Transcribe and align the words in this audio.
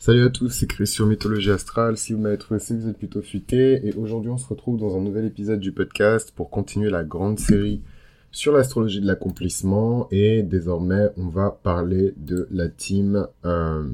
Salut 0.00 0.24
à 0.24 0.30
tous, 0.30 0.50
c'est 0.50 0.68
Chris 0.68 0.86
sur 0.86 1.06
Mythologie 1.06 1.50
Astrale. 1.50 1.98
Si 1.98 2.12
vous 2.12 2.20
m'avez 2.20 2.38
trouvé, 2.38 2.60
c'est 2.60 2.72
vous 2.72 2.86
êtes 2.88 2.96
plutôt 2.96 3.20
futé. 3.20 3.84
Et 3.84 3.92
aujourd'hui, 3.94 4.30
on 4.30 4.38
se 4.38 4.46
retrouve 4.46 4.78
dans 4.78 4.96
un 4.96 5.00
nouvel 5.00 5.24
épisode 5.24 5.58
du 5.58 5.72
podcast 5.72 6.30
pour 6.36 6.50
continuer 6.50 6.88
la 6.88 7.02
grande 7.02 7.40
série 7.40 7.82
sur 8.30 8.52
l'astrologie 8.52 9.00
de 9.00 9.08
l'accomplissement. 9.08 10.06
Et 10.12 10.44
désormais, 10.44 11.08
on 11.16 11.26
va 11.26 11.50
parler 11.50 12.14
de 12.16 12.46
la 12.52 12.68
team. 12.68 13.26
Euh... 13.44 13.90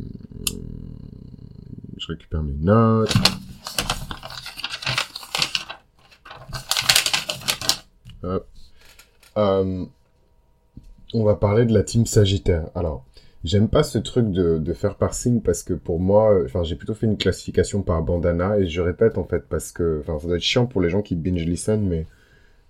Je 1.96 2.07
récupère 2.07 2.43
mes 2.43 2.52
notes. 2.52 3.14
Euh... 9.39 9.86
On 11.14 11.25
va 11.25 11.34
parler 11.34 11.64
de 11.64 11.73
la 11.73 11.82
team 11.82 12.05
Sagittaire. 12.05 12.68
Alors, 12.75 13.07
J'aime 13.45 13.68
pas 13.68 13.82
ce 13.82 13.98
truc 13.98 14.30
de, 14.30 14.58
de 14.58 14.72
faire 14.72 14.96
par 14.96 15.14
signe 15.14 15.40
parce 15.40 15.62
que 15.62 15.74
pour 15.74 16.00
moi, 16.00 16.43
enfin, 16.44 16.64
j'ai 16.64 16.76
plutôt 16.76 16.94
fait 16.94 17.06
une 17.06 17.18
classification 17.18 17.82
par 17.82 18.02
bandana 18.02 18.58
et 18.58 18.66
je 18.66 18.80
répète 18.80 19.18
en 19.18 19.25
fait 19.25 19.44
parce 19.48 19.71
que, 19.71 20.00
enfin, 20.00 20.18
ça 20.18 20.26
doit 20.26 20.36
être 20.36 20.43
chiant 20.43 20.66
pour 20.66 20.80
les 20.80 20.89
gens 20.89 21.02
qui 21.02 21.14
binge 21.14 21.44
listen, 21.44 21.86
mais 21.86 22.07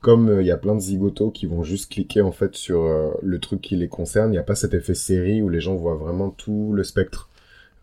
comme 0.04 0.28
euh, 0.28 0.42
il 0.42 0.46
y 0.46 0.50
a 0.50 0.58
plein 0.58 0.74
de 0.74 0.80
zigotos 0.80 1.30
qui 1.30 1.46
vont 1.46 1.62
juste 1.62 1.90
cliquer 1.90 2.20
en 2.20 2.30
fait 2.30 2.54
sur 2.56 2.82
euh, 2.82 3.10
le 3.22 3.38
truc 3.38 3.62
qui 3.62 3.74
les 3.74 3.88
concerne, 3.88 4.28
il 4.28 4.32
n'y 4.32 4.38
a 4.38 4.42
pas 4.42 4.54
cet 4.54 4.74
effet 4.74 4.94
série 4.94 5.40
où 5.40 5.48
les 5.48 5.60
gens 5.60 5.76
voient 5.76 5.96
vraiment 5.96 6.28
tout 6.28 6.72
le 6.74 6.84
spectre 6.84 7.30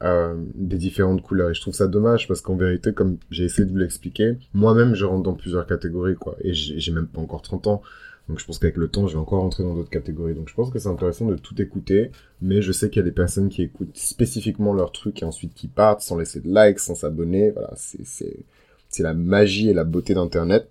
euh, 0.03 0.35
des 0.53 0.77
différentes 0.77 1.23
couleurs. 1.23 1.49
Et 1.49 1.55
je 1.55 1.61
trouve 1.61 1.73
ça 1.73 1.87
dommage 1.87 2.27
parce 2.27 2.41
qu'en 2.41 2.55
vérité, 2.55 2.93
comme 2.93 3.17
j'ai 3.31 3.45
essayé 3.45 3.65
de 3.65 3.71
vous 3.71 3.77
l'expliquer, 3.77 4.37
moi-même 4.53 4.93
je 4.93 5.05
rentre 5.05 5.23
dans 5.23 5.33
plusieurs 5.33 5.65
catégories 5.65 6.15
quoi. 6.15 6.35
Et 6.43 6.53
j'ai 6.53 6.91
même 6.91 7.07
pas 7.07 7.21
encore 7.21 7.41
30 7.41 7.65
ans. 7.65 7.81
Donc 8.29 8.39
je 8.39 8.45
pense 8.45 8.59
qu'avec 8.59 8.77
le 8.77 8.87
temps, 8.87 9.07
je 9.07 9.13
vais 9.13 9.19
encore 9.19 9.41
rentrer 9.41 9.63
dans 9.63 9.75
d'autres 9.75 9.89
catégories. 9.89 10.33
Donc 10.33 10.47
je 10.49 10.53
pense 10.53 10.69
que 10.69 10.79
c'est 10.79 10.87
intéressant 10.87 11.25
de 11.25 11.35
tout 11.35 11.59
écouter, 11.61 12.11
mais 12.41 12.61
je 12.61 12.71
sais 12.71 12.89
qu'il 12.89 12.99
y 12.99 13.03
a 13.03 13.05
des 13.05 13.11
personnes 13.11 13.49
qui 13.49 13.61
écoutent 13.61 13.97
spécifiquement 13.97 14.73
leur 14.73 14.91
truc 14.91 15.21
et 15.21 15.25
ensuite 15.25 15.53
qui 15.53 15.67
partent 15.67 16.01
sans 16.01 16.17
laisser 16.17 16.39
de 16.39 16.47
likes, 16.47 16.79
sans 16.79 16.95
s'abonner. 16.95 17.51
Voilà, 17.51 17.73
c'est 17.75 19.03
la 19.03 19.13
magie 19.13 19.69
et 19.69 19.73
la 19.73 19.83
beauté 19.83 20.13
d'internet. 20.13 20.69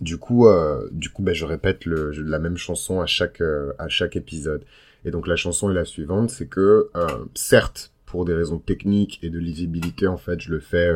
Du 0.00 0.18
coup, 0.18 0.46
euh, 0.46 0.88
du 0.92 1.10
coup, 1.10 1.22
ben, 1.22 1.32
je 1.32 1.44
répète 1.44 1.84
le, 1.84 2.10
la 2.10 2.38
même 2.38 2.56
chanson 2.56 3.00
à 3.00 3.06
chaque 3.06 3.40
euh, 3.40 3.72
à 3.78 3.88
chaque 3.88 4.16
épisode. 4.16 4.64
Et 5.04 5.10
donc 5.10 5.26
la 5.28 5.36
chanson 5.36 5.70
est 5.70 5.74
la 5.74 5.84
suivante, 5.84 6.30
c'est 6.30 6.48
que 6.48 6.90
euh, 6.96 7.06
certes, 7.34 7.92
pour 8.04 8.24
des 8.24 8.34
raisons 8.34 8.58
techniques 8.58 9.20
et 9.22 9.30
de 9.30 9.38
lisibilité, 9.38 10.06
en 10.06 10.16
fait, 10.16 10.40
je 10.40 10.50
le 10.50 10.60
fais 10.60 10.90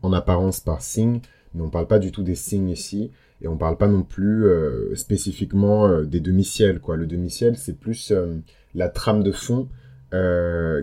en 0.00 0.12
apparence 0.12 0.60
par 0.60 0.80
signe, 0.80 1.20
mais 1.54 1.62
on 1.62 1.70
parle 1.70 1.86
pas 1.86 1.98
du 1.98 2.12
tout 2.12 2.22
des 2.22 2.34
signes 2.34 2.70
ici. 2.70 3.10
Et 3.42 3.48
on 3.48 3.56
parle 3.56 3.76
pas 3.76 3.88
non 3.88 4.04
plus 4.04 4.46
euh, 4.46 4.94
spécifiquement 4.94 5.88
euh, 5.88 6.04
des 6.04 6.20
demi-ciels, 6.20 6.78
quoi. 6.78 6.96
Le 6.96 7.06
demi-ciel, 7.06 7.56
c'est 7.56 7.76
plus 7.78 8.12
euh, 8.12 8.36
la 8.74 8.88
trame 8.88 9.22
de 9.22 9.32
fond 9.32 9.68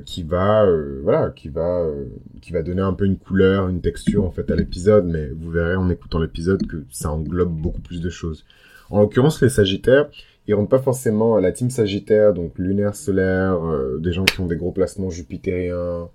qui 0.05 0.23
va, 0.23 0.67
voilà, 1.03 1.30
qui 1.30 1.49
va, 1.49 1.85
qui 2.41 2.52
va 2.52 2.63
donner 2.63 2.81
un 2.81 2.93
peu 2.93 3.05
une 3.05 3.19
couleur, 3.19 3.67
une 3.67 3.80
texture 3.80 4.25
en 4.25 4.31
fait 4.31 4.49
à 4.49 4.55
l'épisode. 4.55 5.05
Mais 5.05 5.27
vous 5.27 5.52
verrez 5.52 5.75
en 5.75 5.87
écoutant 5.91 6.17
l'épisode 6.17 6.65
que 6.65 6.83
ça 6.89 7.11
englobe 7.11 7.53
beaucoup 7.53 7.81
plus 7.81 8.02
de 8.02 8.09
choses. 8.09 8.43
En 8.89 8.99
l'occurrence, 8.99 9.39
les 9.43 9.49
Sagittaires, 9.49 10.09
ils 10.47 10.55
rentrent 10.55 10.69
pas 10.69 10.80
forcément 10.80 11.37
la 11.37 11.52
team 11.52 11.69
Sagittaire, 11.69 12.33
donc 12.33 12.57
lunaire, 12.57 12.95
solaire, 12.95 13.59
des 13.99 14.13
gens 14.13 14.25
qui 14.25 14.39
ont 14.39 14.47
des 14.47 14.57
gros 14.57 14.71
placements 14.71 15.11
jupitériens. 15.11 16.09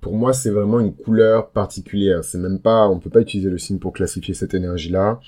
Pour 0.00 0.14
moi, 0.14 0.32
c'est 0.32 0.50
vraiment 0.50 0.80
une 0.80 0.94
couleur 0.94 1.50
particulière. 1.50 2.24
C'est 2.24 2.38
même 2.38 2.58
pas, 2.58 2.88
on 2.88 2.98
peut 2.98 3.10
pas 3.10 3.20
utiliser 3.20 3.50
le 3.50 3.58
signe 3.58 3.78
pour 3.78 3.92
classifier 3.92 4.34
cette 4.34 4.54
énergie-là. 4.54 5.20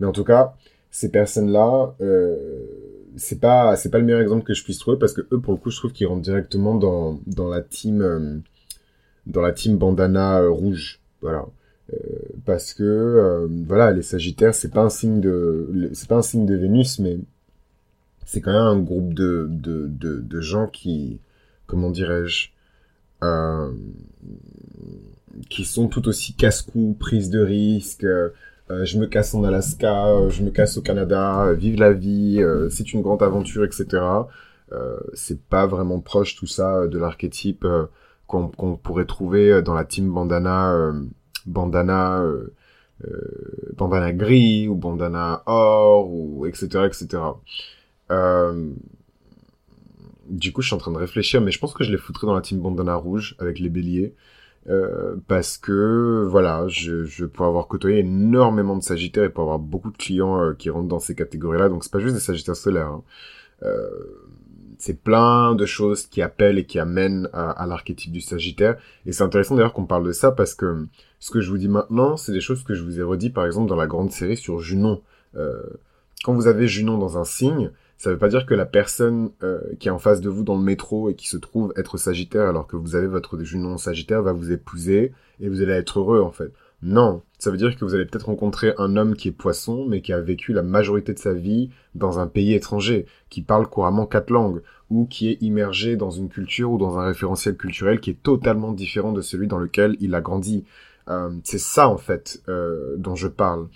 Mais 0.00 0.06
en 0.06 0.12
tout 0.12 0.24
cas, 0.24 0.54
ces 0.90 1.10
personnes-là, 1.10 1.94
euh, 2.00 2.36
c'est 3.16 3.40
pas, 3.40 3.76
c'est 3.76 3.90
pas 3.90 3.98
le 3.98 4.04
meilleur 4.04 4.20
exemple 4.20 4.44
que 4.44 4.54
je 4.54 4.64
puisse 4.64 4.78
trouver 4.78 4.98
parce 4.98 5.12
que 5.12 5.22
eux, 5.32 5.40
pour 5.40 5.52
le 5.52 5.58
coup, 5.58 5.70
je 5.70 5.76
trouve 5.76 5.92
qu'ils 5.92 6.06
rentrent 6.06 6.22
directement 6.22 6.74
dans, 6.74 7.20
dans 7.26 7.48
la 7.48 7.60
team, 7.60 8.02
euh, 8.02 8.38
dans 9.26 9.42
la 9.42 9.52
team 9.52 9.76
bandana 9.76 10.40
euh, 10.40 10.50
rouge. 10.50 11.00
Voilà. 11.20 11.46
Euh, 11.92 11.96
parce 12.44 12.74
que, 12.74 13.48
voilà, 13.66 13.92
les 13.92 14.02
Sagittaires, 14.02 14.54
c'est 14.54 14.70
pas 14.70 14.82
un 14.82 14.90
signe 14.90 15.20
de, 15.20 15.90
c'est 15.94 16.08
pas 16.08 16.16
un 16.16 16.22
signe 16.22 16.46
de 16.46 16.54
Vénus, 16.54 16.98
mais 16.98 17.18
c'est 18.24 18.40
quand 18.40 18.52
même 18.52 18.60
un 18.60 18.78
groupe 18.78 19.14
de, 19.14 19.46
de, 19.50 19.88
de, 19.88 20.40
gens 20.40 20.66
qui, 20.66 21.18
comment 21.66 21.90
dirais-je, 21.90 22.50
qui 25.48 25.64
sont 25.64 25.88
tout 25.88 26.08
aussi 26.08 26.34
casse-cou, 26.34 26.96
prise 26.98 27.30
de 27.30 27.40
risque. 27.40 28.04
Euh, 28.04 28.30
je 28.84 28.98
me 28.98 29.06
casse 29.06 29.34
en 29.34 29.44
Alaska, 29.44 30.08
euh, 30.08 30.30
je 30.30 30.42
me 30.42 30.50
casse 30.50 30.76
au 30.76 30.82
Canada, 30.82 31.52
vive 31.54 31.78
la 31.78 31.92
vie, 31.92 32.42
c'est 32.70 32.92
une 32.92 33.02
grande 33.02 33.22
aventure, 33.22 33.64
etc. 33.64 34.02
c'est 35.14 35.40
pas 35.42 35.66
vraiment 35.66 36.00
proche 36.00 36.36
tout 36.36 36.46
ça 36.46 36.86
de 36.86 36.98
l'archétype 36.98 37.66
qu'on 38.26 38.76
pourrait 38.82 39.06
trouver 39.06 39.62
dans 39.62 39.72
la 39.72 39.84
team 39.84 40.12
bandana, 40.12 40.92
bandana, 41.46 42.22
bandana 43.74 44.12
gris 44.12 44.68
ou 44.68 44.74
bandana 44.74 45.42
or 45.46 46.10
ou 46.10 46.44
etc 46.44 46.84
etc. 46.84 47.22
Du 50.28 50.52
coup, 50.52 50.62
je 50.62 50.68
suis 50.68 50.74
en 50.74 50.78
train 50.78 50.92
de 50.92 50.98
réfléchir, 50.98 51.40
mais 51.40 51.50
je 51.50 51.58
pense 51.58 51.74
que 51.74 51.84
je 51.84 51.90
les 51.90 51.98
foutrais 51.98 52.26
dans 52.26 52.34
la 52.34 52.40
team 52.40 52.60
bandana 52.60 52.94
rouge 52.94 53.34
avec 53.38 53.58
les 53.58 53.68
béliers. 53.68 54.14
Euh, 54.68 55.16
parce 55.28 55.56
que 55.56 56.26
voilà, 56.28 56.68
je, 56.68 57.04
je 57.04 57.24
pourrais 57.24 57.48
avoir 57.48 57.68
côtoyé 57.68 58.00
énormément 58.00 58.76
de 58.76 58.82
Sagittaires 58.82 59.24
et 59.24 59.30
pour 59.30 59.44
avoir 59.44 59.58
beaucoup 59.58 59.90
de 59.90 59.96
clients 59.96 60.42
euh, 60.42 60.52
qui 60.52 60.68
rentrent 60.68 60.88
dans 60.88 60.98
ces 60.98 61.14
catégories-là. 61.14 61.68
Donc 61.68 61.84
c'est 61.84 61.92
pas 61.92 62.00
juste 62.00 62.14
des 62.14 62.20
Sagittaires 62.20 62.56
solaires. 62.56 62.88
Hein. 62.88 63.02
Euh, 63.62 63.88
c'est 64.76 65.02
plein 65.02 65.54
de 65.54 65.64
choses 65.64 66.06
qui 66.06 66.20
appellent 66.20 66.58
et 66.58 66.66
qui 66.66 66.78
amènent 66.78 67.30
à, 67.32 67.50
à 67.50 67.66
l'archétype 67.66 68.12
du 68.12 68.20
Sagittaire. 68.20 68.76
Et 69.06 69.12
c'est 69.12 69.24
intéressant 69.24 69.54
d'ailleurs 69.54 69.72
qu'on 69.72 69.86
parle 69.86 70.06
de 70.06 70.12
ça 70.12 70.32
parce 70.32 70.54
que 70.54 70.86
ce 71.18 71.30
que 71.30 71.40
je 71.40 71.48
vous 71.48 71.58
dis 71.58 71.68
maintenant, 71.68 72.16
c'est 72.16 72.32
des 72.32 72.40
choses 72.40 72.62
que 72.62 72.74
je 72.74 72.82
vous 72.82 73.00
ai 73.00 73.02
redit 73.02 73.30
par 73.30 73.46
exemple 73.46 73.68
dans 73.68 73.76
la 73.76 73.86
grande 73.86 74.10
série 74.10 74.36
sur 74.36 74.60
Junon. 74.60 75.02
Quand 76.24 76.34
vous 76.34 76.46
avez 76.48 76.66
Junon 76.66 76.98
dans 76.98 77.16
un 77.16 77.24
signe, 77.24 77.70
ça 77.98 78.10
veut 78.10 78.18
pas 78.18 78.28
dire 78.28 78.46
que 78.46 78.54
la 78.54 78.64
personne 78.64 79.30
euh, 79.42 79.60
qui 79.80 79.88
est 79.88 79.90
en 79.90 79.98
face 79.98 80.20
de 80.20 80.28
vous 80.28 80.44
dans 80.44 80.56
le 80.56 80.62
métro 80.62 81.10
et 81.10 81.14
qui 81.14 81.28
se 81.28 81.36
trouve 81.36 81.72
être 81.76 81.96
Sagittaire 81.98 82.48
alors 82.48 82.68
que 82.68 82.76
vous 82.76 82.94
avez 82.94 83.08
votre 83.08 83.38
Junon 83.40 83.76
Sagittaire 83.76 84.22
va 84.22 84.32
vous 84.32 84.52
épouser 84.52 85.12
et 85.40 85.48
vous 85.48 85.62
allez 85.62 85.72
être 85.72 85.98
heureux 85.98 86.20
en 86.20 86.30
fait. 86.30 86.52
Non, 86.80 87.22
ça 87.40 87.50
veut 87.50 87.56
dire 87.56 87.76
que 87.76 87.84
vous 87.84 87.96
allez 87.96 88.04
peut-être 88.04 88.26
rencontrer 88.26 88.72
un 88.78 88.96
homme 88.96 89.16
qui 89.16 89.28
est 89.28 89.32
poisson 89.32 89.84
mais 89.84 90.00
qui 90.00 90.12
a 90.12 90.20
vécu 90.20 90.52
la 90.52 90.62
majorité 90.62 91.12
de 91.12 91.18
sa 91.18 91.34
vie 91.34 91.70
dans 91.96 92.20
un 92.20 92.28
pays 92.28 92.54
étranger, 92.54 93.06
qui 93.30 93.42
parle 93.42 93.66
couramment 93.66 94.06
quatre 94.06 94.30
langues 94.30 94.62
ou 94.90 95.06
qui 95.06 95.28
est 95.28 95.42
immergé 95.42 95.96
dans 95.96 96.10
une 96.10 96.28
culture 96.28 96.70
ou 96.70 96.78
dans 96.78 96.98
un 96.98 97.06
référentiel 97.06 97.56
culturel 97.56 97.98
qui 97.98 98.10
est 98.10 98.22
totalement 98.22 98.70
différent 98.70 99.10
de 99.10 99.22
celui 99.22 99.48
dans 99.48 99.58
lequel 99.58 99.96
il 99.98 100.14
a 100.14 100.20
grandi. 100.20 100.64
Euh, 101.08 101.30
c'est 101.42 101.58
ça 101.58 101.88
en 101.88 101.96
fait 101.96 102.42
euh, 102.48 102.94
dont 102.96 103.16
je 103.16 103.26
parle. 103.28 103.66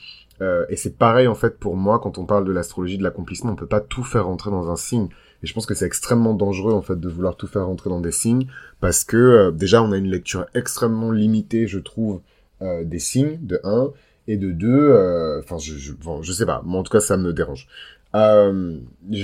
Euh, 0.42 0.66
et 0.68 0.76
c'est 0.76 0.98
pareil 0.98 1.28
en 1.28 1.36
fait 1.36 1.58
pour 1.58 1.76
moi 1.76 2.00
quand 2.00 2.18
on 2.18 2.24
parle 2.26 2.44
de 2.44 2.52
l'astrologie 2.52 2.98
de 2.98 3.04
l'accomplissement, 3.04 3.52
on 3.52 3.56
peut 3.56 3.66
pas 3.66 3.80
tout 3.80 4.02
faire 4.02 4.26
rentrer 4.26 4.50
dans 4.50 4.70
un 4.70 4.76
signe. 4.76 5.08
Et 5.42 5.46
je 5.46 5.54
pense 5.54 5.66
que 5.66 5.74
c'est 5.74 5.86
extrêmement 5.86 6.34
dangereux 6.34 6.72
en 6.72 6.82
fait 6.82 6.98
de 6.98 7.08
vouloir 7.08 7.36
tout 7.36 7.46
faire 7.46 7.66
rentrer 7.66 7.90
dans 7.90 8.00
des 8.00 8.12
signes 8.12 8.46
parce 8.80 9.04
que 9.04 9.16
euh, 9.16 9.50
déjà 9.52 9.82
on 9.82 9.92
a 9.92 9.96
une 9.96 10.10
lecture 10.10 10.46
extrêmement 10.54 11.12
limitée, 11.12 11.68
je 11.68 11.78
trouve, 11.78 12.22
euh, 12.60 12.82
des 12.82 12.98
signes 12.98 13.38
de 13.40 13.60
1 13.62 13.90
et 14.26 14.36
de 14.36 14.50
2. 14.50 15.38
Enfin, 15.40 15.58
je, 15.58 15.74
je, 15.74 15.92
je 16.22 16.32
sais 16.32 16.46
pas, 16.46 16.62
mais 16.66 16.76
en 16.76 16.82
tout 16.82 16.92
cas 16.92 17.00
ça 17.00 17.16
me 17.16 17.32
dérange. 17.32 17.68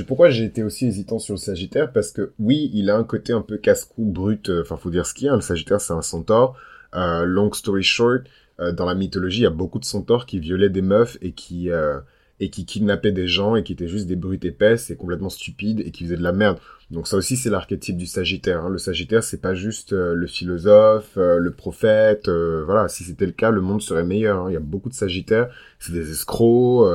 Pourquoi 0.06 0.30
j'ai 0.30 0.44
été 0.44 0.62
aussi 0.62 0.86
hésitant 0.86 1.18
sur 1.18 1.34
le 1.34 1.38
Sagittaire? 1.38 1.92
Parce 1.92 2.12
que 2.12 2.32
oui, 2.38 2.70
il 2.72 2.90
a 2.90 2.96
un 2.96 3.04
côté 3.04 3.32
un 3.32 3.42
peu 3.42 3.56
casse-cou 3.58 4.04
brut. 4.04 4.50
Enfin, 4.60 4.76
faut 4.76 4.90
dire 4.90 5.04
ce 5.04 5.14
qu'il 5.14 5.26
y 5.26 5.30
a. 5.30 5.34
Le 5.34 5.40
Sagittaire, 5.40 5.80
c'est 5.80 5.92
un 5.94 6.02
centaure. 6.02 6.56
long 6.94 7.52
story 7.52 7.82
short, 7.82 8.22
euh, 8.60 8.72
dans 8.72 8.84
la 8.84 8.94
mythologie, 8.94 9.40
il 9.40 9.44
y 9.44 9.46
a 9.46 9.50
beaucoup 9.50 9.78
de 9.78 9.84
centaures 9.84 10.26
qui 10.26 10.40
violaient 10.40 10.70
des 10.70 10.82
meufs 10.82 11.16
et 11.22 11.32
qui 11.32 11.70
euh, 11.70 12.00
et 12.40 12.50
qui 12.50 12.66
kidnappaient 12.66 13.12
des 13.12 13.26
gens 13.26 13.56
et 13.56 13.64
qui 13.64 13.72
étaient 13.72 13.88
juste 13.88 14.06
des 14.06 14.16
brutes 14.16 14.44
épaisses 14.44 14.90
et 14.90 14.96
complètement 14.96 15.28
stupides 15.28 15.80
et 15.80 15.90
qui 15.90 16.04
faisaient 16.04 16.16
de 16.16 16.22
la 16.22 16.32
merde. 16.32 16.58
Donc 16.90 17.06
ça 17.06 17.16
aussi 17.16 17.36
c'est 17.36 17.50
l'archétype 17.50 17.96
du 17.96 18.06
Sagittaire. 18.06 18.64
Hein. 18.64 18.70
Le 18.70 18.78
Sagittaire 18.78 19.22
c'est 19.22 19.40
pas 19.40 19.54
juste 19.54 19.92
euh, 19.92 20.14
le 20.14 20.26
philosophe, 20.26 21.16
le 21.16 21.50
prophète. 21.50 22.28
voilà, 22.28 22.88
si 22.88 23.04
c'était 23.04 23.26
le 23.26 23.32
cas, 23.32 23.50
le 23.50 23.60
monde 23.60 23.82
serait 23.82 24.04
meilleur. 24.04 24.44
Hein. 24.44 24.50
Il 24.50 24.54
y 24.54 24.56
a 24.56 24.60
beaucoup 24.60 24.88
de 24.88 24.94
Sagittaires, 24.94 25.48
c'est 25.78 25.92
des 25.92 26.10
escrocs. 26.10 26.88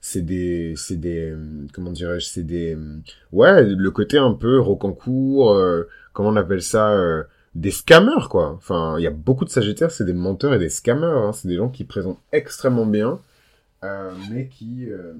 c'est 0.00 0.22
des 0.22 0.74
c'est 0.76 0.96
des 0.96 1.34
comment 1.72 1.90
dirais-je 1.90 2.26
c'est 2.26 2.44
des 2.44 2.76
ouais 3.32 3.64
le 3.64 3.90
côté 3.90 4.16
un 4.18 4.32
peu 4.32 4.60
rocancourt 4.60 5.56
comment 6.12 6.28
on 6.28 6.36
appelle 6.36 6.62
ça 6.62 7.24
des 7.58 7.72
scammers, 7.72 8.28
quoi. 8.30 8.52
Enfin, 8.56 8.96
il 8.98 9.02
y 9.02 9.06
a 9.06 9.10
beaucoup 9.10 9.44
de 9.44 9.50
Sagittaires, 9.50 9.90
c'est 9.90 10.04
des 10.04 10.12
menteurs 10.12 10.54
et 10.54 10.58
des 10.58 10.68
scammers. 10.68 11.06
Hein. 11.06 11.32
C'est 11.32 11.48
des 11.48 11.56
gens 11.56 11.68
qui 11.68 11.82
présentent 11.82 12.20
extrêmement 12.30 12.86
bien, 12.86 13.18
euh, 13.84 14.12
mais 14.30 14.46
qui... 14.46 14.88
Euh... 14.88 15.14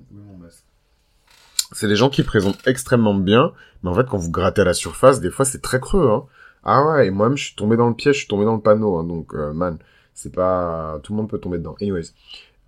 C'est 1.72 1.88
des 1.88 1.96
gens 1.96 2.10
qui 2.10 2.22
présentent 2.22 2.64
extrêmement 2.66 3.14
bien, 3.14 3.52
mais 3.82 3.90
en 3.90 3.94
fait, 3.94 4.06
quand 4.06 4.18
vous 4.18 4.30
grattez 4.30 4.62
à 4.62 4.64
la 4.64 4.72
surface, 4.72 5.20
des 5.20 5.30
fois, 5.30 5.44
c'est 5.44 5.60
très 5.60 5.80
creux. 5.80 6.08
Hein. 6.08 6.24
Ah 6.62 6.86
ouais, 6.86 7.08
et 7.08 7.10
moi-même, 7.10 7.36
je 7.36 7.46
suis 7.46 7.56
tombé 7.56 7.76
dans 7.76 7.88
le 7.88 7.94
piège, 7.94 8.14
je 8.14 8.20
suis 8.20 8.28
tombé 8.28 8.44
dans 8.44 8.54
le 8.54 8.60
panneau. 8.60 8.96
Hein, 8.96 9.04
donc, 9.04 9.34
euh, 9.34 9.52
man, 9.52 9.76
c'est 10.14 10.32
pas... 10.32 11.00
Tout 11.02 11.12
le 11.12 11.16
monde 11.16 11.28
peut 11.28 11.38
tomber 11.38 11.58
dedans. 11.58 11.74
Anyways. 11.80 12.12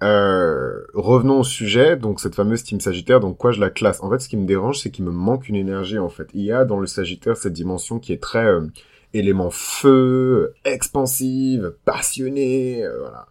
Revenons 0.02 1.40
au 1.40 1.44
sujet, 1.44 1.96
donc 1.96 2.19
cette 2.20 2.34
fameuse 2.34 2.64
team 2.64 2.81
Sagittaire, 2.81 3.20
donc 3.20 3.37
quoi 3.37 3.52
je 3.52 3.61
la 3.61 3.70
classe? 3.70 4.02
En 4.02 4.11
fait, 4.11 4.19
ce 4.19 4.28
qui 4.28 4.37
me 4.37 4.46
dérange, 4.46 4.81
c'est 4.81 4.90
qu'il 4.90 5.05
me 5.05 5.12
manque 5.12 5.49
une 5.49 5.56
énergie, 5.56 5.99
en 5.99 6.08
fait. 6.08 6.28
Il 6.34 6.43
y 6.43 6.52
a 6.52 6.64
dans 6.64 6.81
le 6.81 6.87
Sagittaire 6.87 7.37
cette 7.37 7.52
dimension 7.52 8.00
qui 8.00 8.12
est 8.12 8.20
très... 8.20 8.50
élément 9.14 9.50
feu, 9.50 10.54
expansive, 10.64 11.74
passionné, 11.84 12.84
voilà. 12.98 13.26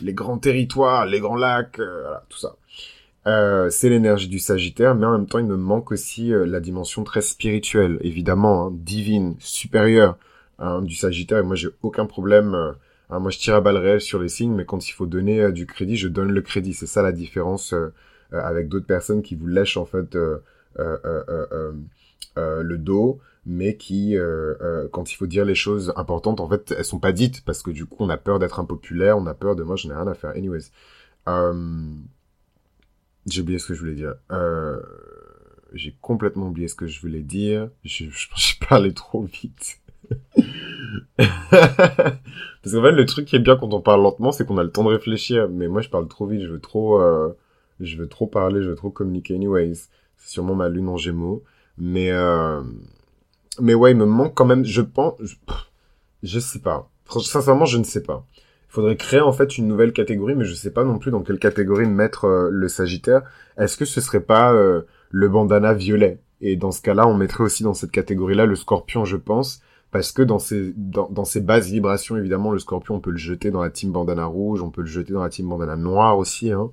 Les 0.00 0.12
grands 0.12 0.38
territoires, 0.38 1.06
les 1.06 1.20
grands 1.20 1.36
lacs, 1.36 1.78
voilà, 1.78 2.24
tout 2.28 2.38
ça. 2.38 2.56
Euh, 3.26 3.70
c'est 3.70 3.88
l'énergie 3.88 4.28
du 4.28 4.38
Sagittaire, 4.38 4.94
mais 4.94 5.06
en 5.06 5.12
même 5.12 5.26
temps, 5.26 5.38
il 5.38 5.46
me 5.46 5.56
manque 5.56 5.92
aussi 5.92 6.32
euh, 6.32 6.44
la 6.46 6.60
dimension 6.60 7.04
très 7.04 7.22
spirituelle, 7.22 7.98
évidemment, 8.02 8.66
hein, 8.66 8.72
divine, 8.74 9.36
supérieure 9.38 10.18
hein, 10.58 10.82
du 10.82 10.94
Sagittaire. 10.94 11.38
Et 11.38 11.42
moi, 11.42 11.56
j'ai 11.56 11.70
aucun 11.82 12.04
problème. 12.06 12.54
Euh, 12.54 12.72
hein, 13.10 13.20
moi, 13.20 13.30
je 13.30 13.38
tire 13.38 13.54
à 13.54 13.60
balles 13.62 13.78
réelles 13.78 14.02
sur 14.02 14.20
les 14.20 14.28
signes, 14.28 14.54
mais 14.54 14.66
quand 14.66 14.88
il 14.88 14.92
faut 14.92 15.06
donner 15.06 15.52
du 15.52 15.66
crédit, 15.66 15.96
je 15.96 16.08
donne 16.08 16.32
le 16.32 16.42
crédit. 16.42 16.74
C'est 16.74 16.86
ça 16.86 17.02
la 17.02 17.12
différence 17.12 17.74
avec 18.32 18.68
d'autres 18.68 18.86
personnes 18.86 19.22
qui 19.22 19.36
vous 19.36 19.46
lèchent 19.46 19.76
en 19.76 19.86
fait 19.86 20.16
le 22.36 22.76
dos, 22.76 23.20
mais 23.46 23.76
qui, 23.76 24.16
quand 24.92 25.12
il 25.12 25.16
faut 25.16 25.26
dire 25.26 25.44
les 25.44 25.54
choses 25.54 25.92
importantes, 25.96 26.40
en 26.40 26.48
fait, 26.48 26.74
elles 26.76 26.84
sont 26.84 26.98
pas 26.98 27.12
dites 27.12 27.44
parce 27.44 27.62
que 27.62 27.70
du 27.70 27.86
coup, 27.86 27.96
on 28.00 28.08
a 28.08 28.16
peur 28.16 28.38
d'être 28.38 28.60
impopulaire, 28.60 29.18
on 29.18 29.26
a 29.26 29.34
peur 29.34 29.56
de 29.56 29.62
moi, 29.62 29.76
je 29.76 29.88
n'ai 29.88 29.94
rien 29.94 30.06
à 30.06 30.14
faire. 30.14 30.30
Anyways. 30.30 30.70
J'ai 33.26 33.40
oublié 33.40 33.58
ce 33.58 33.66
que 33.66 33.74
je 33.74 33.80
voulais 33.80 33.94
dire. 33.94 34.14
Euh, 34.30 34.80
j'ai 35.72 35.96
complètement 36.00 36.48
oublié 36.48 36.68
ce 36.68 36.74
que 36.74 36.86
je 36.86 37.00
voulais 37.00 37.22
dire. 37.22 37.70
Je, 37.84 38.04
je, 38.10 38.28
je 38.36 38.54
parlais 38.68 38.92
trop 38.92 39.22
vite. 39.22 39.80
Parce 41.16 42.74
qu'en 42.74 42.82
fait, 42.82 42.92
le 42.92 43.06
truc 43.06 43.26
qui 43.26 43.36
est 43.36 43.40
bien 43.40 43.56
quand 43.56 43.72
on 43.72 43.80
parle 43.80 44.02
lentement, 44.02 44.30
c'est 44.30 44.46
qu'on 44.46 44.58
a 44.58 44.62
le 44.62 44.70
temps 44.70 44.84
de 44.84 44.90
réfléchir. 44.90 45.48
Mais 45.48 45.68
moi, 45.68 45.80
je 45.80 45.88
parle 45.88 46.06
trop 46.08 46.26
vite. 46.26 46.42
Je 46.42 46.48
veux 46.48 46.60
trop, 46.60 47.00
euh, 47.00 47.34
je 47.80 47.96
veux 47.96 48.08
trop 48.08 48.26
parler. 48.26 48.62
Je 48.62 48.68
veux 48.68 48.76
trop 48.76 48.90
communiquer. 48.90 49.34
Anyways, 49.36 49.88
c'est 50.16 50.30
sûrement 50.32 50.54
ma 50.54 50.68
lune 50.68 50.88
en 50.88 50.98
Gémeaux. 50.98 51.42
Mais, 51.78 52.10
euh, 52.10 52.62
mais 53.60 53.74
ouais, 53.74 53.92
il 53.92 53.96
me 53.96 54.06
manque 54.06 54.34
quand 54.34 54.44
même. 54.44 54.64
Je 54.64 54.82
pense, 54.82 55.14
je, 56.22 56.38
sais 56.38 56.60
pas. 56.60 56.90
Sincèrement, 57.08 57.66
je 57.66 57.78
ne 57.78 57.84
sais 57.84 58.02
pas 58.02 58.24
faudrait 58.74 58.96
créer 58.96 59.20
en 59.20 59.32
fait 59.32 59.56
une 59.56 59.68
nouvelle 59.68 59.92
catégorie, 59.92 60.34
mais 60.34 60.44
je 60.44 60.52
sais 60.52 60.72
pas 60.72 60.82
non 60.82 60.98
plus 60.98 61.12
dans 61.12 61.22
quelle 61.22 61.38
catégorie 61.38 61.86
mettre 61.86 62.24
euh, 62.24 62.48
le 62.50 62.66
Sagittaire. 62.66 63.22
Est-ce 63.56 63.76
que 63.76 63.84
ce 63.84 64.00
serait 64.00 64.20
pas 64.20 64.52
euh, 64.52 64.82
le 65.10 65.28
bandana 65.28 65.72
violet? 65.74 66.18
Et 66.40 66.56
dans 66.56 66.72
ce 66.72 66.82
cas-là, 66.82 67.06
on 67.06 67.14
mettrait 67.14 67.44
aussi 67.44 67.62
dans 67.62 67.72
cette 67.72 67.92
catégorie-là 67.92 68.46
le 68.46 68.56
Scorpion, 68.56 69.04
je 69.04 69.16
pense, 69.16 69.62
parce 69.92 70.10
que 70.10 70.22
dans 70.22 70.40
ces 70.40 70.74
dans, 70.76 71.08
dans 71.08 71.24
ces 71.24 71.40
basses 71.40 71.70
vibrations, 71.70 72.16
évidemment, 72.16 72.50
le 72.50 72.58
Scorpion, 72.58 72.96
on 72.96 73.00
peut 73.00 73.12
le 73.12 73.16
jeter 73.16 73.52
dans 73.52 73.62
la 73.62 73.70
team 73.70 73.92
bandana 73.92 74.26
rouge, 74.26 74.60
on 74.60 74.70
peut 74.70 74.82
le 74.82 74.88
jeter 74.88 75.12
dans 75.12 75.22
la 75.22 75.30
team 75.30 75.48
bandana 75.48 75.76
noire 75.76 76.18
aussi, 76.18 76.50
hein. 76.50 76.70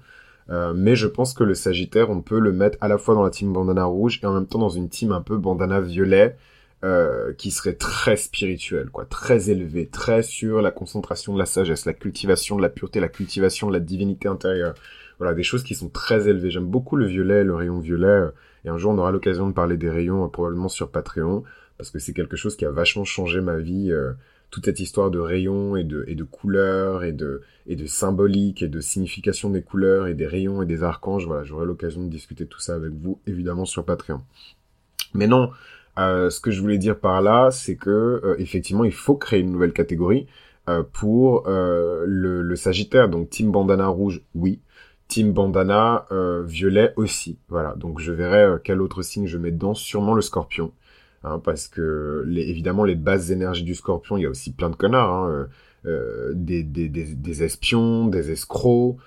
Euh, 0.49 0.73
mais 0.75 0.95
je 0.95 1.07
pense 1.07 1.33
que 1.33 1.43
le 1.43 1.53
Sagittaire, 1.53 2.09
on 2.09 2.21
peut 2.21 2.39
le 2.39 2.51
mettre 2.51 2.77
à 2.81 2.87
la 2.87 2.97
fois 2.97 3.13
dans 3.13 3.23
la 3.23 3.29
team 3.29 3.53
bandana 3.53 3.85
rouge 3.85 4.19
et 4.21 4.25
en 4.25 4.33
même 4.33 4.47
temps 4.47 4.59
dans 4.59 4.69
une 4.69 4.89
team 4.89 5.11
un 5.11 5.21
peu 5.21 5.37
bandana 5.37 5.79
violet, 5.79 6.35
euh, 6.83 7.31
qui 7.33 7.51
serait 7.51 7.75
très 7.75 8.17
spirituel, 8.17 8.89
quoi, 8.89 9.05
très 9.05 9.51
élevé, 9.51 9.85
très 9.85 10.23
sur 10.23 10.63
la 10.63 10.71
concentration 10.71 11.31
de 11.31 11.37
la 11.37 11.45
sagesse, 11.45 11.85
la 11.85 11.93
cultivation 11.93 12.55
de 12.55 12.63
la 12.63 12.69
pureté, 12.69 12.99
la 12.99 13.07
cultivation 13.07 13.67
de 13.67 13.73
la 13.73 13.79
divinité 13.79 14.27
intérieure. 14.27 14.73
Voilà, 15.19 15.35
des 15.35 15.43
choses 15.43 15.63
qui 15.63 15.75
sont 15.75 15.89
très 15.89 16.27
élevées. 16.27 16.49
J'aime 16.49 16.65
beaucoup 16.65 16.95
le 16.95 17.05
violet, 17.05 17.43
le 17.43 17.53
rayon 17.53 17.77
violet, 17.77 18.07
euh, 18.07 18.31
et 18.65 18.69
un 18.69 18.79
jour 18.79 18.93
on 18.93 18.97
aura 18.97 19.11
l'occasion 19.11 19.47
de 19.47 19.53
parler 19.53 19.77
des 19.77 19.91
rayons, 19.91 20.25
euh, 20.25 20.27
probablement 20.27 20.69
sur 20.69 20.89
Patreon, 20.89 21.43
parce 21.77 21.91
que 21.91 21.99
c'est 21.99 22.13
quelque 22.13 22.35
chose 22.35 22.55
qui 22.55 22.65
a 22.65 22.71
vachement 22.71 23.05
changé 23.05 23.41
ma 23.41 23.57
vie. 23.57 23.93
toute 24.49 24.65
cette 24.65 24.79
histoire 24.79 25.11
de 25.11 25.19
rayons 25.19 25.77
et 25.77 25.83
de, 25.83 26.03
et 26.07 26.15
de 26.15 26.23
couleurs 26.23 27.03
et 27.03 27.13
de, 27.13 27.41
et 27.67 27.75
de 27.75 27.85
symbolique 27.85 28.63
et 28.63 28.67
de 28.67 28.81
signification 28.81 29.49
des 29.49 29.61
couleurs 29.61 30.07
et 30.07 30.13
des 30.13 30.27
rayons 30.27 30.63
et 30.63 30.65
des 30.65 30.83
archanges. 30.83 31.27
Voilà, 31.27 31.43
j'aurai 31.43 31.65
l'occasion 31.65 32.03
de 32.03 32.09
discuter 32.09 32.47
tout 32.47 32.59
ça 32.59 32.73
avec 32.73 32.91
vous, 32.91 33.19
évidemment, 33.27 33.65
sur 33.65 33.85
Patreon. 33.85 34.21
Mais 35.13 35.27
non, 35.27 35.51
euh, 35.99 36.29
ce 36.29 36.39
que 36.39 36.51
je 36.51 36.61
voulais 36.61 36.77
dire 36.77 36.99
par 36.99 37.21
là, 37.21 37.51
c'est 37.51 37.75
que 37.75 37.89
euh, 37.89 38.35
effectivement, 38.39 38.83
il 38.83 38.93
faut 38.93 39.15
créer 39.15 39.41
une 39.41 39.51
nouvelle 39.51 39.73
catégorie 39.73 40.27
euh, 40.69 40.83
pour 40.83 41.43
le, 41.47 42.41
le, 42.41 42.55
Sagittaire. 42.55 43.09
Donc 43.09 43.29
Team 43.29 43.51
Bandana 43.51 43.87
rouge, 43.87 44.21
oui. 44.35 44.61
Team 45.07 45.33
Bandana 45.33 46.05
violet 46.45 46.93
aussi. 46.95 47.37
Voilà. 47.49 47.75
Donc 47.75 47.99
je 47.99 48.13
verrai 48.13 48.59
quel 48.63 48.81
autre 48.81 49.01
signe 49.01 49.27
je 49.27 49.37
mets 49.37 49.51
dedans. 49.51 49.73
Sûrement 49.73 50.13
le 50.13 50.21
Scorpion, 50.21 50.71
hein, 51.23 51.39
parce 51.43 51.67
que 51.67 52.23
les, 52.25 52.43
évidemment 52.43 52.85
les 52.85 52.95
bases 52.95 53.31
énergies 53.31 53.63
du 53.63 53.75
Scorpion, 53.75 54.17
il 54.17 54.23
y 54.23 54.25
a 54.25 54.29
aussi 54.29 54.53
plein 54.53 54.69
de 54.69 54.75
connards. 54.75 55.13
Hein, 55.13 55.47
des, 55.83 56.61
des, 56.61 56.89
des, 56.89 57.15
des, 57.15 57.43
espions, 57.43 58.05
des 58.05 58.29
escrocs, 58.29 58.97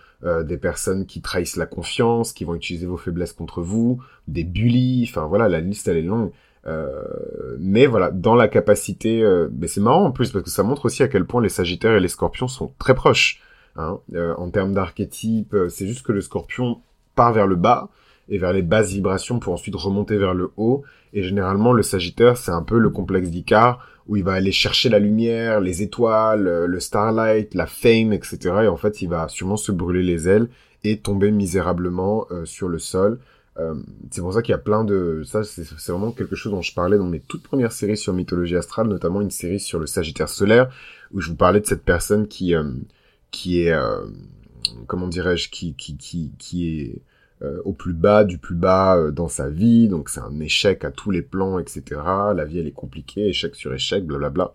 des 0.42 0.56
personnes 0.56 1.06
qui 1.06 1.22
trahissent 1.22 1.54
la 1.56 1.66
confiance, 1.66 2.32
qui 2.32 2.44
vont 2.44 2.56
utiliser 2.56 2.84
vos 2.84 2.96
faiblesses 2.96 3.32
contre 3.32 3.62
vous, 3.62 4.02
des 4.26 4.42
bullies, 4.42 5.06
enfin 5.08 5.26
voilà, 5.26 5.48
la 5.48 5.60
liste 5.60 5.86
elle 5.86 5.98
est 5.98 6.02
longue. 6.02 6.32
Euh, 6.66 7.56
mais 7.58 7.86
voilà, 7.86 8.10
dans 8.10 8.34
la 8.34 8.48
capacité, 8.48 9.22
euh, 9.22 9.48
mais 9.58 9.68
c'est 9.68 9.80
marrant 9.80 10.06
en 10.06 10.12
plus 10.12 10.30
parce 10.30 10.44
que 10.44 10.50
ça 10.50 10.62
montre 10.62 10.86
aussi 10.86 11.02
à 11.02 11.08
quel 11.08 11.26
point 11.26 11.42
les 11.42 11.48
Sagittaires 11.48 11.96
et 11.96 12.00
les 12.00 12.08
Scorpions 12.08 12.48
sont 12.48 12.72
très 12.78 12.94
proches. 12.94 13.40
Hein, 13.76 13.98
euh, 14.14 14.34
en 14.36 14.50
termes 14.50 14.72
d'archétype, 14.72 15.54
c'est 15.68 15.86
juste 15.86 16.06
que 16.06 16.12
le 16.12 16.20
Scorpion 16.20 16.80
part 17.14 17.32
vers 17.32 17.46
le 17.46 17.56
bas 17.56 17.88
et 18.28 18.38
vers 18.38 18.52
les 18.52 18.62
basses 18.62 18.90
vibrations 18.90 19.38
pour 19.38 19.52
ensuite 19.52 19.74
remonter 19.74 20.16
vers 20.16 20.32
le 20.32 20.52
haut. 20.56 20.84
Et 21.12 21.22
généralement, 21.22 21.72
le 21.72 21.82
Sagittaire, 21.82 22.36
c'est 22.36 22.52
un 22.52 22.62
peu 22.62 22.78
le 22.78 22.90
complexe 22.90 23.28
d'Icar 23.28 23.86
où 24.06 24.16
il 24.16 24.24
va 24.24 24.32
aller 24.32 24.52
chercher 24.52 24.88
la 24.88 24.98
lumière, 24.98 25.60
les 25.60 25.82
étoiles, 25.82 26.66
le 26.66 26.80
starlight, 26.80 27.54
la 27.54 27.66
fame, 27.66 28.12
etc. 28.12 28.38
Et 28.62 28.68
en 28.68 28.76
fait, 28.76 29.00
il 29.02 29.08
va 29.08 29.28
sûrement 29.28 29.56
se 29.56 29.72
brûler 29.72 30.02
les 30.02 30.28
ailes 30.28 30.48
et 30.82 30.98
tomber 30.98 31.30
misérablement 31.30 32.26
sur 32.44 32.68
le 32.68 32.78
sol. 32.78 33.18
Euh, 33.58 33.74
c'est 34.10 34.20
pour 34.20 34.32
ça 34.32 34.42
qu'il 34.42 34.52
y 34.52 34.54
a 34.54 34.58
plein 34.58 34.84
de... 34.84 35.22
Ça, 35.24 35.44
c'est 35.44 35.88
vraiment 35.88 36.10
quelque 36.10 36.34
chose 36.34 36.52
dont 36.52 36.62
je 36.62 36.74
parlais 36.74 36.98
dans 36.98 37.06
mes 37.06 37.20
toutes 37.20 37.42
premières 37.42 37.72
séries 37.72 37.96
sur 37.96 38.12
mythologie 38.12 38.56
astrale, 38.56 38.88
notamment 38.88 39.20
une 39.20 39.30
série 39.30 39.60
sur 39.60 39.78
le 39.78 39.86
Sagittaire 39.86 40.28
solaire, 40.28 40.72
où 41.12 41.20
je 41.20 41.30
vous 41.30 41.36
parlais 41.36 41.60
de 41.60 41.66
cette 41.66 41.84
personne 41.84 42.26
qui, 42.26 42.54
euh, 42.54 42.72
qui 43.30 43.62
est... 43.62 43.72
Euh, 43.72 44.06
comment 44.86 45.08
dirais-je 45.08 45.50
Qui, 45.50 45.74
qui, 45.74 45.96
qui, 45.96 46.32
qui 46.38 46.80
est 46.80 47.02
au 47.64 47.74
plus 47.74 47.92
bas 47.92 48.24
du 48.24 48.38
plus 48.38 48.54
bas 48.54 49.10
dans 49.10 49.28
sa 49.28 49.50
vie, 49.50 49.86
donc 49.86 50.08
c'est 50.08 50.20
un 50.20 50.40
échec 50.40 50.82
à 50.82 50.90
tous 50.90 51.10
les 51.10 51.20
plans, 51.20 51.58
etc. 51.58 52.00
La 52.34 52.46
vie, 52.46 52.58
elle 52.58 52.66
est 52.66 52.72
compliquée, 52.72 53.28
échec 53.28 53.54
sur 53.54 53.74
échec, 53.74 54.06
blablabla. 54.06 54.54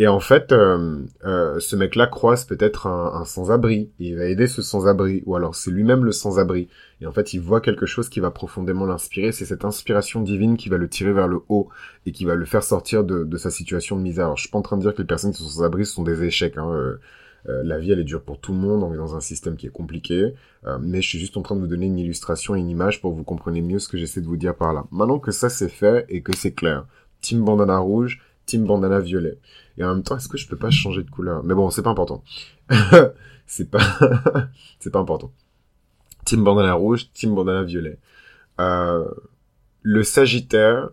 Et 0.00 0.08
en 0.08 0.18
fait, 0.18 0.50
euh, 0.50 1.02
euh, 1.26 1.60
ce 1.60 1.76
mec-là 1.76 2.06
croise 2.06 2.46
peut-être 2.46 2.86
un, 2.86 3.22
sans-abri, 3.26 3.90
et 4.00 4.06
il 4.08 4.16
va 4.16 4.24
aider 4.24 4.46
ce 4.46 4.62
sans-abri, 4.62 5.22
ou 5.26 5.36
alors 5.36 5.54
c'est 5.54 5.70
lui-même 5.70 6.06
le 6.06 6.10
sans-abri. 6.10 6.70
Et 7.02 7.06
en 7.06 7.12
fait, 7.12 7.34
il 7.34 7.40
voit 7.40 7.60
quelque 7.60 7.84
chose 7.84 8.08
qui 8.08 8.18
va 8.18 8.30
profondément 8.30 8.86
l'inspirer, 8.86 9.30
c'est 9.30 9.44
cette 9.44 9.66
inspiration 9.66 10.22
divine 10.22 10.56
qui 10.56 10.70
va 10.70 10.78
le 10.78 10.88
tirer 10.88 11.12
vers 11.12 11.28
le 11.28 11.40
haut, 11.50 11.68
et 12.06 12.12
qui 12.12 12.24
va 12.24 12.34
le 12.34 12.46
faire 12.46 12.62
sortir 12.62 13.04
de, 13.04 13.36
sa 13.36 13.50
situation 13.50 13.94
de 13.98 14.00
misère. 14.00 14.24
Alors, 14.24 14.38
je 14.38 14.44
suis 14.44 14.50
pas 14.50 14.56
en 14.56 14.62
train 14.62 14.78
de 14.78 14.82
dire 14.82 14.94
que 14.94 15.02
les 15.02 15.06
personnes 15.06 15.32
qui 15.32 15.42
sont 15.42 15.50
sans-abri 15.50 15.84
sont 15.84 16.02
des 16.02 16.24
échecs, 16.24 16.56
hein, 16.56 16.72
euh, 16.72 17.62
la 17.62 17.78
vie, 17.78 17.92
elle 17.92 18.00
est 18.00 18.04
dure 18.04 18.22
pour 18.22 18.40
tout 18.40 18.54
le 18.54 18.58
monde, 18.58 18.82
on 18.82 18.94
est 18.94 18.96
dans 18.96 19.16
un 19.16 19.20
système 19.20 19.56
qui 19.56 19.66
est 19.66 19.70
compliqué, 19.70 20.32
mais 20.80 21.02
je 21.02 21.08
suis 21.08 21.18
juste 21.18 21.36
en 21.36 21.42
train 21.42 21.56
de 21.56 21.60
vous 21.60 21.66
donner 21.66 21.86
une 21.86 21.98
illustration 21.98 22.56
et 22.56 22.58
une 22.58 22.70
image 22.70 23.02
pour 23.02 23.12
que 23.12 23.18
vous 23.18 23.24
compreniez 23.24 23.60
mieux 23.60 23.78
ce 23.78 23.88
que 23.88 23.98
j'essaie 23.98 24.22
de 24.22 24.26
vous 24.26 24.38
dire 24.38 24.54
par 24.54 24.72
là. 24.72 24.84
Maintenant 24.90 25.18
que 25.18 25.30
ça 25.30 25.50
c'est 25.50 25.68
fait 25.68 26.06
et 26.08 26.22
que 26.22 26.34
c'est 26.34 26.52
clair, 26.52 26.86
Team 27.20 27.44
Bandana 27.44 27.78
Rouge, 27.78 28.20
Team 28.50 28.64
Bandana 28.64 28.98
Violet. 28.98 29.38
Et 29.80 29.84
en 29.84 29.94
même 29.94 30.02
temps, 30.02 30.18
est-ce 30.18 30.28
que 30.28 30.36
je 30.36 30.46
peux 30.46 30.58
pas 30.58 30.70
changer 30.70 31.02
de 31.02 31.10
couleur? 31.10 31.42
Mais 31.42 31.54
bon, 31.54 31.70
c'est 31.70 31.82
pas 31.82 31.88
important. 31.88 32.22
c'est 33.46 33.70
pas, 33.70 33.80
c'est 34.78 34.90
pas 34.90 34.98
important. 34.98 35.32
Team 36.26 36.44
bandana 36.44 36.74
rouge, 36.74 37.10
team 37.14 37.34
bandana 37.34 37.62
violet. 37.62 37.96
Euh, 38.60 39.06
le 39.80 40.02
Sagittaire, 40.02 40.90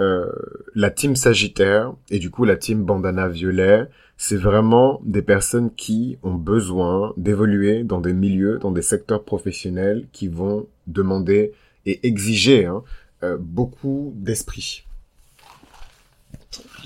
euh, 0.00 0.32
la 0.74 0.90
team 0.90 1.16
Sagittaire 1.16 1.92
et 2.08 2.18
du 2.18 2.30
coup 2.30 2.46
la 2.46 2.56
team 2.56 2.82
bandana 2.82 3.28
violet, 3.28 3.90
c'est 4.16 4.38
vraiment 4.38 5.02
des 5.04 5.20
personnes 5.20 5.70
qui 5.74 6.16
ont 6.22 6.34
besoin 6.34 7.12
d'évoluer 7.18 7.84
dans 7.84 8.00
des 8.00 8.14
milieux, 8.14 8.58
dans 8.58 8.72
des 8.72 8.80
secteurs 8.80 9.22
professionnels 9.22 10.06
qui 10.12 10.28
vont 10.28 10.66
demander 10.86 11.52
et 11.84 12.06
exiger 12.06 12.64
hein, 12.64 12.82
euh, 13.22 13.36
beaucoup 13.38 14.14
d'esprit. 14.16 14.86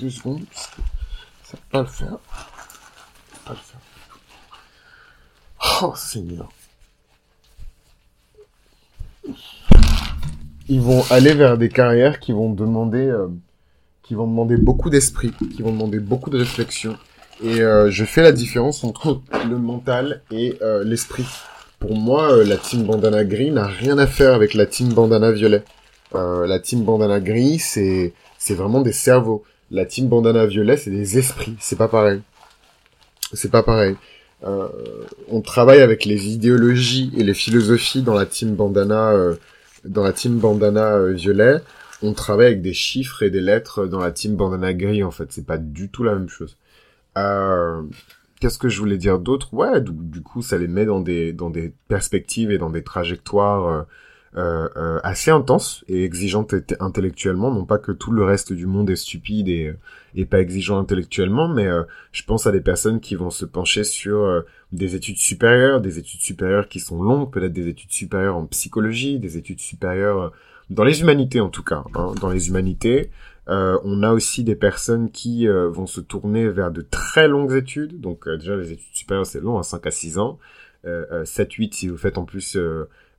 Deux 0.01 0.09
secondes. 0.09 0.43
Pas 1.71 1.79
le 1.81 1.85
faire. 1.85 2.17
Oh 5.81 5.93
Seigneur. 5.95 6.49
Ils 10.67 10.81
vont 10.81 11.03
aller 11.09 11.33
vers 11.33 11.57
des 11.57 11.69
carrières 11.69 12.19
qui 12.19 12.31
vont 12.31 12.53
demander, 12.53 13.07
euh, 13.07 13.27
qui 14.03 14.13
vont 14.13 14.27
demander 14.27 14.57
beaucoup 14.57 14.89
d'esprit, 14.89 15.31
qui 15.55 15.61
vont 15.61 15.71
demander 15.71 15.99
beaucoup 15.99 16.29
de 16.29 16.37
réflexion. 16.37 16.95
Et 17.43 17.61
euh, 17.61 17.89
je 17.89 18.05
fais 18.05 18.21
la 18.21 18.31
différence 18.31 18.83
entre 18.83 19.21
le 19.49 19.57
mental 19.57 20.21
et 20.31 20.57
euh, 20.61 20.83
l'esprit. 20.83 21.25
Pour 21.79 21.95
moi, 21.95 22.43
la 22.43 22.57
team 22.57 22.83
bandana 22.83 23.23
gris 23.23 23.51
n'a 23.51 23.65
rien 23.65 23.97
à 23.97 24.05
faire 24.05 24.33
avec 24.33 24.53
la 24.53 24.65
team 24.65 24.93
bandana 24.93 25.31
violet. 25.31 25.63
la 26.13 26.59
team 26.59 26.83
bandana 26.83 27.19
gris, 27.19 27.59
c'est 27.59 28.13
c'est 28.37 28.53
vraiment 28.53 28.81
des 28.81 28.91
cerveaux. 28.91 29.43
La 29.71 29.85
team 29.85 30.07
bandana 30.07 30.45
violet, 30.45 30.77
c'est 30.77 30.91
des 30.91 31.17
esprits. 31.17 31.55
C'est 31.59 31.77
pas 31.77 31.87
pareil. 31.87 32.21
C'est 33.33 33.51
pas 33.51 33.63
pareil. 33.63 33.95
Euh, 34.43 34.67
on 35.27 35.41
travaille 35.41 35.81
avec 35.81 36.05
les 36.05 36.29
idéologies 36.29 37.11
et 37.17 37.23
les 37.23 37.33
philosophies 37.33 38.01
dans 38.01 38.13
la 38.13 38.25
team 38.25 38.55
bandana, 38.55 39.11
euh, 39.11 39.35
dans 39.85 40.03
la 40.03 40.13
team 40.13 40.39
bandana 40.39 40.95
euh, 40.95 41.13
violet. 41.13 41.57
on 42.01 42.13
travaille 42.13 42.47
avec 42.47 42.61
des 42.61 42.73
chiffres 42.73 43.23
et 43.23 43.29
des 43.29 43.41
lettres 43.41 43.85
dans 43.85 43.99
la 43.99 44.11
team 44.11 44.35
bandana 44.35 44.73
gris 44.73 45.03
en 45.03 45.11
fait. 45.11 45.31
C'est 45.31 45.45
pas 45.45 45.57
du 45.57 45.89
tout 45.89 46.03
la 46.03 46.15
même 46.15 46.29
chose. 46.29 46.57
Euh, 47.17 47.81
Qu'est-ce 48.39 48.57
que 48.57 48.69
je 48.69 48.79
voulais 48.79 48.97
dire 48.97 49.19
d'autre? 49.19 49.53
Ouais, 49.53 49.81
du, 49.81 49.91
du, 49.93 50.21
coup, 50.21 50.41
ça 50.41 50.57
les 50.57 50.69
met 50.69 50.85
dans 50.85 51.01
des 51.01 51.33
dans 51.33 51.49
des 51.49 51.73
perspectives 51.89 52.51
et 52.51 52.57
dans 52.57 52.69
des 52.69 52.83
trajectoires 52.83 53.67
euh, 53.67 53.81
assez 54.35 55.31
intenses 55.31 55.83
et 55.87 56.03
exigeantes 56.03 56.53
intellectuellement. 56.79 57.53
Non 57.53 57.65
pas 57.65 57.77
que 57.77 57.91
tout 57.91 58.11
le 58.11 58.23
reste 58.23 58.53
du 58.53 58.65
monde 58.65 58.89
est 58.89 58.95
stupide 58.95 59.49
et, 59.49 59.73
et 60.15 60.25
pas 60.25 60.39
exigeant 60.39 60.79
intellectuellement, 60.79 61.47
mais 61.47 61.67
euh, 61.67 61.83
je 62.11 62.23
pense 62.23 62.47
à 62.47 62.51
des 62.51 62.61
personnes 62.61 62.99
qui 62.99 63.15
vont 63.15 63.29
se 63.29 63.45
pencher 63.45 63.83
sur 63.83 64.19
euh, 64.19 64.41
des 64.71 64.95
études 64.95 65.17
supérieures, 65.17 65.81
des 65.81 65.99
études 65.99 66.21
supérieures 66.21 66.67
qui 66.67 66.79
sont 66.79 67.01
longues, 67.01 67.31
peut-être 67.31 67.53
des 67.53 67.67
études 67.67 67.91
supérieures 67.91 68.37
en 68.37 68.45
psychologie, 68.45 69.19
des 69.19 69.37
études 69.37 69.59
supérieures 69.59 70.31
dans 70.69 70.83
les 70.83 71.01
humanités 71.01 71.41
en 71.41 71.49
tout 71.49 71.63
cas, 71.63 71.83
hein, 71.95 72.13
dans 72.19 72.29
les 72.29 72.49
humanités. 72.49 73.09
Euh, 73.47 73.79
on 73.83 74.03
a 74.03 74.11
aussi 74.11 74.43
des 74.43 74.55
personnes 74.55 75.09
qui 75.09 75.47
euh, 75.47 75.69
vont 75.69 75.87
se 75.87 76.01
tourner 76.01 76.49
vers 76.49 76.71
de 76.71 76.81
très 76.81 77.27
longues 77.27 77.53
études. 77.53 77.99
Donc 77.99 78.27
euh, 78.27 78.37
déjà 78.37 78.55
les 78.55 78.71
études 78.71 78.93
supérieures 78.93 79.25
c'est 79.25 79.41
long, 79.41 79.57
hein, 79.57 79.63
5 79.63 79.85
à 79.87 79.91
6 79.91 80.19
ans. 80.19 80.39
7-8 80.85 81.73
si 81.73 81.89
vous 81.89 81.97
faites 81.97 82.17
en 82.17 82.23
plus 82.23 82.57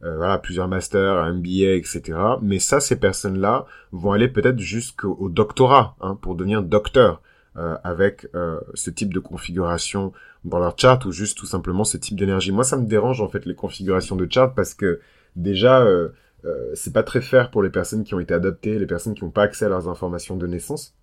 voilà 0.02 0.38
plusieurs 0.38 0.66
masters, 0.66 1.16
un 1.16 1.34
MBA, 1.34 1.74
etc. 1.76 2.18
Mais 2.40 2.58
ça, 2.58 2.80
ces 2.80 2.96
personnes-là 2.96 3.66
vont 3.92 4.12
aller 4.12 4.28
peut-être 4.28 4.58
jusqu'au 4.58 5.28
doctorat 5.28 5.96
hein, 6.00 6.18
pour 6.20 6.36
devenir 6.36 6.62
docteur 6.62 7.20
avec 7.54 8.26
ce 8.74 8.90
type 8.90 9.12
de 9.12 9.20
configuration 9.20 10.12
dans 10.44 10.58
leur 10.58 10.78
chart 10.78 11.04
ou 11.04 11.12
juste 11.12 11.36
tout 11.36 11.44
simplement 11.44 11.84
ce 11.84 11.98
type 11.98 12.18
d'énergie. 12.18 12.52
Moi, 12.52 12.64
ça 12.64 12.78
me 12.78 12.86
dérange 12.86 13.20
en 13.20 13.28
fait 13.28 13.44
les 13.44 13.54
configurations 13.54 14.16
de 14.16 14.26
chart 14.30 14.54
parce 14.54 14.72
que 14.72 15.00
déjà 15.36 15.84
euh, 16.44 16.70
c'est 16.74 16.92
pas 16.92 17.02
très 17.02 17.20
fair 17.20 17.50
pour 17.50 17.62
les 17.62 17.70
personnes 17.70 18.04
qui 18.04 18.14
ont 18.14 18.20
été 18.20 18.34
adoptées, 18.34 18.78
les 18.78 18.86
personnes 18.86 19.14
qui 19.14 19.24
n'ont 19.24 19.30
pas 19.30 19.42
accès 19.42 19.66
à 19.66 19.68
leurs 19.68 19.88
informations 19.88 20.36
de 20.36 20.46
naissance. 20.46 20.94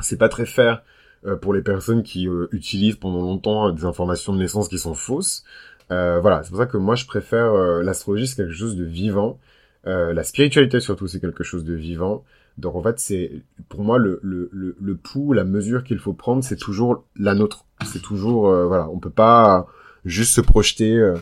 C'est 0.00 0.18
pas 0.18 0.28
très 0.28 0.46
fair 0.46 0.82
euh, 1.26 1.36
pour 1.36 1.52
les 1.52 1.62
personnes 1.62 2.02
qui 2.02 2.28
euh, 2.28 2.48
utilisent 2.52 2.96
pendant 2.96 3.20
longtemps 3.20 3.70
des 3.70 3.84
informations 3.84 4.32
de 4.32 4.38
naissance 4.38 4.68
qui 4.68 4.78
sont 4.78 4.94
fausses. 4.94 5.44
Voilà, 5.90 6.42
c'est 6.42 6.50
pour 6.50 6.58
ça 6.58 6.66
que 6.66 6.76
moi 6.76 6.94
je 6.94 7.06
préfère 7.06 7.52
l'astrologie, 7.82 8.26
c'est 8.26 8.36
quelque 8.36 8.54
chose 8.54 8.76
de 8.76 8.84
vivant. 8.84 9.38
la 9.84 10.22
spiritualité 10.24 10.80
surtout, 10.80 11.06
c'est 11.06 11.20
quelque 11.20 11.44
chose 11.44 11.64
de 11.64 11.74
vivant. 11.74 12.24
Donc 12.58 12.74
en 12.74 12.82
fait, 12.82 12.98
c'est 12.98 13.42
pour 13.68 13.82
moi 13.82 13.98
le, 13.98 14.20
le, 14.22 14.48
le, 14.52 14.76
le 14.80 14.96
pouls, 14.96 15.32
la 15.32 15.44
mesure 15.44 15.84
qu'il 15.84 15.98
faut 15.98 16.12
prendre, 16.12 16.44
c'est 16.44 16.56
toujours 16.56 17.04
la 17.16 17.34
nôtre. 17.34 17.64
C'est 17.86 18.02
toujours 18.02 18.42
voilà, 18.66 18.88
on 18.90 18.98
peut 18.98 19.10
pas 19.10 19.66
juste 20.04 20.32
se 20.32 20.40
projeter 20.40 21.14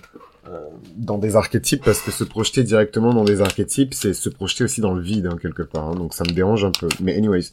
euh, 0.49 0.61
dans 0.97 1.19
des 1.19 1.37
archétypes 1.37 1.85
parce 1.85 2.01
que 2.01 2.11
se 2.11 2.25
projeter 2.25 2.63
directement 2.63 3.13
dans 3.13 3.25
des 3.25 3.43
archétypes, 3.43 3.93
c'est 3.93 4.15
se 4.15 4.29
projeter 4.29 4.65
aussi 4.65 4.81
dans 4.81 4.95
le 4.95 5.03
vide 5.03 5.27
hein, 5.27 5.37
quelque 5.41 5.63
part. 5.63 5.89
Hein, 5.89 5.95
donc 5.95 6.15
ça 6.15 6.25
me 6.25 6.31
dérange 6.31 6.65
un 6.65 6.71
peu. 6.71 6.89
Mais 7.01 7.17
anyways, 7.17 7.51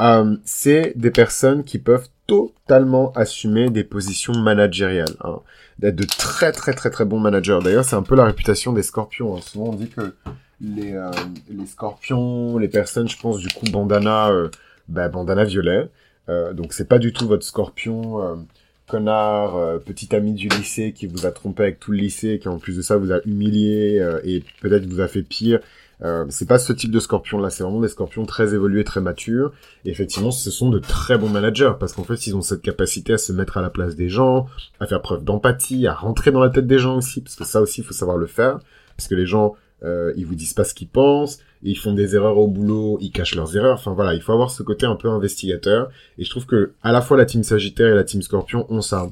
euh, 0.00 0.36
c'est 0.44 0.92
des 0.94 1.10
personnes 1.10 1.64
qui 1.64 1.78
peuvent 1.78 2.08
totalement 2.28 3.10
assumer 3.12 3.70
des 3.70 3.82
positions 3.82 4.34
managériales, 4.34 5.16
hein, 5.24 5.40
d'être 5.80 5.96
de 5.96 6.04
très 6.04 6.52
très 6.52 6.74
très 6.74 6.90
très 6.90 7.04
bons 7.04 7.18
managers. 7.18 7.58
D'ailleurs, 7.64 7.84
c'est 7.84 7.96
un 7.96 8.02
peu 8.02 8.14
la 8.14 8.24
réputation 8.24 8.72
des 8.72 8.84
scorpions. 8.84 9.36
Hein. 9.36 9.40
Souvent, 9.40 9.70
on 9.70 9.74
dit 9.74 9.88
que 9.88 10.14
les, 10.60 10.94
euh, 10.94 11.10
les 11.48 11.66
scorpions, 11.66 12.58
les 12.58 12.68
personnes, 12.68 13.08
je 13.08 13.18
pense, 13.18 13.38
du 13.38 13.48
coup, 13.48 13.66
bandana, 13.72 14.28
euh, 14.30 14.48
bah, 14.88 15.08
bandana 15.08 15.44
violet. 15.44 15.88
Euh, 16.28 16.52
donc, 16.52 16.72
c'est 16.74 16.88
pas 16.88 16.98
du 16.98 17.12
tout 17.12 17.26
votre 17.26 17.44
scorpion 17.44 18.44
connard, 18.88 19.56
euh, 19.56 19.78
petit 19.78 20.16
ami 20.16 20.32
du 20.32 20.48
lycée 20.48 20.92
qui 20.92 21.06
vous 21.06 21.26
a 21.26 21.30
trompé 21.30 21.62
avec 21.64 21.78
tout 21.78 21.92
le 21.92 21.98
lycée, 21.98 22.40
qui 22.40 22.48
en 22.48 22.58
plus 22.58 22.76
de 22.76 22.82
ça 22.82 22.96
vous 22.96 23.12
a 23.12 23.20
humilié 23.24 24.00
euh, 24.00 24.20
et 24.24 24.42
peut-être 24.60 24.86
vous 24.86 25.00
a 25.00 25.06
fait 25.06 25.22
pire. 25.22 25.60
Euh, 26.02 26.24
c'est 26.28 26.46
pas 26.46 26.58
ce 26.58 26.72
type 26.72 26.92
de 26.92 27.00
scorpion 27.00 27.38
là, 27.40 27.50
c'est 27.50 27.64
vraiment 27.64 27.80
des 27.80 27.88
scorpions 27.88 28.24
très 28.24 28.54
évolués, 28.54 28.84
très 28.84 29.00
matures. 29.00 29.52
Et 29.84 29.90
effectivement, 29.90 30.30
ce 30.30 30.50
sont 30.50 30.70
de 30.70 30.78
très 30.78 31.18
bons 31.18 31.28
managers 31.28 31.72
parce 31.78 31.92
qu'en 31.92 32.04
fait, 32.04 32.26
ils 32.26 32.36
ont 32.36 32.42
cette 32.42 32.62
capacité 32.62 33.14
à 33.14 33.18
se 33.18 33.32
mettre 33.32 33.56
à 33.56 33.62
la 33.62 33.70
place 33.70 33.96
des 33.96 34.08
gens, 34.08 34.46
à 34.80 34.86
faire 34.86 35.02
preuve 35.02 35.24
d'empathie, 35.24 35.86
à 35.86 35.94
rentrer 35.94 36.30
dans 36.30 36.40
la 36.40 36.50
tête 36.50 36.66
des 36.66 36.78
gens 36.78 36.96
aussi, 36.96 37.20
parce 37.20 37.36
que 37.36 37.44
ça 37.44 37.60
aussi, 37.60 37.80
il 37.80 37.84
faut 37.84 37.94
savoir 37.94 38.16
le 38.16 38.26
faire, 38.26 38.58
parce 38.96 39.08
que 39.08 39.14
les 39.14 39.26
gens, 39.26 39.54
euh, 39.82 40.12
ils 40.16 40.26
vous 40.26 40.34
disent 40.34 40.54
pas 40.54 40.64
ce 40.64 40.74
qu'ils 40.74 40.88
pensent, 40.88 41.40
ils 41.62 41.76
font 41.76 41.92
des 41.92 42.14
erreurs 42.14 42.38
au 42.38 42.46
boulot, 42.46 42.98
ils 43.00 43.10
cachent 43.10 43.34
leurs 43.34 43.56
erreurs. 43.56 43.74
Enfin 43.74 43.92
voilà, 43.92 44.14
il 44.14 44.22
faut 44.22 44.32
avoir 44.32 44.50
ce 44.50 44.62
côté 44.62 44.86
un 44.86 44.96
peu 44.96 45.08
investigateur. 45.08 45.88
Et 46.18 46.24
je 46.24 46.30
trouve 46.30 46.46
que 46.46 46.72
à 46.82 46.92
la 46.92 47.00
fois 47.00 47.16
la 47.16 47.24
team 47.24 47.42
Sagittaire 47.42 47.88
et 47.88 47.94
la 47.94 48.04
team 48.04 48.22
Scorpion 48.22 48.66
ont 48.68 48.80
ça. 48.80 49.08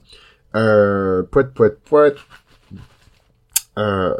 Euh, 0.54 1.22
poète, 1.24 1.52
poète, 1.52 1.78
poète. 1.84 2.16
Euh, 3.78 4.14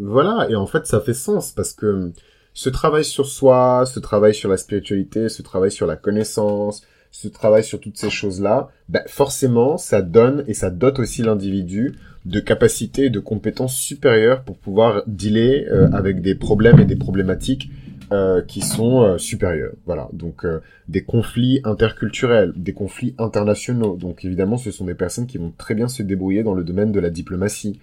voilà, 0.00 0.46
et 0.50 0.56
en 0.56 0.66
fait 0.66 0.86
ça 0.86 1.00
fait 1.00 1.14
sens 1.14 1.52
parce 1.52 1.72
que 1.72 2.12
ce 2.54 2.68
travail 2.68 3.04
sur 3.04 3.26
soi, 3.26 3.84
ce 3.86 3.98
travail 4.00 4.34
sur 4.34 4.48
la 4.48 4.56
spiritualité, 4.56 5.28
ce 5.28 5.42
travail 5.42 5.70
sur 5.70 5.86
la 5.86 5.96
connaissance, 5.96 6.82
ce 7.10 7.28
travail 7.28 7.64
sur 7.64 7.80
toutes 7.80 7.98
ces 7.98 8.10
choses-là, 8.10 8.68
ben 8.88 9.02
forcément 9.06 9.76
ça 9.78 10.02
donne 10.02 10.44
et 10.48 10.54
ça 10.54 10.70
dote 10.70 10.98
aussi 10.98 11.22
l'individu 11.22 11.94
de 12.24 12.40
capacités 12.40 13.06
et 13.06 13.10
de 13.10 13.20
compétences 13.20 13.76
supérieures 13.76 14.42
pour 14.44 14.56
pouvoir 14.56 15.02
dealer 15.06 15.66
euh, 15.70 15.88
avec 15.92 16.22
des 16.22 16.34
problèmes 16.34 16.78
et 16.78 16.84
des 16.84 16.96
problématiques 16.96 17.70
euh, 18.12 18.42
qui 18.42 18.60
sont 18.60 19.02
euh, 19.02 19.18
supérieures. 19.18 19.72
Voilà, 19.86 20.08
donc 20.12 20.46
des 20.88 21.02
conflits 21.02 21.60
interculturels, 21.64 22.52
des 22.56 22.72
conflits 22.72 23.14
internationaux. 23.18 23.96
Donc 23.96 24.24
évidemment, 24.24 24.56
ce 24.56 24.70
sont 24.70 24.84
des 24.84 24.94
personnes 24.94 25.26
qui 25.26 25.38
vont 25.38 25.52
très 25.56 25.74
bien 25.74 25.88
se 25.88 26.02
débrouiller 26.02 26.42
dans 26.42 26.54
le 26.54 26.64
domaine 26.64 26.92
de 26.92 27.00
la 27.00 27.10
diplomatie, 27.10 27.80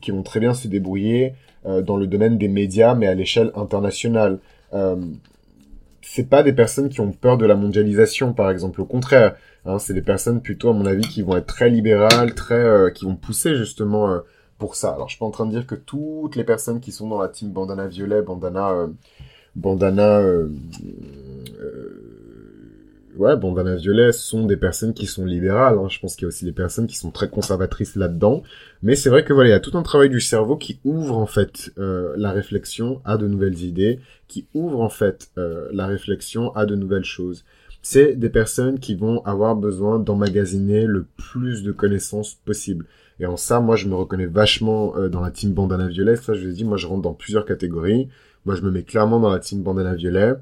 qui 0.00 0.10
vont 0.10 0.22
très 0.22 0.40
bien 0.40 0.54
se 0.54 0.68
débrouiller 0.68 1.34
dans 1.64 1.96
le 1.96 2.06
domaine 2.06 2.38
des 2.38 2.48
médias, 2.48 2.94
mais 2.94 3.06
à 3.06 3.14
l'échelle 3.14 3.50
internationale 3.54 4.38
c'est 6.02 6.28
pas 6.28 6.42
des 6.42 6.52
personnes 6.52 6.88
qui 6.88 7.00
ont 7.00 7.12
peur 7.12 7.38
de 7.38 7.46
la 7.46 7.54
mondialisation, 7.54 8.32
par 8.32 8.50
exemple. 8.50 8.80
Au 8.80 8.84
contraire, 8.84 9.36
hein, 9.64 9.78
c'est 9.78 9.94
des 9.94 10.02
personnes 10.02 10.42
plutôt, 10.42 10.70
à 10.70 10.72
mon 10.72 10.84
avis, 10.84 11.02
qui 11.02 11.22
vont 11.22 11.36
être 11.36 11.46
très 11.46 11.70
libérales, 11.70 12.34
très, 12.34 12.54
euh, 12.54 12.90
qui 12.90 13.04
vont 13.04 13.14
pousser 13.14 13.56
justement 13.56 14.10
euh, 14.10 14.18
pour 14.58 14.74
ça. 14.74 14.90
Alors, 14.90 15.08
je 15.08 15.14
suis 15.14 15.20
pas 15.20 15.26
en 15.26 15.30
train 15.30 15.46
de 15.46 15.52
dire 15.52 15.66
que 15.66 15.76
toutes 15.76 16.36
les 16.36 16.44
personnes 16.44 16.80
qui 16.80 16.92
sont 16.92 17.08
dans 17.08 17.20
la 17.20 17.28
team 17.28 17.50
bandana 17.50 17.86
violet, 17.86 18.20
bandana, 18.20 18.70
euh, 18.72 18.88
bandana, 19.54 20.20
ouais, 23.16 23.36
bandana 23.36 23.76
violet 23.76 24.12
sont 24.12 24.46
des 24.46 24.56
personnes 24.56 24.94
qui 24.94 25.06
sont 25.06 25.24
libérales. 25.24 25.78
Hein. 25.78 25.88
Je 25.88 25.98
pense 25.98 26.14
qu'il 26.14 26.22
y 26.22 26.26
a 26.26 26.28
aussi 26.28 26.44
des 26.44 26.52
personnes 26.52 26.86
qui 26.86 26.96
sont 26.96 27.10
très 27.10 27.28
conservatrices 27.28 27.96
là-dedans. 27.96 28.42
Mais 28.82 28.96
c'est 28.96 29.10
vrai 29.10 29.24
que 29.24 29.32
voilà, 29.32 29.50
il 29.50 29.52
y 29.52 29.56
a 29.56 29.60
tout 29.60 29.76
un 29.76 29.82
travail 29.82 30.10
du 30.10 30.20
cerveau 30.20 30.56
qui 30.56 30.80
ouvre 30.84 31.16
en 31.16 31.26
fait 31.26 31.72
euh, 31.78 32.12
la 32.16 32.32
réflexion 32.32 33.00
à 33.04 33.16
de 33.16 33.26
nouvelles 33.26 33.62
idées, 33.62 34.00
qui 34.28 34.46
ouvre 34.54 34.80
en 34.80 34.88
fait 34.88 35.30
euh, 35.38 35.68
la 35.72 35.86
réflexion 35.86 36.54
à 36.54 36.66
de 36.66 36.74
nouvelles 36.74 37.04
choses. 37.04 37.44
C'est 37.82 38.14
des 38.14 38.30
personnes 38.30 38.78
qui 38.78 38.94
vont 38.94 39.24
avoir 39.24 39.56
besoin 39.56 39.98
d'emmagasiner 39.98 40.86
le 40.86 41.04
plus 41.16 41.62
de 41.62 41.72
connaissances 41.72 42.34
possible. 42.34 42.86
Et 43.18 43.26
en 43.26 43.36
ça, 43.36 43.60
moi, 43.60 43.76
je 43.76 43.88
me 43.88 43.94
reconnais 43.94 44.26
vachement 44.26 44.96
euh, 44.96 45.08
dans 45.08 45.20
la 45.20 45.30
team 45.30 45.52
bandana 45.52 45.88
violet. 45.88 46.16
Ça, 46.16 46.34
je 46.34 46.44
vous 46.44 46.50
ai 46.50 46.54
dit, 46.54 46.64
moi, 46.64 46.76
je 46.76 46.86
rentre 46.86 47.02
dans 47.02 47.12
plusieurs 47.12 47.44
catégories. 47.44 48.08
Moi, 48.46 48.54
je 48.54 48.62
me 48.62 48.70
mets 48.70 48.82
clairement 48.84 49.20
dans 49.20 49.30
la 49.30 49.38
team 49.38 49.62
bandana 49.62 49.94
violet 49.94 50.34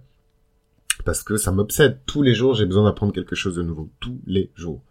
parce 1.04 1.22
que 1.22 1.36
ça 1.36 1.52
m'obsède. 1.52 1.98
Tous 2.06 2.22
les 2.22 2.34
jours, 2.34 2.54
j'ai 2.54 2.66
besoin 2.66 2.84
d'apprendre 2.84 3.12
quelque 3.12 3.34
chose 3.34 3.56
de 3.56 3.62
nouveau. 3.62 3.88
Tous 4.00 4.20
les 4.26 4.50
jours. 4.54 4.82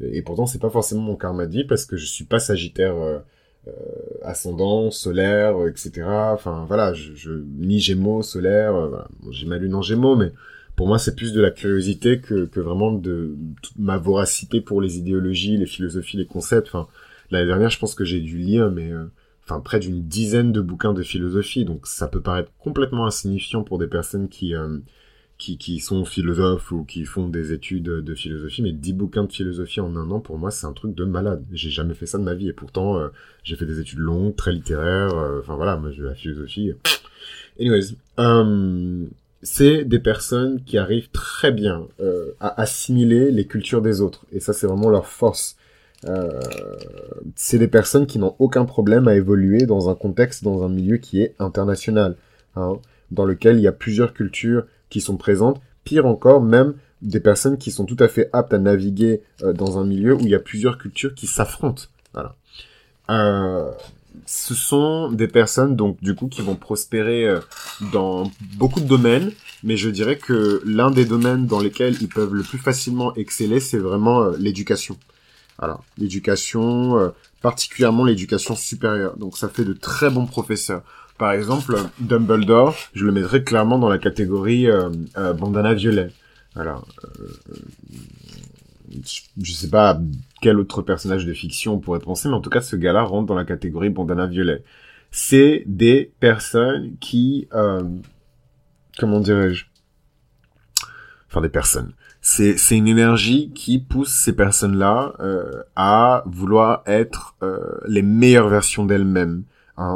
Et 0.00 0.22
pourtant, 0.22 0.46
c'est 0.46 0.58
pas 0.58 0.70
forcément 0.70 1.02
mon 1.02 1.16
karma 1.16 1.46
vie 1.46 1.64
parce 1.64 1.86
que 1.86 1.96
je 1.96 2.06
suis 2.06 2.24
pas 2.24 2.40
sagittaire 2.40 2.96
euh, 2.96 3.18
euh 3.68 3.72
ascendant, 4.22 4.90
solaire, 4.90 5.56
euh, 5.56 5.70
etc. 5.70 6.02
Enfin, 6.06 6.64
voilà, 6.66 6.92
je, 6.94 7.14
je 7.14 7.32
ni 7.58 7.78
Gémeaux, 7.78 8.22
solaire. 8.22 8.74
J'ai 9.30 9.46
ma 9.46 9.58
lune 9.58 9.74
en 9.74 9.82
Gémeaux, 9.82 10.16
mais 10.16 10.32
pour 10.76 10.88
moi, 10.88 10.98
c'est 10.98 11.14
plus 11.14 11.32
de 11.32 11.40
la 11.40 11.50
curiosité 11.50 12.20
que, 12.20 12.48
vraiment 12.58 12.92
de 12.92 13.36
toute 13.62 13.78
ma 13.78 13.96
voracité 13.96 14.60
pour 14.60 14.80
les 14.80 14.98
idéologies, 14.98 15.56
les 15.56 15.66
philosophies, 15.66 16.16
les 16.16 16.26
concepts. 16.26 16.72
L'année 17.30 17.46
dernière, 17.46 17.70
je 17.70 17.78
pense 17.78 17.94
que 17.94 18.04
j'ai 18.04 18.20
dû 18.20 18.38
lire, 18.38 18.70
mais 18.72 18.90
enfin 19.44 19.60
près 19.60 19.78
d'une 19.78 20.02
dizaine 20.02 20.52
de 20.52 20.60
bouquins 20.60 20.92
de 20.92 21.02
philosophie. 21.02 21.64
Donc, 21.64 21.86
ça 21.86 22.08
peut 22.08 22.20
paraître 22.20 22.50
complètement 22.58 23.06
insignifiant 23.06 23.62
pour 23.62 23.78
des 23.78 23.86
personnes 23.86 24.28
qui 24.28 24.54
qui, 25.58 25.78
sont 25.80 26.04
philosophes 26.04 26.72
ou 26.72 26.84
qui 26.84 27.04
font 27.04 27.28
des 27.28 27.52
études 27.52 27.84
de 27.84 28.14
philosophie, 28.14 28.62
mais 28.62 28.72
10 28.72 28.92
bouquins 28.94 29.24
de 29.24 29.32
philosophie 29.32 29.80
en 29.80 29.94
un 29.96 30.10
an, 30.10 30.20
pour 30.20 30.38
moi, 30.38 30.50
c'est 30.50 30.66
un 30.66 30.72
truc 30.72 30.94
de 30.94 31.04
malade. 31.04 31.44
J'ai 31.52 31.70
jamais 31.70 31.94
fait 31.94 32.06
ça 32.06 32.18
de 32.18 32.22
ma 32.22 32.34
vie, 32.34 32.48
et 32.48 32.52
pourtant, 32.52 32.98
euh, 32.98 33.08
j'ai 33.42 33.56
fait 33.56 33.66
des 33.66 33.80
études 33.80 33.98
longues, 33.98 34.34
très 34.34 34.52
littéraires, 34.52 35.14
euh, 35.14 35.40
enfin 35.40 35.56
voilà, 35.56 35.76
moi, 35.76 35.90
la 35.98 36.14
philosophie. 36.14 36.72
Anyways, 37.60 37.96
euh, 38.18 39.04
c'est 39.42 39.84
des 39.84 39.98
personnes 39.98 40.62
qui 40.64 40.78
arrivent 40.78 41.10
très 41.10 41.52
bien 41.52 41.86
à 42.40 42.60
assimiler 42.60 43.30
les 43.30 43.46
cultures 43.46 43.82
des 43.82 44.00
autres, 44.00 44.26
et 44.32 44.40
ça, 44.40 44.52
c'est 44.52 44.66
vraiment 44.66 44.90
leur 44.90 45.06
force. 45.06 45.56
c'est 47.36 47.58
des 47.58 47.68
personnes 47.68 48.06
qui 48.06 48.18
n'ont 48.18 48.34
aucun 48.38 48.64
problème 48.64 49.08
à 49.08 49.14
évoluer 49.14 49.66
dans 49.66 49.88
un 49.90 49.94
contexte, 49.94 50.44
dans 50.44 50.62
un 50.62 50.68
milieu 50.68 50.96
qui 50.96 51.20
est 51.20 51.34
international, 51.38 52.16
hein, 52.56 52.78
dans 53.10 53.24
lequel 53.24 53.56
il 53.56 53.62
y 53.62 53.68
a 53.68 53.72
plusieurs 53.72 54.12
cultures, 54.12 54.66
qui 54.94 55.00
sont 55.00 55.16
présentes. 55.16 55.60
Pire 55.82 56.06
encore, 56.06 56.40
même 56.40 56.74
des 57.02 57.18
personnes 57.18 57.58
qui 57.58 57.72
sont 57.72 57.84
tout 57.84 57.96
à 57.98 58.06
fait 58.06 58.30
aptes 58.32 58.54
à 58.54 58.58
naviguer 58.58 59.22
euh, 59.42 59.52
dans 59.52 59.76
un 59.76 59.84
milieu 59.84 60.14
où 60.14 60.20
il 60.20 60.28
y 60.28 60.36
a 60.36 60.38
plusieurs 60.38 60.78
cultures 60.78 61.16
qui 61.16 61.26
s'affrontent. 61.26 61.82
Voilà. 62.12 62.36
Euh, 63.10 63.72
ce 64.24 64.54
sont 64.54 65.10
des 65.10 65.26
personnes 65.26 65.74
donc 65.74 66.00
du 66.00 66.14
coup 66.14 66.28
qui 66.28 66.42
vont 66.42 66.54
prospérer 66.54 67.26
euh, 67.26 67.40
dans 67.92 68.30
beaucoup 68.56 68.78
de 68.78 68.86
domaines, 68.86 69.32
mais 69.64 69.76
je 69.76 69.90
dirais 69.90 70.16
que 70.16 70.62
l'un 70.64 70.92
des 70.92 71.06
domaines 71.06 71.48
dans 71.48 71.58
lesquels 71.58 71.96
ils 72.00 72.08
peuvent 72.08 72.32
le 72.32 72.44
plus 72.44 72.58
facilement 72.58 73.12
exceller, 73.16 73.58
c'est 73.58 73.78
vraiment 73.78 74.28
l'éducation. 74.28 74.96
Voilà, 75.58 75.80
l'éducation, 75.98 77.12
particulièrement 77.42 78.04
l'éducation 78.04 78.54
supérieure. 78.54 79.16
Donc 79.16 79.36
ça 79.36 79.48
fait 79.48 79.64
de 79.64 79.72
très 79.72 80.08
bons 80.08 80.26
professeurs. 80.26 80.82
Par 81.18 81.32
exemple, 81.32 81.76
Dumbledore, 82.00 82.76
je 82.92 83.04
le 83.04 83.12
mettrais 83.12 83.44
clairement 83.44 83.78
dans 83.78 83.88
la 83.88 83.98
catégorie 83.98 84.66
bandana 85.38 85.72
violet. 85.74 86.10
Voilà. 86.54 86.80
je 88.90 89.52
sais 89.52 89.70
pas 89.70 90.00
quel 90.44 90.60
autre 90.60 90.82
personnage 90.82 91.24
de 91.24 91.32
fiction 91.32 91.72
on 91.74 91.78
pourrait 91.78 92.00
penser, 92.00 92.28
mais 92.28 92.34
en 92.34 92.40
tout 92.42 92.50
cas, 92.50 92.60
ce 92.60 92.76
gars-là 92.76 93.02
rentre 93.02 93.26
dans 93.26 93.34
la 93.34 93.46
catégorie 93.46 93.88
bandana 93.88 94.26
violet. 94.26 94.62
C'est 95.10 95.62
des 95.66 96.12
personnes 96.20 96.96
qui, 97.00 97.48
euh, 97.54 97.82
comment 98.98 99.20
dirais-je, 99.20 99.64
enfin 101.30 101.40
des 101.40 101.48
personnes. 101.48 101.94
C'est 102.20 102.58
c'est 102.58 102.76
une 102.76 102.88
énergie 102.88 103.52
qui 103.54 103.78
pousse 103.78 104.12
ces 104.12 104.34
personnes-là 104.34 105.14
euh, 105.20 105.62
à 105.76 106.24
vouloir 106.26 106.82
être 106.84 107.36
euh, 107.42 107.78
les 107.86 108.02
meilleures 108.02 108.48
versions 108.48 108.84
d'elles-mêmes, 108.84 109.44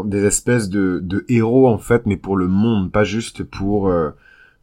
des 0.05 0.25
espèces 0.25 0.69
de 0.69 1.01
de 1.03 1.25
héros 1.29 1.69
en 1.69 1.79
fait, 1.79 2.07
mais 2.07 2.17
pour 2.17 2.37
le 2.37 2.49
monde, 2.49 2.91
pas 2.91 3.05
juste 3.05 3.45
pour 3.45 3.89
euh, 3.89 4.11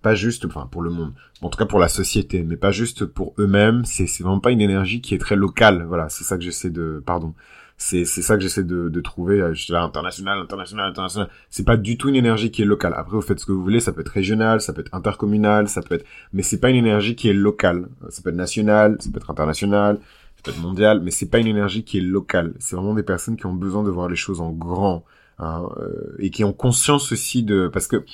pas 0.02 0.14
juste, 0.16 0.46
enfin 0.46 0.68
pour 0.70 0.82
le 0.84 0.92
monde, 0.92 1.14
en 1.42 1.50
tout 1.50 1.58
cas 1.58 1.66
pour 1.66 1.80
la 1.80 1.88
société, 1.88 2.44
mais 2.44 2.58
pas 2.58 2.72
juste 2.72 3.06
pour 3.06 3.34
eux-mêmes. 3.40 3.86
C'est 3.86 4.06
vraiment 4.22 4.40
pas 4.40 4.52
une 4.52 4.62
énergie 4.62 5.02
qui 5.02 5.16
est 5.16 5.18
très 5.18 5.36
locale. 5.36 5.84
Voilà, 5.88 6.10
c'est 6.10 6.24
ça 6.24 6.38
que 6.38 6.44
j'essaie 6.44 6.70
de, 6.70 7.02
pardon, 7.06 7.34
c'est 7.78 8.06
c'est 8.06 8.22
ça 8.22 8.36
que 8.36 8.42
j'essaie 8.42 8.64
de, 8.64 8.90
de 8.90 9.02
trouver. 9.02 9.42
Je 9.54 9.74
là 9.74 9.84
international, 9.84 10.40
international, 10.40 10.90
international. 10.90 11.30
C'est 11.50 11.66
pas 11.66 11.78
du 11.78 11.98
tout 11.98 12.10
une 12.10 12.16
énergie 12.16 12.52
qui 12.52 12.62
est 12.62 12.66
locale. 12.66 12.94
Après, 12.96 13.16
vous 13.16 13.22
faites 13.22 13.40
ce 13.40 13.46
que 13.46 13.52
vous 13.52 13.64
voulez. 13.64 13.80
Ça 13.80 13.92
peut 13.94 14.02
être 14.02 14.10
régional, 14.10 14.62
ça 14.62 14.74
peut 14.74 14.82
être 14.82 14.94
intercommunal, 14.94 15.68
ça 15.68 15.82
peut 15.82 15.96
être, 15.96 16.06
mais 16.34 16.44
c'est 16.44 16.60
pas 16.60 16.70
une 16.70 16.78
énergie 16.78 17.16
qui 17.16 17.30
est 17.30 17.34
locale. 17.34 17.88
Ça 18.10 18.22
peut 18.22 18.30
être 18.30 18.36
national, 18.36 18.98
ça 19.00 19.10
peut 19.12 19.18
être 19.18 19.32
international, 19.32 20.00
ça 20.46 20.52
peut 20.52 20.58
être 20.58 20.64
mondial, 20.64 21.02
mais 21.02 21.12
c'est 21.12 21.30
pas 21.30 21.40
une 21.40 21.48
énergie 21.48 21.84
qui 21.84 21.98
est 21.98 22.02
locale. 22.02 22.54
C'est 22.60 22.76
vraiment 22.76 22.94
des 22.94 23.04
personnes 23.04 23.38
qui 23.38 23.46
ont 23.46 23.54
besoin 23.54 23.84
de 23.84 23.90
voir 23.90 24.10
les 24.10 24.16
choses 24.16 24.42
en 24.42 24.52
grand. 24.52 25.04
Hein, 25.38 25.68
euh, 25.78 26.16
et 26.20 26.30
qui 26.30 26.46
ont 26.46 26.54
conscience 26.54 27.12
aussi 27.12 27.44
de 27.44 27.68
parce 27.68 27.88
que 27.88 28.06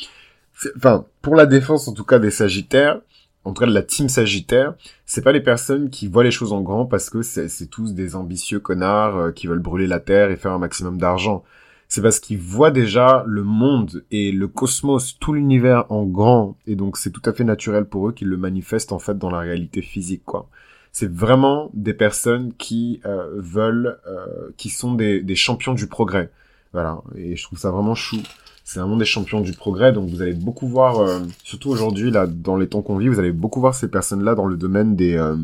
enfin, 0.76 1.06
pour 1.22 1.36
la 1.36 1.46
défense 1.46 1.88
en 1.88 1.94
tout 1.94 2.04
cas 2.04 2.18
des 2.18 2.32
Sagittaires, 2.32 3.00
en 3.44 3.54
tout 3.54 3.60
cas 3.60 3.68
de 3.68 3.74
la 3.74 3.84
team 3.84 4.10
Sagittaire, 4.10 4.74
c'est 5.06 5.22
pas 5.22 5.32
les 5.32 5.42
personnes 5.42 5.92
qui 5.92 6.08
voient 6.08 6.24
les 6.24 6.32
choses 6.32 6.52
en 6.52 6.62
grand 6.62 6.88
parce 6.88 7.12
que 7.12 7.22
c'est 7.22 7.70
tous 7.70 7.94
des 7.94 8.16
ambitieux 8.16 8.60
connards 8.60 9.18
euh, 9.18 9.32
qui 9.32 9.46
veulent 9.46 9.60
brûler 9.60 9.86
la 9.86 10.00
terre 10.00 10.32
et 10.32 10.36
faire 10.36 10.52
un 10.52 10.58
maximum 10.58 10.98
d'argent. 10.98 11.44
C'est 11.88 12.02
parce 12.02 12.20
qu'ils 12.20 12.40
voient 12.40 12.72
déjà 12.72 13.24
le 13.28 13.44
monde 13.44 14.04
et 14.10 14.32
le 14.32 14.48
cosmos, 14.48 15.20
tout 15.20 15.34
l'univers 15.34 15.86
en 15.90 16.06
grand, 16.06 16.58
et 16.66 16.76
donc 16.76 16.98
c'est 16.98 17.12
tout 17.12 17.22
à 17.26 17.34
fait 17.34 17.44
naturel 17.44 17.86
pour 17.86 18.08
eux 18.08 18.14
qu'ils 18.14 18.30
le 18.30 18.38
manifestent 18.38 18.94
en 18.94 19.00
fait 19.00 19.18
dans 19.18 19.30
la 19.30 19.40
réalité 19.40 19.82
physique, 19.82 20.24
quoi. 20.26 20.48
C'est 20.92 21.12
vraiment 21.12 21.70
des 21.74 21.94
personnes 21.94 22.54
qui 22.58 23.02
euh, 23.06 23.30
veulent, 23.36 23.98
euh, 24.08 24.52
qui 24.58 24.70
sont 24.70 24.94
des, 24.94 25.22
des 25.22 25.36
champions 25.36 25.74
du 25.74 25.88
progrès, 25.88 26.30
voilà. 26.74 27.02
Et 27.16 27.36
je 27.36 27.44
trouve 27.44 27.60
ça 27.60 27.72
vraiment 27.72 27.96
chou 27.96 28.18
c'est 28.64 28.80
vraiment 28.80 28.98
des 28.98 29.06
champions 29.06 29.42
du 29.42 29.52
progrès. 29.52 29.92
Donc 29.92 30.10
vous 30.10 30.22
allez 30.22 30.34
beaucoup 30.34 30.68
voir, 30.68 31.00
euh, 31.00 31.20
surtout 31.44 31.70
aujourd'hui 31.70 32.10
là, 32.10 32.26
dans 32.28 32.56
les 32.56 32.68
temps 32.68 32.82
qu'on 32.82 32.98
vit, 32.98 33.10
vous 33.10 33.20
allez 33.20 33.32
beaucoup 33.34 33.60
voir 33.60 33.76
ces 33.76 33.90
personnes-là 33.90 34.34
dans 34.36 34.46
le 34.46 34.56
domaine 34.56 34.96
des 34.96 35.18
euh, 35.18 35.36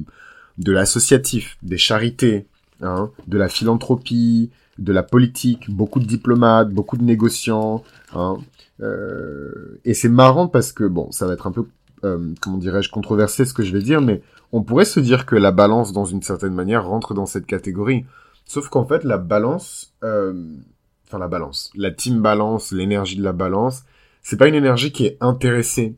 de 0.58 0.72
l'associatif, 0.72 1.58
des 1.62 1.78
charités, 1.78 2.48
hein, 2.82 3.12
de 3.28 3.38
la 3.38 3.50
philanthropie, 3.50 4.50
de 4.80 4.94
la 4.94 5.04
politique, 5.04 5.70
beaucoup 5.70 6.00
de 6.00 6.06
diplomates, 6.06 6.70
beaucoup 6.70 6.98
de 6.98 7.04
négociants. 7.04 7.84
Hein, 8.14 8.38
euh, 8.82 9.80
et 9.84 9.94
c'est 9.94 10.10
marrant 10.10 10.48
parce 10.48 10.72
que 10.72 10.86
bon, 10.86 11.12
ça 11.12 11.28
va 11.28 11.34
être 11.34 11.48
un 11.48 11.52
peu 11.52 11.66
comment 12.02 12.58
dirais-je 12.58 12.90
controversé 12.90 13.46
ce 13.46 13.54
que 13.54 13.64
je 13.64 13.74
vais 13.74 13.82
dire, 13.82 14.02
mais 14.02 14.22
on 14.52 14.64
pourrait 14.64 14.86
se 14.86 15.00
dire 15.00 15.26
que 15.26 15.36
la 15.36 15.52
balance, 15.52 15.94
dans 15.94 16.06
une 16.06 16.22
certaine 16.22 16.54
manière, 16.54 16.86
rentre 16.86 17.14
dans 17.14 17.26
cette 17.26 17.46
catégorie. 17.46 18.06
Sauf 18.46 18.70
qu'en 18.70 18.86
fait, 18.86 19.04
la 19.04 19.18
balance, 19.18 19.94
enfin 20.02 21.20
la 21.20 21.28
balance, 21.28 21.72
la 21.76 21.92
team 21.92 22.22
balance, 22.22 22.72
l'énergie 22.72 23.18
de 23.18 23.24
la 23.24 23.34
balance, 23.34 23.84
c'est 24.22 24.38
pas 24.38 24.48
une 24.48 24.56
énergie 24.56 24.92
qui 24.92 25.06
est 25.06 25.18
intéressée. 25.22 25.96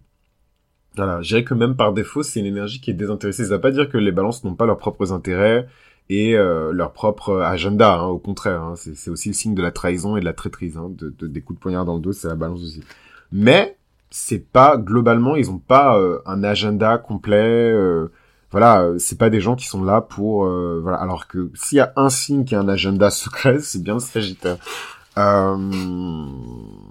Voilà, 0.95 1.21
je 1.21 1.29
dirais 1.29 1.43
que 1.43 1.55
même 1.55 1.75
par 1.75 1.93
défaut, 1.93 2.21
c'est 2.21 2.39
une 2.39 2.45
énergie 2.45 2.79
qui 2.79 2.91
est 2.91 2.93
désintéressée. 2.93 3.45
Ça 3.45 3.55
veut 3.55 3.61
pas 3.61 3.71
dire 3.71 3.89
que 3.89 3.97
les 3.97 4.11
balances 4.11 4.43
n'ont 4.43 4.53
pas 4.53 4.67
leurs 4.67 4.77
propres 4.77 5.13
intérêts 5.13 5.67
et 6.09 6.35
euh, 6.35 6.71
leur 6.71 6.93
propre 6.93 7.37
agenda. 7.41 7.99
Hein, 7.99 8.05
au 8.05 8.19
contraire, 8.19 8.61
hein, 8.61 8.73
c'est 8.75 9.09
aussi 9.09 9.29
le 9.29 9.33
signe 9.33 9.55
de 9.55 9.63
la 9.63 9.71
trahison 9.71 10.15
et 10.15 10.19
de 10.19 10.25
la 10.25 10.33
traîtrise. 10.33 10.77
Hein, 10.77 10.91
de, 10.91 11.09
des 11.25 11.41
coups 11.41 11.57
de 11.57 11.61
poignard 11.61 11.85
dans 11.85 11.95
le 11.95 12.01
dos, 12.01 12.11
c'est 12.11 12.27
la 12.27 12.35
balance 12.35 12.61
aussi. 12.61 12.83
Mais 13.31 13.77
c'est 14.09 14.51
pas 14.51 14.77
globalement, 14.77 15.35
ils 15.35 15.51
ont 15.51 15.59
pas 15.59 15.97
euh, 15.97 16.19
un 16.25 16.43
agenda 16.43 16.97
complet. 16.97 17.71
Euh, 17.71 18.11
voilà, 18.51 18.87
c'est 18.97 19.17
pas 19.17 19.29
des 19.29 19.41
gens 19.41 19.55
qui 19.55 19.67
sont 19.67 19.83
là 19.83 20.01
pour 20.01 20.45
voilà. 20.81 20.97
Alors 20.97 21.27
que 21.27 21.51
s'il 21.53 21.77
y 21.77 21.81
a 21.81 21.93
un 21.95 22.09
signe 22.09 22.45
qui 22.45 22.55
a 22.55 22.59
un 22.59 22.67
agenda 22.67 23.09
secret, 23.11 23.59
c'est 23.59 23.83
bien 23.83 23.95
le 23.95 23.99
Sagittaire. 23.99 24.57
Euh, 25.19 25.57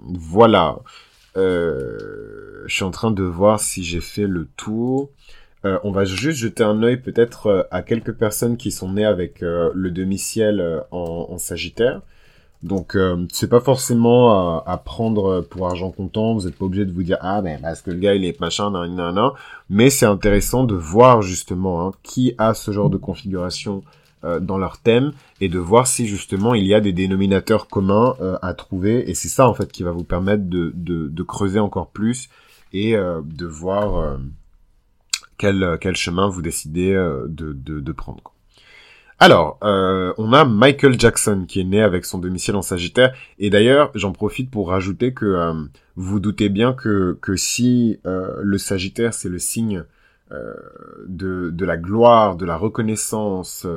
voilà. 0.07 0.79
Euh, 1.37 2.63
je 2.65 2.73
suis 2.73 2.83
en 2.83 2.91
train 2.91 3.11
de 3.11 3.23
voir 3.23 3.59
si 3.59 3.83
j'ai 3.83 4.01
fait 4.01 4.27
le 4.27 4.47
tour. 4.57 5.09
Euh, 5.65 5.77
on 5.83 5.91
va 5.91 6.05
juste 6.05 6.39
jeter 6.39 6.63
un 6.63 6.81
œil 6.83 6.97
peut-être 6.97 7.67
à 7.71 7.81
quelques 7.81 8.13
personnes 8.13 8.57
qui 8.57 8.71
sont 8.71 8.93
nées 8.93 9.05
avec 9.05 9.41
le 9.41 9.89
demi-ciel 9.89 10.83
en, 10.91 11.37
Sagittaire. 11.37 12.01
Donc 12.61 12.97
c'est 13.31 13.49
pas 13.49 13.61
forcément 13.61 14.61
à, 14.65 14.77
prendre 14.77 15.41
pour 15.41 15.67
argent 15.67 15.91
comptant. 15.91 16.33
Vous 16.33 16.45
n'êtes 16.45 16.57
pas 16.57 16.65
obligé 16.65 16.85
de 16.85 16.91
vous 16.91 17.03
dire 17.03 17.17
ah 17.21 17.41
mais 17.41 17.57
parce 17.61 17.81
que 17.81 17.89
le 17.91 17.97
gars 17.97 18.15
il 18.15 18.25
est 18.25 18.37
machin 18.41 18.69
nan, 18.71 18.93
nan, 18.95 19.15
nan. 19.15 19.31
Mais 19.69 19.89
c'est 19.89 20.05
intéressant 20.05 20.65
de 20.65 20.75
voir 20.75 21.21
justement 21.21 21.87
hein, 21.87 21.91
qui 22.03 22.33
a 22.37 22.53
ce 22.53 22.71
genre 22.71 22.89
de 22.89 22.97
configuration 22.97 23.81
euh, 24.25 24.41
dans 24.41 24.57
leur 24.57 24.79
thème 24.79 25.13
et 25.39 25.47
de 25.47 25.59
voir 25.59 25.87
si 25.87 26.05
justement 26.05 26.53
il 26.53 26.65
y 26.65 26.73
a 26.73 26.81
des 26.81 26.91
dénominateurs 26.91 27.69
communs 27.69 28.17
euh, 28.19 28.37
à 28.41 28.53
trouver 28.53 29.09
et 29.09 29.13
c'est 29.13 29.29
ça 29.29 29.47
en 29.47 29.53
fait 29.53 29.71
qui 29.71 29.81
va 29.81 29.91
vous 29.91 30.03
permettre 30.03 30.43
de, 30.43 30.73
de, 30.75 31.07
de 31.07 31.23
creuser 31.23 31.61
encore 31.61 31.87
plus 31.87 32.27
et 32.73 32.97
euh, 32.97 33.21
de 33.23 33.45
voir 33.45 34.17
quel, 35.37 35.77
quel 35.79 35.95
chemin 35.95 36.27
vous 36.27 36.41
décidez 36.41 36.91
de, 36.93 37.53
de, 37.53 37.79
de 37.79 37.91
prendre. 37.93 38.33
Alors, 39.19 39.57
on 39.61 40.33
a 40.33 40.45
Michael 40.45 40.99
Jackson 40.99 41.45
qui 41.47 41.59
est 41.59 41.65
né 41.65 41.81
avec 41.81 42.05
son 42.05 42.19
domicile 42.19 42.55
en 42.55 42.61
Sagittaire. 42.61 43.13
Et 43.37 43.49
d'ailleurs, 43.49 43.91
j'en 43.93 44.13
profite 44.13 44.49
pour 44.49 44.69
rajouter 44.69 45.13
que 45.13 45.67
vous 45.97 46.19
doutez 46.21 46.47
bien 46.47 46.73
que, 46.73 47.17
que 47.21 47.35
si 47.35 47.99
le 48.05 48.57
Sagittaire, 48.57 49.13
c'est 49.13 49.27
le 49.27 49.39
signe 49.39 49.83
de, 50.31 51.49
de 51.49 51.65
la 51.65 51.75
gloire, 51.75 52.37
de 52.37 52.45
la 52.45 52.55
reconnaissance, 52.55 53.67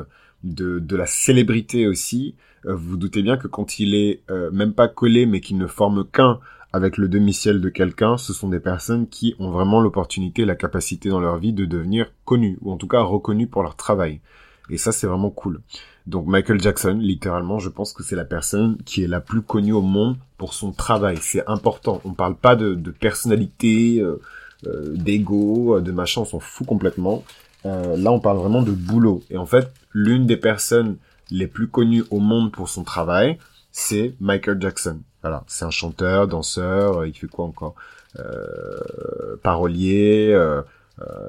de, 0.44 0.78
de 0.78 0.96
la 0.96 1.06
célébrité 1.06 1.86
aussi, 1.86 2.34
euh, 2.66 2.74
vous, 2.74 2.96
doutez 2.96 3.22
bien 3.22 3.36
que 3.36 3.48
quand 3.48 3.78
il 3.78 3.94
est 3.94 4.22
euh, 4.30 4.50
même 4.50 4.72
pas 4.72 4.88
collé 4.88 5.26
mais 5.26 5.40
qu'il 5.40 5.58
ne 5.58 5.66
forme 5.66 6.04
qu'un 6.04 6.40
avec 6.72 6.96
le 6.96 7.08
demi-ciel 7.08 7.60
de 7.60 7.68
quelqu'un, 7.68 8.16
ce 8.16 8.32
sont 8.32 8.48
des 8.48 8.60
personnes 8.60 9.06
qui 9.06 9.34
ont 9.38 9.50
vraiment 9.50 9.80
l'opportunité, 9.80 10.46
la 10.46 10.54
capacité 10.54 11.10
dans 11.10 11.20
leur 11.20 11.36
vie 11.36 11.52
de 11.52 11.66
devenir 11.66 12.10
connus, 12.24 12.56
ou 12.62 12.72
en 12.72 12.78
tout 12.78 12.88
cas 12.88 13.02
reconnus 13.02 13.50
pour 13.50 13.62
leur 13.62 13.76
travail. 13.76 14.20
Et 14.70 14.78
ça, 14.78 14.92
c'est 14.92 15.06
vraiment 15.06 15.30
cool. 15.30 15.60
Donc 16.06 16.26
Michael 16.26 16.60
Jackson, 16.60 16.98
littéralement, 17.00 17.58
je 17.58 17.68
pense 17.68 17.92
que 17.92 18.02
c'est 18.02 18.16
la 18.16 18.24
personne 18.24 18.76
qui 18.84 19.04
est 19.04 19.08
la 19.08 19.20
plus 19.20 19.42
connue 19.42 19.72
au 19.72 19.82
monde 19.82 20.16
pour 20.38 20.54
son 20.54 20.72
travail. 20.72 21.18
C'est 21.20 21.46
important. 21.46 22.00
On 22.04 22.12
parle 22.12 22.34
pas 22.34 22.56
de, 22.56 22.74
de 22.74 22.90
personnalité, 22.90 24.00
euh, 24.00 24.20
euh 24.66 24.96
d'ego, 24.96 25.80
de 25.80 25.92
machin, 25.92 26.22
on 26.22 26.24
s'en 26.24 26.40
fout 26.40 26.66
complètement. 26.66 27.24
Euh, 27.66 27.96
là, 27.96 28.12
on 28.12 28.20
parle 28.20 28.38
vraiment 28.38 28.62
de 28.62 28.72
boulot. 28.72 29.22
Et 29.30 29.36
en 29.36 29.46
fait, 29.46 29.72
l'une 29.92 30.26
des 30.26 30.36
personnes 30.36 30.96
les 31.30 31.46
plus 31.46 31.68
connues 31.68 32.04
au 32.10 32.18
monde 32.18 32.52
pour 32.52 32.68
son 32.68 32.84
travail, 32.84 33.38
c'est 33.70 34.14
Michael 34.20 34.60
Jackson. 34.60 35.00
Voilà, 35.22 35.44
c'est 35.46 35.64
un 35.64 35.70
chanteur, 35.70 36.26
danseur, 36.28 36.98
euh, 36.98 37.08
il 37.08 37.14
fait 37.14 37.28
quoi 37.28 37.44
encore? 37.44 37.74
Euh, 38.18 39.36
Parolier, 39.42 40.30
euh, 40.32 40.60
euh 40.60 40.62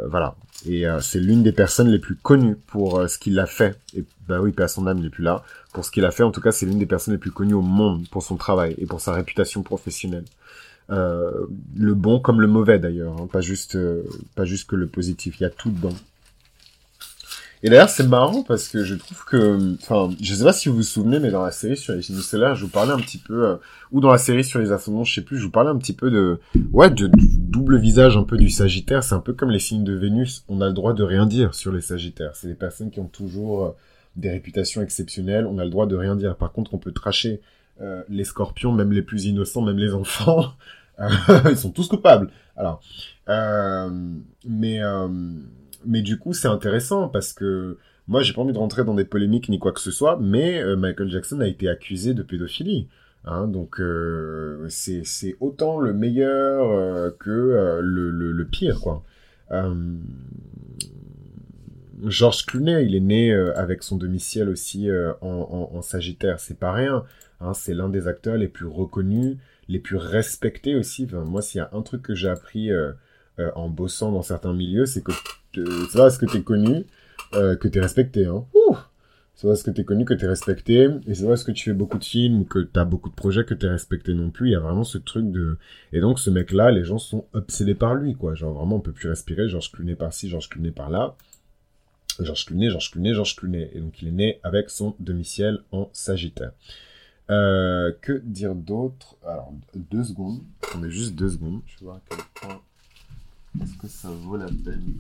voilà. 0.10 0.36
Et 0.68 0.86
c'est 1.02 1.20
l'une 1.20 1.44
des 1.44 1.52
personnes 1.52 1.90
les 1.90 2.00
plus 2.00 2.16
connues 2.16 2.56
pour 2.56 3.10
ce 3.10 3.18
qu'il 3.18 3.40
a 3.40 3.46
fait. 3.46 3.78
Et 3.96 4.04
bah 4.28 4.40
oui, 4.40 4.52
pas 4.52 4.68
son 4.68 4.88
âme, 4.88 5.00
il 5.00 5.06
est 5.06 5.10
plus 5.10 5.24
là. 5.24 5.44
Pour 5.74 5.84
ce 5.84 5.92
qu'il 5.92 6.06
a 6.06 6.12
fait, 6.12 6.24
en 6.24 6.32
tout 6.32 6.42
cas, 6.42 6.52
c'est 6.52 6.66
l'une 6.66 6.80
des 6.80 6.86
personnes 6.86 7.14
les 7.14 7.20
plus 7.20 7.32
connues 7.32 7.54
au 7.54 7.62
monde 7.62 8.08
pour 8.10 8.24
son 8.24 8.36
travail 8.36 8.76
et 8.78 8.86
pour 8.86 9.02
sa 9.02 9.14
réputation 9.14 9.64
professionnelle. 9.64 10.26
le 10.90 11.94
bon 11.94 12.20
comme 12.20 12.40
le 12.42 12.48
mauvais 12.48 12.80
d'ailleurs, 12.80 13.20
hein. 13.20 13.28
pas 13.32 13.42
juste 13.42 13.78
pas 14.36 14.46
juste 14.46 14.70
que 14.70 14.76
le 14.76 14.88
positif, 14.88 15.40
il 15.40 15.44
y 15.44 15.46
a 15.46 15.50
tout 15.50 15.72
dedans. 15.72 15.96
Et 17.66 17.70
d'ailleurs, 17.70 17.90
c'est 17.90 18.06
marrant 18.06 18.44
parce 18.44 18.68
que 18.68 18.84
je 18.84 18.94
trouve 18.94 19.24
que, 19.24 19.76
enfin, 19.76 20.14
je 20.22 20.34
sais 20.34 20.44
pas 20.44 20.52
si 20.52 20.68
vous 20.68 20.76
vous 20.76 20.84
souvenez, 20.84 21.20
mais 21.20 21.32
dans 21.32 21.42
la 21.42 21.52
série 21.52 21.78
sur 21.78 21.94
les 21.94 22.02
signes 22.02 22.18
solaires, 22.18 22.56
je 22.56 22.66
vous 22.66 22.72
parlais 22.72 22.92
un 22.92 23.00
petit 23.00 23.18
peu, 23.18 23.46
euh, 23.48 23.56
ou 23.94 24.02
dans 24.02 24.12
la 24.12 24.18
série 24.18 24.44
sur 24.44 24.60
les 24.60 24.74
ascendants, 24.74 25.06
je 25.06 25.14
sais 25.14 25.22
plus, 25.22 25.38
je 25.38 25.46
vous 25.46 25.50
parlais 25.50 25.70
un 25.70 25.78
petit 25.78 25.94
peu 25.94 26.12
de, 26.12 26.42
ouais, 26.74 26.90
du 26.92 27.10
double 27.10 27.78
visage 27.78 28.18
un 28.18 28.26
peu 28.26 28.36
du 28.36 28.50
Sagittaire. 28.50 29.02
C'est 29.02 29.16
un 29.16 29.22
peu 29.22 29.32
comme 29.32 29.50
les 29.50 29.60
signes 29.60 29.86
de 29.86 29.94
Vénus. 29.94 30.44
On 30.50 30.60
a 30.60 30.68
le 30.68 30.74
droit 30.74 30.94
de 30.94 31.04
rien 31.04 31.26
dire 31.26 31.56
sur 31.56 31.72
les 31.72 31.80
Sagittaires. 31.80 32.36
C'est 32.36 32.50
des 32.50 32.54
personnes 32.54 32.92
qui 32.92 33.00
ont 33.00 33.08
toujours 33.08 33.64
euh, 33.64 33.72
des 34.18 34.30
réputations 34.30 34.82
exceptionnelles. 34.82 35.48
On 35.48 35.58
a 35.58 35.64
le 35.64 35.70
droit 35.70 35.88
de 35.88 35.96
rien 35.96 36.18
dire. 36.18 36.36
Par 36.36 36.52
contre, 36.52 36.74
on 36.74 36.80
peut 36.80 36.92
tracher 36.92 37.40
les 38.08 38.24
scorpions, 38.24 38.72
même 38.72 38.94
les 38.94 39.02
plus 39.02 39.26
innocents, 39.26 39.62
même 39.62 39.80
les 39.80 39.94
enfants, 39.94 40.54
ils 41.50 41.58
sont 41.58 41.72
tous 41.72 41.88
coupables. 41.90 42.30
Alors, 42.56 42.82
mais 44.48 44.80
mais 45.86 46.02
du 46.02 46.18
coup, 46.18 46.34
c'est 46.34 46.48
intéressant 46.48 47.08
parce 47.08 47.34
que 47.34 47.78
moi, 48.08 48.22
j'ai 48.22 48.34
pas 48.34 48.42
envie 48.42 48.54
de 48.54 48.58
rentrer 48.58 48.84
dans 48.84 48.96
des 48.96 49.06
polémiques 49.06 49.48
ni 49.50 49.60
quoi 49.60 49.72
que 49.72 49.80
ce 49.80 49.92
soit, 49.92 50.18
mais 50.20 50.62
euh, 50.62 50.76
Michael 50.76 51.10
Jackson 51.10 51.40
a 51.40 51.48
été 51.48 51.70
accusé 51.70 52.14
de 52.14 52.22
pédophilie. 52.22 52.88
Hein, 53.26 53.48
donc 53.48 53.80
euh, 53.80 54.66
c'est 54.68 55.38
autant 55.40 55.80
le 55.80 55.94
meilleur 55.94 56.70
euh, 56.70 57.10
que 57.18 57.80
le, 57.82 58.46
pire, 58.46 58.82
quoi. 58.82 59.04
George 62.06 62.46
Clooney, 62.46 62.86
il 62.86 62.96
est 62.96 63.00
né 63.00 63.34
avec 63.34 63.82
son 63.84 63.96
domicile 63.96 64.50
aussi 64.50 64.90
en, 65.22 65.70
en, 65.72 65.82
Sagittaire. 65.82 66.40
C'est 66.40 66.60
pas 66.60 66.74
rien. 66.74 67.06
Hein, 67.40 67.54
c'est 67.54 67.74
l'un 67.74 67.88
des 67.88 68.08
acteurs 68.08 68.36
les 68.36 68.50
plus 68.50 68.66
reconnus, 68.66 69.38
les 69.70 69.80
plus 69.80 69.96
respectés 69.96 70.76
aussi. 70.76 71.08
moi, 71.12 71.42
s'il 71.42 71.60
y 71.60 71.62
a 71.62 71.70
un 71.72 71.82
truc 71.82 72.02
que 72.02 72.16
j'ai 72.16 72.28
appris 72.28 72.72
en 73.56 73.70
bossant 73.70 74.12
dans 74.12 74.22
certains 74.22 74.54
milieux, 74.54 74.86
c'est 74.86 75.04
que 75.04 75.12
c'est 75.54 75.98
parce 75.98 76.18
que 76.18 76.26
tu 76.26 76.38
es 76.38 76.44
connu 76.44 76.86
euh, 77.34 77.56
que 77.56 77.68
tu 77.68 77.78
es 77.78 77.82
respecté. 77.82 78.26
Hein. 78.26 78.46
C'est 79.36 79.48
parce 79.48 79.64
que 79.64 79.72
tu 79.72 79.82
es 79.82 79.84
connu 79.84 80.06
que 80.06 80.14
tu 80.14 80.26
es 80.26 80.28
respecté. 80.28 80.88
Et 81.08 81.16
c'est 81.16 81.26
parce 81.28 81.44
que 81.44 81.52
tu 81.52 81.64
fais 81.66 81.74
beaucoup 81.74 81.98
de 81.98 82.04
films 82.04 82.42
ou 82.42 82.44
que 82.46 82.60
tu 82.60 82.80
as 82.80 82.86
beaucoup 82.86 83.10
de 83.10 83.16
projets 83.16 83.44
que 83.44 83.54
tu 83.54 83.66
es 83.66 83.70
respecté 83.70 84.14
non 84.14 84.30
plus. 84.30 84.50
Il 84.50 84.52
y 84.52 84.56
a 84.56 84.60
vraiment 84.60 84.84
ce 84.84 84.98
truc 84.98 85.32
de... 85.32 85.58
Et 85.92 86.00
donc 86.00 86.20
ce 86.20 86.30
mec-là, 86.30 86.72
les 86.72 86.84
gens 86.84 87.00
sont 87.00 87.26
obsédés 87.34 87.76
par 87.76 87.96
lui. 87.96 88.16
quoi. 88.16 88.36
Genre 88.36 88.54
vraiment, 88.54 88.78
on 88.78 88.80
peut 88.80 88.92
plus 88.92 89.10
respirer. 89.10 89.50
Georges 89.50 89.72
Clooney 89.72 89.96
par-ci, 89.96 90.30
Georges 90.30 90.50
Clooney 90.50 90.72
par-là. 90.72 91.16
Georges 92.20 92.46
Clooney, 92.46 92.70
Georges 92.70 92.92
Clooney, 92.92 93.14
Georges 93.14 93.36
Clooney. 93.36 93.72
Et 93.74 93.80
donc 93.80 94.02
il 94.02 94.08
est 94.08 94.12
né 94.12 94.40
avec 94.44 94.70
son 94.70 94.96
domicile 95.00 95.60
en 95.72 95.90
Sagittaire. 95.94 96.52
Euh, 97.32 97.92
que 98.02 98.22
dire 98.24 98.54
d'autre? 98.54 99.18
Alors, 99.26 99.52
deux 99.76 100.04
secondes. 100.04 100.42
On 100.78 100.84
est 100.84 100.92
juste 100.92 101.16
deux 101.16 101.30
secondes. 101.30 101.62
Je 101.66 101.84
vais 101.84 101.92
à 101.92 102.02
quel 102.08 102.20
point 102.36 102.62
est-ce 103.62 103.78
que 103.78 103.88
ça 103.88 104.10
vaut 104.10 104.38
la 104.38 104.48
peine 104.48 104.94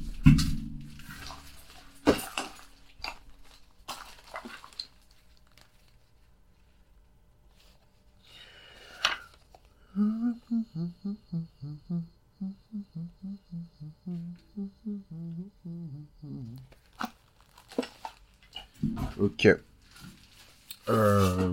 Ok. 19.19 19.47
Euh, 20.89 21.49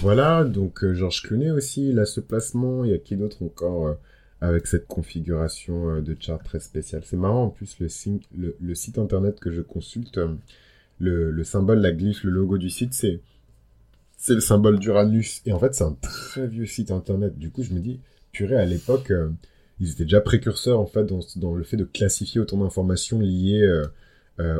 voilà, 0.00 0.44
donc 0.44 0.84
euh, 0.84 0.92
Georges 0.94 1.22
Clooney 1.22 1.50
aussi, 1.50 1.88
il 1.90 1.98
a 1.98 2.04
ce 2.04 2.20
placement. 2.20 2.84
Il 2.84 2.90
y 2.90 2.94
a 2.94 2.98
qui 2.98 3.16
d'autre 3.16 3.42
encore 3.42 3.86
euh, 3.86 3.94
avec 4.40 4.66
cette 4.66 4.86
configuration 4.86 5.90
euh, 5.90 6.00
de 6.00 6.16
chart 6.18 6.42
très 6.42 6.60
spéciale. 6.60 7.02
C'est 7.04 7.16
marrant 7.16 7.44
en 7.44 7.50
plus 7.50 7.78
le, 7.80 8.74
site 8.74 8.98
internet 8.98 9.40
que 9.40 9.50
je 9.50 9.62
consulte, 9.62 10.18
euh, 10.18 10.34
le, 10.98 11.44
symbole, 11.44 11.80
la 11.80 11.92
glyphe, 11.92 12.24
le 12.24 12.30
logo 12.30 12.58
du 12.58 12.70
site, 12.70 12.94
c'est 12.94 13.20
c'est 14.18 14.34
le 14.34 14.40
symbole 14.40 14.78
d'Uranus. 14.78 15.42
Et 15.44 15.52
en 15.52 15.58
fait, 15.58 15.74
c'est 15.74 15.84
un 15.84 15.96
très 16.00 16.46
vieux 16.46 16.64
site 16.64 16.90
internet. 16.90 17.38
Du 17.38 17.50
coup, 17.50 17.62
je 17.62 17.74
me 17.74 17.80
dis, 17.80 18.00
purée, 18.32 18.56
à 18.56 18.64
l'époque, 18.64 19.10
euh, 19.10 19.28
ils 19.78 19.92
étaient 19.92 20.04
déjà 20.04 20.22
précurseurs 20.22 20.80
en 20.80 20.86
fait 20.86 21.04
dans, 21.04 21.20
dans 21.36 21.54
le 21.54 21.62
fait 21.64 21.76
de 21.76 21.84
classifier 21.84 22.40
autant 22.40 22.56
d'informations 22.56 23.18
liées 23.20 23.82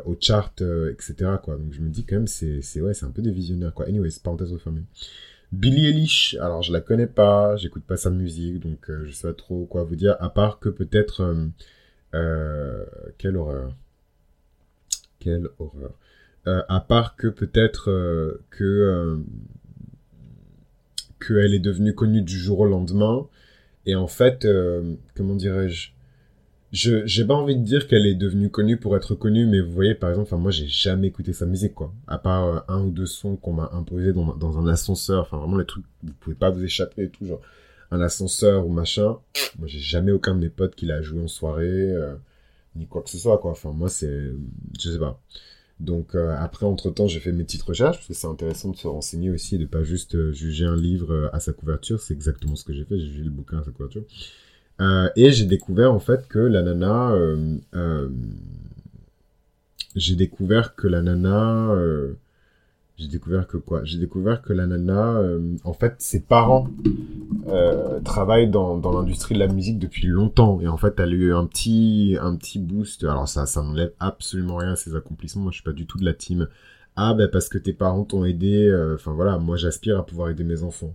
aux 0.05 0.17
charts, 0.21 0.53
etc. 0.91 1.15
Donc 1.47 1.73
je 1.73 1.81
me 1.81 1.89
dis 1.89 2.05
quand 2.05 2.17
même, 2.17 2.27
c'est 2.27 2.81
ouais, 2.81 2.93
un 3.03 3.11
peu 3.11 3.23
des 3.23 3.31
visionnaires. 3.31 3.73
Quoi. 3.73 3.87
Anyways, 3.87 4.21
parenthèse 4.23 4.53
refermée. 4.53 4.83
Billie 5.53 5.87
Eilish, 5.87 6.37
alors 6.41 6.63
je 6.63 6.73
la 6.73 6.81
connais 6.81 7.07
pas, 7.07 7.57
j'écoute 7.57 7.85
pas 7.85 7.97
sa 7.97 8.11
musique, 8.11 8.59
donc 8.61 8.91
euh, 8.91 9.05
je 9.07 9.13
sais 9.13 9.29
pas 9.29 9.35
trop 9.35 9.65
quoi 9.65 9.85
vous 9.85 9.97
dire, 9.97 10.17
à 10.21 10.31
part 10.31 10.59
que 10.59 10.69
peut-être... 10.69 11.23
Euh, 11.23 11.47
euh, 12.15 12.85
quelle 13.19 13.37
horreur. 13.37 13.73
Quelle 15.19 15.49
horreur. 15.59 15.93
à 16.47 16.81
part 16.81 17.17
que 17.17 17.29
peut-être 17.29 18.41
que... 18.51 19.23
qu'elle 21.21 21.55
est 21.55 21.59
devenue 21.61 21.95
connue 21.95 22.23
du 22.23 22.39
jour 22.39 22.61
au 22.61 22.67
lendemain, 22.67 23.27
et 23.87 23.97
en 23.97 24.07
fait, 24.07 24.47
comment 25.15 25.35
dirais-je 25.35 25.96
je 26.77 27.07
j'ai 27.07 27.25
pas 27.25 27.35
envie 27.35 27.57
de 27.57 27.63
dire 27.63 27.89
qu'elle 27.89 28.07
est 28.07 28.15
devenue 28.15 28.51
connue 28.51 28.77
pour 28.77 28.97
être 28.97 29.15
connue, 29.15 29.47
mais 29.47 29.61
vous 29.61 29.73
voyez, 29.73 29.95
par 29.95 30.11
exemple, 30.11 30.29
enfin 30.29 30.37
moi 30.37 30.51
j'ai 30.51 30.67
jamais 30.69 31.07
écouté 31.09 31.33
sa 31.33 31.47
musique 31.47 31.75
quoi, 31.75 31.93
à 32.07 32.19
part 32.19 32.45
euh, 32.45 32.61
un 32.69 32.83
ou 32.83 32.91
deux 32.91 33.07
sons 33.07 33.37
qu'on 33.37 33.55
m'a 33.55 33.71
imposé 33.73 34.13
dans, 34.13 34.37
dans 34.37 34.59
un 34.59 34.67
ascenseur, 34.69 35.23
enfin 35.23 35.39
vraiment 35.39 35.57
les 35.57 35.65
trucs 35.65 35.85
vous 36.03 36.13
pouvez 36.21 36.37
pas 36.37 36.51
vous 36.51 36.63
échapper 36.63 37.05
et 37.05 37.09
tout 37.09 37.25
genre 37.27 37.41
un 37.91 38.01
ascenseur 38.03 38.67
ou 38.67 38.71
machin. 38.71 39.17
Moi 39.59 39.69
j'ai 39.69 39.79
jamais 39.79 40.13
aucun 40.13 40.35
de 40.35 40.41
mes 40.41 40.51
potes 40.51 40.75
qui 40.75 40.85
l'a 40.87 41.01
joué 41.01 41.23
en 41.23 41.29
soirée 41.29 41.65
euh, 41.67 42.15
ni 42.77 42.87
quoi 42.87 43.03
que 43.03 43.11
ce 43.11 43.19
soit 43.19 43.39
quoi. 43.39 43.53
Enfin 43.53 43.73
moi 43.73 43.89
c'est 43.89 44.33
je 44.79 44.91
sais 44.91 44.99
pas. 44.99 45.19
Donc 45.81 46.15
euh, 46.15 46.37
après 46.39 46.67
entre 46.67 46.91
temps 46.91 47.07
j'ai 47.07 47.21
fait 47.21 47.33
mes 47.33 47.45
petites 47.45 47.63
recherches 47.63 47.97
parce 47.99 48.09
que 48.09 48.15
c'est 48.15 48.27
intéressant 48.27 48.71
de 48.71 48.77
se 48.77 48.87
renseigner 48.87 49.31
aussi 49.31 49.55
et 49.55 49.59
de 49.59 49.67
pas 49.67 49.83
juste 49.83 50.33
juger 50.33 50.67
un 50.67 50.77
livre 50.77 51.31
à 51.33 51.41
sa 51.41 51.53
couverture. 51.55 52.01
C'est 52.01 52.13
exactement 52.15 52.55
ce 52.57 52.65
que 52.65 52.75
j'ai 52.75 52.85
fait. 52.85 52.99
J'ai 52.99 53.07
jugé 53.07 53.25
le 53.25 53.31
bouquin 53.31 53.61
à 53.61 53.65
sa 53.65 53.71
couverture. 53.71 54.03
Euh, 54.81 55.09
et 55.17 55.33
j'ai 55.33 55.47
découvert 55.47 55.93
en 55.93 55.99
fait 55.99 56.29
que 56.29 56.39
la 56.39 56.63
nana, 56.63 57.13
euh, 57.13 57.57
euh, 57.75 58.09
j'ai 59.95 60.17
découvert 60.17 60.75
que 60.75 60.87
la 60.87 61.01
nana, 61.01 61.75
j'ai 62.99 63.09
découvert 63.09 63.47
que 63.47 63.57
quoi? 63.57 63.85
J'ai 63.85 63.99
découvert 63.99 64.43
que 64.43 64.53
la 64.53 64.67
nana, 64.67 65.23
en 65.65 65.73
fait, 65.73 65.95
ses 65.99 66.21
parents 66.21 66.69
travaillent 68.05 68.51
dans, 68.51 68.77
dans 68.77 68.93
l'industrie 68.93 69.35
de 69.35 69.41
la 69.41 69.49
musique 69.49 69.79
depuis 69.79 70.07
longtemps 70.07 70.61
et 70.61 70.69
en 70.69 70.77
fait, 70.77 70.99
elle 71.01 71.11
a 71.11 71.13
eu 71.13 71.33
un 71.35 71.47
petit, 71.47 72.17
un 72.21 72.37
petit 72.37 72.59
boost. 72.59 73.05
Alors 73.05 73.29
ça, 73.29 73.47
ça 73.47 73.63
n'enlève 73.63 73.93
absolument 74.01 74.57
rien 74.57 74.73
à 74.73 74.77
ses 74.77 74.95
accomplissements. 74.95 75.45
Moi, 75.45 75.53
je 75.53 75.57
suis 75.57 75.65
pas 75.65 75.73
du 75.73 75.87
tout 75.87 75.99
de 75.99 76.05
la 76.05 76.15
team. 76.15 76.49
Ah 76.97 77.15
ben 77.15 77.29
parce 77.29 77.49
que 77.49 77.59
tes 77.59 77.73
parents 77.75 78.05
t'ont 78.05 78.25
aidé. 78.25 78.71
Enfin 78.95 79.13
voilà, 79.13 79.39
moi 79.39 79.57
j'aspire 79.57 79.99
à 79.99 80.05
pouvoir 80.05 80.29
aider 80.31 80.45
mes 80.45 80.63
enfants. 80.63 80.95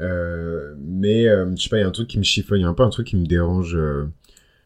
Euh, 0.00 0.74
mais 0.78 1.26
euh, 1.26 1.54
je 1.56 1.62
sais 1.62 1.68
pas, 1.68 1.78
il 1.78 1.80
y 1.80 1.84
a 1.84 1.88
un 1.88 1.92
truc 1.92 2.08
qui 2.08 2.18
me 2.18 2.22
chiffonne, 2.22 2.58
il 2.58 2.62
y 2.62 2.64
a 2.64 2.68
un 2.68 2.74
peu 2.74 2.82
un 2.82 2.90
truc 2.90 3.08
qui 3.08 3.16
me 3.16 3.26
dérange 3.26 3.76
euh, 3.76 4.06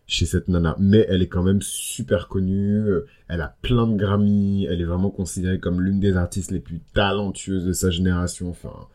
chez 0.06 0.26
cette 0.26 0.48
nana. 0.48 0.76
Mais 0.78 1.06
elle 1.08 1.22
est 1.22 1.28
quand 1.28 1.42
même 1.42 1.62
super 1.62 2.28
connue, 2.28 2.86
elle 3.28 3.40
a 3.40 3.56
plein 3.62 3.86
de 3.86 3.96
Grammy, 3.96 4.66
elle 4.66 4.80
est 4.80 4.86
vraiment 4.86 5.10
considérée 5.10 5.58
comme 5.58 5.80
l'une 5.80 6.00
des 6.00 6.16
artistes 6.16 6.50
les 6.50 6.60
plus 6.60 6.80
talentueuses 6.94 7.64
de 7.64 7.72
sa 7.72 7.90
génération. 7.90 8.50
Enfin, 8.50 8.88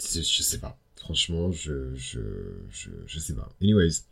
je 0.00 0.20
sais 0.22 0.58
pas. 0.58 0.78
Franchement, 0.96 1.52
je, 1.52 1.94
je, 1.94 2.20
je, 3.06 3.18
sais 3.18 3.34
pas. 3.34 3.50
Anyways. 3.60 4.04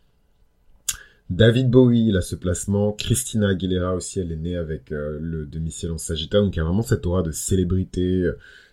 David 1.30 1.70
Bowie, 1.70 2.08
il 2.08 2.16
a 2.18 2.20
ce 2.20 2.36
placement. 2.36 2.92
Christina 2.92 3.48
Aguilera 3.48 3.94
aussi, 3.94 4.20
elle 4.20 4.30
est 4.32 4.36
née 4.36 4.56
avec 4.56 4.90
le 4.90 5.46
demi-ciel 5.46 5.92
en 5.92 5.96
Sagittaire. 5.96 6.42
Donc 6.42 6.54
il 6.54 6.58
y 6.58 6.60
a 6.60 6.64
vraiment 6.64 6.82
cette 6.82 7.06
aura 7.06 7.22
de 7.22 7.30
célébrité. 7.30 8.28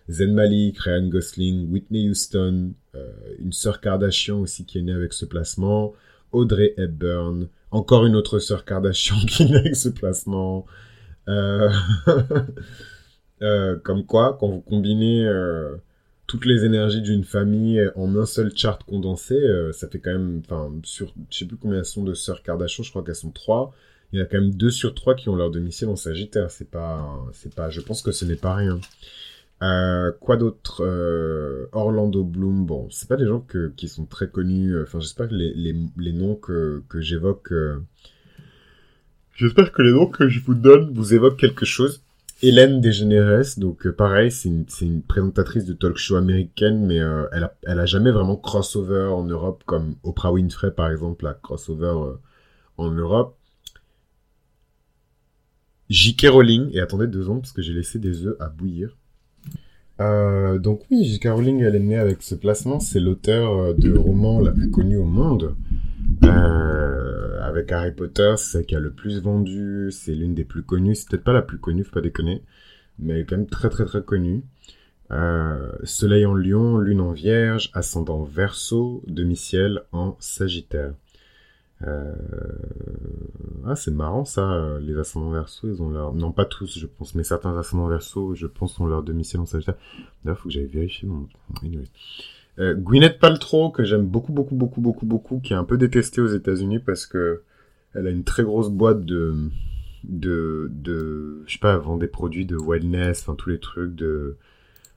Zen 0.08 0.34
Malik, 0.34 0.78
Ryan 0.78 1.08
Gosling, 1.08 1.70
Whitney 1.70 2.08
Houston, 2.08 2.72
euh, 2.94 3.12
une 3.38 3.52
sœur 3.52 3.80
Kardashian 3.80 4.40
aussi 4.40 4.64
qui 4.64 4.78
est 4.78 4.82
née 4.82 4.92
avec 4.92 5.12
ce 5.12 5.24
placement, 5.24 5.94
Audrey 6.32 6.74
Hepburn, 6.76 7.48
encore 7.70 8.06
une 8.06 8.16
autre 8.16 8.38
sœur 8.38 8.64
Kardashian 8.64 9.16
qui 9.28 9.44
est 9.44 9.46
née 9.46 9.56
avec 9.56 9.76
ce 9.76 9.88
placement. 9.88 10.66
Euh, 11.28 11.70
euh, 13.42 13.76
comme 13.78 14.04
quoi, 14.04 14.36
quand 14.40 14.48
vous 14.48 14.60
combinez 14.60 15.30
toutes 16.26 16.46
les 16.46 16.64
énergies 16.64 17.02
d'une 17.02 17.24
famille 17.24 17.82
en 17.96 18.16
un 18.16 18.26
seul 18.26 18.52
chart 18.56 18.82
condensé, 18.84 19.36
ça 19.72 19.88
fait 19.88 19.98
quand 19.98 20.12
même, 20.12 20.42
enfin, 20.44 20.72
sur, 20.84 21.12
je 21.30 21.38
sais 21.38 21.44
plus 21.44 21.56
combien 21.56 21.84
sont 21.84 22.04
de 22.04 22.14
sœurs 22.14 22.42
Kardashian, 22.42 22.84
je 22.84 22.90
crois 22.90 23.02
qu'elles 23.02 23.14
sont 23.14 23.32
trois. 23.32 23.72
Il 24.12 24.18
y 24.18 24.22
a 24.22 24.24
quand 24.24 24.40
même 24.40 24.54
deux 24.54 24.70
sur 24.70 24.94
trois 24.94 25.14
qui 25.14 25.28
ont 25.28 25.36
leur 25.36 25.50
domicile 25.50 25.88
en 25.88 25.96
Sagittaire. 25.96 26.50
C'est 26.50 26.68
pas, 26.68 27.24
c'est 27.32 27.54
pas, 27.54 27.70
je 27.70 27.80
pense 27.80 28.02
que 28.02 28.10
ce 28.10 28.24
n'est 28.24 28.34
pas 28.34 28.54
rien. 28.54 28.80
Euh, 29.62 30.10
quoi 30.20 30.38
d'autre 30.38 30.82
euh, 30.82 31.66
Orlando 31.72 32.24
Bloom, 32.24 32.64
bon, 32.64 32.88
c'est 32.90 33.08
pas 33.08 33.16
des 33.16 33.26
gens 33.26 33.44
qui 33.76 33.88
sont 33.88 34.06
très 34.06 34.30
connus. 34.30 34.74
Euh, 34.74 34.84
enfin, 34.84 35.00
j'espère 35.00 35.28
que 35.28 35.34
les, 35.34 35.52
les, 35.54 35.76
les, 35.98 36.12
noms 36.12 36.34
que, 36.34 36.82
que 36.88 37.00
j'évoque... 37.00 37.52
J'espère 39.34 39.72
que 39.72 39.82
les 39.82 39.92
noms 39.92 40.06
que 40.06 40.28
je 40.28 40.40
vous 40.40 40.54
donne 40.54 40.92
vous 40.94 41.14
évoquent 41.14 41.38
quelque 41.38 41.64
chose. 41.64 42.02
Hélène 42.42 42.80
DeGeneres, 42.80 43.58
donc 43.58 43.86
pareil, 43.90 44.30
c'est 44.30 44.48
une, 44.48 44.64
une, 44.80 45.02
présentatrice 45.02 45.66
de 45.66 45.74
talk 45.74 45.98
show 45.98 46.16
américaine, 46.16 46.86
mais 46.86 46.96
elle, 46.96 47.44
a, 47.44 47.54
elle 47.64 47.80
a 47.80 47.86
jamais 47.86 48.10
vraiment 48.10 48.36
crossover 48.36 49.08
en 49.12 49.24
Europe, 49.24 49.62
comme 49.66 49.96
Oprah 50.02 50.32
Winfrey 50.32 50.70
par 50.70 50.90
exemple, 50.90 51.26
a 51.26 51.34
crossover 51.34 52.14
en 52.78 52.90
Europe. 52.90 53.36
J.K. 55.90 56.28
Rowling, 56.28 56.70
et 56.72 56.80
attendez 56.80 57.08
deux 57.08 57.22
secondes 57.22 57.42
parce 57.42 57.52
que 57.52 57.62
j'ai 57.62 57.74
laissé 57.74 57.98
des 57.98 58.24
œufs 58.26 58.36
à 58.40 58.48
bouillir. 58.48 58.96
Euh, 60.00 60.58
donc 60.58 60.82
oui, 60.90 61.04
J.K. 61.04 61.28
Rowling, 61.28 61.62
elle 61.62 61.76
est 61.76 61.80
née 61.80 61.98
avec 61.98 62.22
ce 62.22 62.34
placement. 62.34 62.80
C'est 62.80 63.00
l'auteur 63.00 63.52
euh, 63.58 63.74
de 63.74 63.96
romans 63.96 64.40
la 64.40 64.52
plus 64.52 64.70
connue 64.70 64.96
au 64.96 65.04
monde. 65.04 65.54
Euh, 66.24 67.40
avec 67.42 67.70
Harry 67.70 67.92
Potter, 67.92 68.34
c'est 68.36 68.64
qui 68.64 68.74
a 68.74 68.80
le 68.80 68.92
plus 68.92 69.20
vendu. 69.20 69.90
C'est 69.92 70.14
l'une 70.14 70.34
des 70.34 70.44
plus 70.44 70.62
connues. 70.62 70.94
C'est 70.94 71.08
peut-être 71.08 71.24
pas 71.24 71.32
la 71.32 71.42
plus 71.42 71.58
connue, 71.58 71.84
faut 71.84 71.92
pas 71.92 72.00
déconner. 72.00 72.42
Mais 72.98 73.14
elle 73.14 73.20
est 73.20 73.24
quand 73.24 73.36
même 73.36 73.46
très 73.46 73.68
très 73.68 73.84
très 73.84 74.02
connue. 74.02 74.42
Soleil 75.82 76.24
en 76.24 76.34
lion, 76.34 76.78
lune 76.78 77.00
en 77.00 77.10
vierge, 77.10 77.70
ascendant 77.74 78.22
verso, 78.22 79.02
demi-ciel 79.08 79.82
en 79.90 80.16
sagittaire. 80.20 80.92
Euh... 81.86 82.12
Ah, 83.66 83.76
c'est 83.76 83.90
marrant 83.90 84.24
ça, 84.24 84.78
les 84.80 84.98
ascendants 84.98 85.30
verso, 85.30 85.68
ils 85.68 85.82
ont 85.82 85.90
leur... 85.90 86.14
Non, 86.14 86.32
pas 86.32 86.44
tous, 86.44 86.78
je 86.78 86.86
pense, 86.86 87.14
mais 87.14 87.24
certains 87.24 87.56
ascendants 87.58 87.88
verso, 87.88 88.34
je 88.34 88.46
pense, 88.46 88.78
ont 88.80 88.86
leur 88.86 89.02
demi-ciel 89.02 89.40
en 89.40 89.46
sagittaire. 89.46 89.76
D'ailleurs, 90.24 90.38
faut 90.38 90.48
que 90.48 90.54
j'aille 90.54 90.66
vérifier 90.66 91.08
mon... 91.08 91.28
Anyway. 91.62 91.84
Euh, 92.58 92.74
Gwyneth 92.74 93.18
Paltrow, 93.18 93.70
que 93.70 93.84
j'aime 93.84 94.06
beaucoup, 94.06 94.32
beaucoup, 94.32 94.54
beaucoup, 94.54 94.80
beaucoup, 94.80 95.06
beaucoup, 95.06 95.40
qui 95.40 95.52
est 95.52 95.56
un 95.56 95.64
peu 95.64 95.78
détestée 95.78 96.20
aux 96.20 96.26
États-Unis 96.26 96.78
parce 96.78 97.06
que 97.06 97.42
elle 97.94 98.06
a 98.06 98.10
une 98.10 98.24
très 98.24 98.42
grosse 98.44 98.70
boîte 98.70 99.04
de, 99.04 99.34
de, 100.04 100.70
de, 100.72 101.42
je 101.46 101.52
sais 101.52 101.58
pas, 101.58 101.74
elle 101.74 101.80
vend 101.80 101.96
des 101.96 102.06
produits 102.06 102.46
de 102.46 102.56
wellness, 102.56 103.22
enfin 103.22 103.34
tous 103.34 103.50
les 103.50 103.58
trucs 103.58 103.94
de 103.94 104.36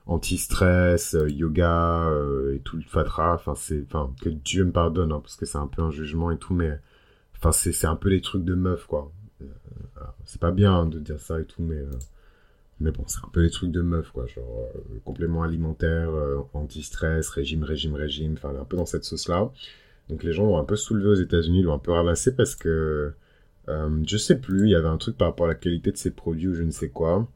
anti-stress, 0.06 1.14
euh, 1.14 1.28
yoga 1.28 2.08
euh, 2.08 2.54
et 2.54 2.60
tout 2.60 2.76
le 2.76 2.82
fatra. 2.82 3.34
Enfin 3.34 3.54
c'est, 3.56 3.82
enfin 3.86 4.12
que 4.22 4.28
Dieu 4.28 4.64
me 4.64 4.72
pardonne 4.72 5.12
hein, 5.12 5.20
parce 5.20 5.36
que 5.36 5.46
c'est 5.46 5.58
un 5.58 5.66
peu 5.66 5.82
un 5.82 5.90
jugement 5.90 6.30
et 6.30 6.38
tout, 6.38 6.54
mais 6.54 6.78
enfin 7.36 7.52
c'est 7.52 7.72
c'est 7.72 7.86
un 7.86 7.96
peu 7.96 8.08
les 8.10 8.20
trucs 8.20 8.44
de 8.44 8.54
meuf 8.54 8.86
quoi. 8.86 9.10
Euh, 9.42 9.46
c'est 10.24 10.40
pas 10.40 10.52
bien 10.52 10.72
hein, 10.74 10.86
de 10.86 10.98
dire 10.98 11.20
ça 11.20 11.40
et 11.40 11.44
tout, 11.44 11.62
mais 11.62 11.82
mais 12.80 12.90
bon, 12.90 13.04
c'est 13.06 13.20
un 13.24 13.28
peu 13.32 13.42
les 13.42 13.50
trucs 13.50 13.70
de 13.70 13.82
meuf, 13.82 14.10
quoi. 14.10 14.26
Genre, 14.26 14.68
complément 15.04 15.44
alimentaire, 15.44 16.10
anti-stress, 16.54 17.28
régime, 17.30 17.62
régime, 17.62 17.94
régime. 17.94 18.32
Enfin, 18.34 18.52
un 18.60 18.64
peu 18.64 18.76
dans 18.76 18.84
cette 18.84 19.04
sauce-là. 19.04 19.52
Donc, 20.08 20.24
les 20.24 20.32
gens 20.32 20.44
l'ont 20.44 20.58
un 20.58 20.64
peu 20.64 20.74
soulevé 20.76 21.08
aux 21.08 21.14
États-Unis, 21.14 21.62
l'ont 21.62 21.74
un 21.74 21.78
peu 21.78 21.92
ramassé 21.92 22.34
parce 22.34 22.56
que 22.56 23.14
je 23.68 24.16
sais 24.16 24.40
plus, 24.40 24.66
il 24.66 24.70
y 24.70 24.74
avait 24.74 24.88
un 24.88 24.96
truc 24.98 25.16
par 25.16 25.28
rapport 25.28 25.46
à 25.46 25.50
la 25.50 25.54
qualité 25.54 25.92
de 25.92 25.96
ses 25.96 26.10
produits 26.10 26.48
ou 26.48 26.54
je 26.54 26.64
ne 26.64 26.72
sais 26.72 26.88
quoi. 26.88 27.28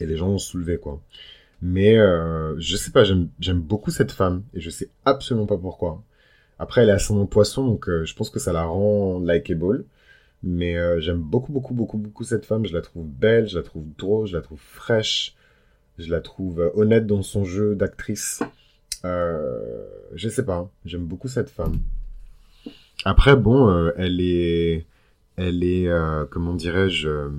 Et 0.00 0.06
les 0.06 0.16
gens 0.16 0.28
l'ont 0.28 0.38
soulevé, 0.38 0.78
quoi. 0.78 1.02
Mais 1.60 1.98
euh, 1.98 2.58
je 2.58 2.76
sais 2.76 2.90
pas, 2.92 3.04
j'aime 3.04 3.60
beaucoup 3.60 3.90
cette 3.90 4.12
femme 4.12 4.44
et 4.54 4.60
je 4.60 4.70
sais 4.70 4.90
absolument 5.04 5.46
pas 5.46 5.58
pourquoi. 5.58 6.02
Après, 6.58 6.82
elle 6.82 6.90
est 6.90 6.98
son 6.98 7.26
poisson, 7.26 7.64
donc 7.64 7.88
euh, 7.88 8.04
je 8.04 8.14
pense 8.14 8.30
que 8.30 8.38
ça 8.38 8.52
la 8.52 8.64
rend 8.64 9.20
likeable. 9.20 9.84
Mais 10.44 10.76
euh, 10.76 11.00
j'aime 11.00 11.20
beaucoup, 11.20 11.52
beaucoup, 11.52 11.74
beaucoup, 11.74 11.98
beaucoup 11.98 12.22
cette 12.22 12.46
femme. 12.46 12.64
Je 12.64 12.72
la 12.72 12.80
trouve 12.80 13.06
belle, 13.06 13.48
je 13.48 13.56
la 13.56 13.64
trouve 13.64 13.84
drôle, 13.96 14.28
je 14.28 14.36
la 14.36 14.42
trouve 14.42 14.60
fraîche, 14.60 15.34
je 15.98 16.10
la 16.10 16.20
trouve 16.20 16.60
euh, 16.60 16.70
honnête 16.74 17.06
dans 17.06 17.22
son 17.22 17.44
jeu 17.44 17.74
d'actrice. 17.74 18.40
Euh, 19.04 19.84
je 20.14 20.28
sais 20.28 20.44
pas, 20.44 20.70
j'aime 20.84 21.06
beaucoup 21.06 21.28
cette 21.28 21.50
femme. 21.50 21.78
Après, 23.04 23.36
bon, 23.36 23.90
elle 23.96 24.20
est 24.20 24.86
elle 25.38 25.62
est, 25.62 25.86
euh, 25.86 26.24
comment 26.28 26.52
dirais-je, 26.54 27.08
euh, 27.08 27.30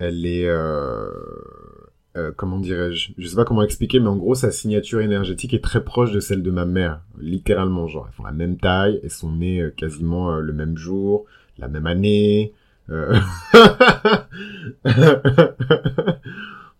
elle 0.00 0.26
est, 0.26 0.48
euh, 2.16 2.32
comment 2.34 2.58
dirais-je, 2.58 3.12
je 3.16 3.26
sais 3.26 3.36
pas 3.36 3.44
comment 3.44 3.62
expliquer, 3.62 4.00
mais 4.00 4.08
en 4.08 4.16
gros, 4.16 4.34
sa 4.34 4.50
signature 4.50 5.00
énergétique 5.00 5.54
est 5.54 5.62
très 5.62 5.84
proche 5.84 6.12
de 6.12 6.20
celle 6.20 6.42
de 6.42 6.50
ma 6.50 6.64
mère, 6.64 7.00
littéralement, 7.20 7.86
genre, 7.86 8.06
elles 8.08 8.14
font 8.14 8.24
la 8.24 8.32
même 8.32 8.56
taille, 8.56 9.00
elles 9.02 9.10
sont 9.10 9.32
nées 9.32 9.70
quasiment 9.76 10.36
le 10.36 10.52
même 10.52 10.76
jour, 10.76 11.26
la 11.58 11.68
même 11.68 11.86
année. 11.86 12.52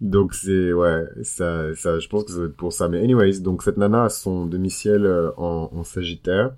donc 0.01 0.35
c'est 0.35 0.73
ouais 0.73 1.05
ça 1.23 1.75
ça 1.75 1.99
je 1.99 2.07
pense 2.07 2.25
que 2.27 2.47
être 2.47 2.57
pour 2.57 2.73
ça 2.73 2.89
mais 2.89 3.03
anyways 3.03 3.41
donc 3.41 3.65
cette 3.65 3.77
nana 3.77 4.05
a 4.05 4.09
son 4.09 4.47
demi-ciel 4.47 5.05
en, 5.37 5.83
Sagittaire 5.83 6.53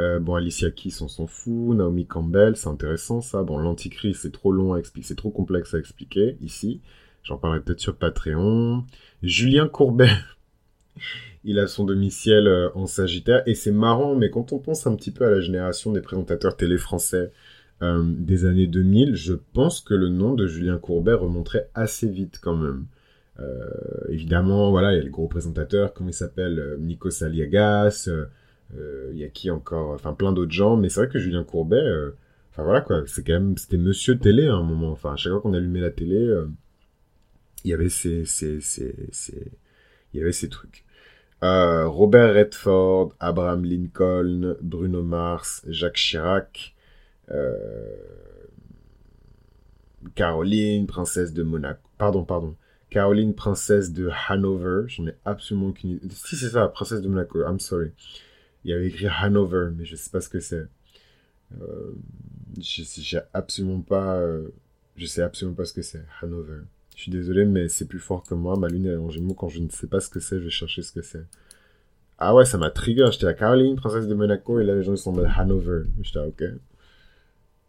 euh, 0.00 0.20
bon, 0.20 0.36
Alicia 0.36 0.70
Keys, 0.70 1.02
on 1.02 1.08
s'en 1.08 1.26
fout. 1.26 1.76
Naomi 1.76 2.06
Campbell, 2.06 2.56
c'est 2.56 2.68
intéressant 2.68 3.20
ça. 3.20 3.42
Bon, 3.42 3.58
l'antichrist, 3.58 4.22
c'est 4.22 4.32
trop 4.32 4.52
long 4.52 4.74
à 4.74 4.78
expliquer, 4.78 5.08
c'est 5.08 5.16
trop 5.16 5.30
complexe 5.30 5.74
à 5.74 5.78
expliquer 5.78 6.36
ici. 6.40 6.80
J'en 7.22 7.36
parlerai 7.36 7.60
peut-être 7.60 7.80
sur 7.80 7.96
Patreon. 7.96 8.84
Julien 9.22 9.68
Courbet, 9.68 10.10
il 11.44 11.58
a 11.58 11.66
son 11.66 11.84
domicile 11.84 12.46
euh, 12.46 12.70
en 12.74 12.86
Sagittaire. 12.86 13.42
Et 13.46 13.54
c'est 13.54 13.72
marrant, 13.72 14.14
mais 14.14 14.30
quand 14.30 14.52
on 14.52 14.58
pense 14.58 14.86
un 14.86 14.96
petit 14.96 15.10
peu 15.10 15.24
à 15.24 15.30
la 15.30 15.40
génération 15.40 15.92
des 15.92 16.00
présentateurs 16.00 16.56
télé 16.56 16.78
français 16.78 17.30
euh, 17.82 18.02
des 18.04 18.44
années 18.44 18.66
2000, 18.66 19.14
je 19.14 19.34
pense 19.34 19.80
que 19.80 19.94
le 19.94 20.08
nom 20.08 20.34
de 20.34 20.46
Julien 20.46 20.78
Courbet 20.78 21.14
remonterait 21.14 21.68
assez 21.74 22.08
vite 22.08 22.38
quand 22.42 22.56
même. 22.56 22.86
évidemment, 24.08 24.70
voilà, 24.70 24.92
il 24.92 24.96
y 24.96 25.00
a 25.00 25.04
les 25.04 25.10
gros 25.10 25.28
présentateurs, 25.28 25.94
comment 25.94 26.10
il 26.10 26.14
s'appelle, 26.14 26.76
Nico 26.80 27.10
Saliagas, 27.10 28.08
il 28.74 28.80
euh, 28.80 29.12
y 29.14 29.24
a 29.24 29.28
qui 29.28 29.50
encore 29.50 29.90
Enfin, 29.92 30.12
plein 30.12 30.32
d'autres 30.32 30.52
gens. 30.52 30.76
Mais 30.76 30.88
c'est 30.88 31.00
vrai 31.00 31.08
que 31.08 31.18
Julien 31.18 31.44
Courbet, 31.44 31.76
euh, 31.76 32.16
enfin 32.50 32.62
voilà 32.62 32.80
quoi, 32.80 33.02
c'est 33.06 33.26
quand 33.26 33.34
même, 33.34 33.56
c'était 33.56 33.76
Monsieur 33.76 34.18
Télé 34.18 34.46
à 34.48 34.54
un 34.54 34.62
moment. 34.62 34.90
Enfin, 34.90 35.12
à 35.12 35.16
chaque 35.16 35.32
fois 35.32 35.40
qu'on 35.40 35.54
allumait 35.54 35.80
la 35.80 35.90
télé, 35.90 36.16
euh, 36.16 36.48
il 37.64 37.70
y 37.70 37.74
avait 37.74 37.88
ces, 37.88 38.24
ces, 38.24 38.60
ces, 38.60 38.94
ces, 39.12 39.52
il 40.12 40.20
y 40.20 40.22
avait 40.22 40.32
ces 40.32 40.48
trucs. 40.48 40.84
Robert 41.40 42.34
Redford, 42.34 43.14
Abraham 43.20 43.64
Lincoln, 43.64 44.56
Bruno 44.60 45.02
Mars, 45.02 45.62
Jacques 45.68 45.96
Chirac, 45.96 46.74
Caroline, 50.14 50.86
princesse 50.86 51.32
de 51.32 51.42
Monaco. 51.42 51.88
Pardon, 51.98 52.24
pardon. 52.24 52.56
Caroline, 52.90 53.34
princesse 53.34 53.92
de 53.92 54.10
Hanover. 54.28 54.84
J'en 54.88 55.08
ai 55.08 55.14
absolument 55.24 55.68
aucune 55.68 55.90
idée. 55.90 56.08
Si, 56.10 56.36
c'est 56.36 56.50
ça, 56.50 56.68
princesse 56.68 57.02
de 57.02 57.08
Monaco. 57.08 57.40
I'm 57.40 57.60
sorry. 57.60 57.92
Il 58.64 58.70
y 58.70 58.74
avait 58.74 58.86
écrit 58.86 59.06
Hanover, 59.06 59.70
mais 59.76 59.84
je 59.84 59.94
sais 59.94 60.10
pas 60.10 60.20
ce 60.20 60.28
que 60.28 60.40
c'est. 60.40 60.66
Euh, 61.60 61.92
j'ai 62.58 63.20
absolument 63.32 63.80
pas, 63.80 64.16
euh, 64.16 64.48
je 64.96 65.06
sais 65.06 65.22
absolument 65.22 65.54
pas 65.56 65.64
ce 65.64 65.72
que 65.72 65.82
c'est. 65.82 66.04
Hanover. 66.22 66.62
Je 66.98 67.02
suis 67.04 67.12
désolé, 67.12 67.44
mais 67.44 67.68
c'est 67.68 67.86
plus 67.86 68.00
fort 68.00 68.24
que 68.24 68.34
moi. 68.34 68.56
Ma 68.56 68.66
lune 68.66 68.86
est 68.86 68.96
en 68.96 69.08
gémeaux. 69.08 69.32
Quand 69.32 69.48
je 69.48 69.60
ne 69.60 69.68
sais 69.68 69.86
pas 69.86 70.00
ce 70.00 70.08
que 70.08 70.18
c'est, 70.18 70.40
je 70.40 70.44
vais 70.46 70.50
chercher 70.50 70.82
ce 70.82 70.90
que 70.90 71.00
c'est. 71.00 71.24
Ah 72.18 72.34
ouais, 72.34 72.44
ça 72.44 72.58
m'a 72.58 72.70
trigger. 72.70 73.06
J'étais 73.12 73.28
à 73.28 73.34
Caroline, 73.34 73.76
princesse 73.76 74.08
de 74.08 74.14
Monaco, 74.16 74.58
et 74.58 74.64
là 74.64 74.74
les 74.74 74.82
gens 74.82 74.94
ils 74.94 74.98
sont 74.98 75.10
en 75.10 75.14
mode 75.14 75.30
Hanover. 75.36 75.82
J'étais 76.02 76.18
ok. 76.18 76.42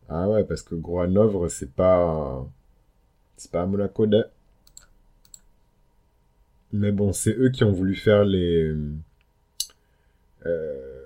Ah 0.10 0.28
ouais, 0.28 0.44
parce 0.46 0.63
que 0.63 0.74
gros 0.74 1.02
Hanovre, 1.02 1.48
c'est 1.48 1.72
pas, 1.72 2.44
c'est 3.38 3.52
pas 3.52 3.62
à 3.62 3.65
Monaco 3.68 4.08
de. 4.08 4.26
Mais 6.72 6.92
bon, 6.92 7.13
c'est 7.13 7.38
eux 7.38 7.50
qui 7.50 7.63
ont 7.63 7.72
voulu 7.72 7.94
faire 7.94 8.26
les, 8.26 8.74
euh, 10.48 11.06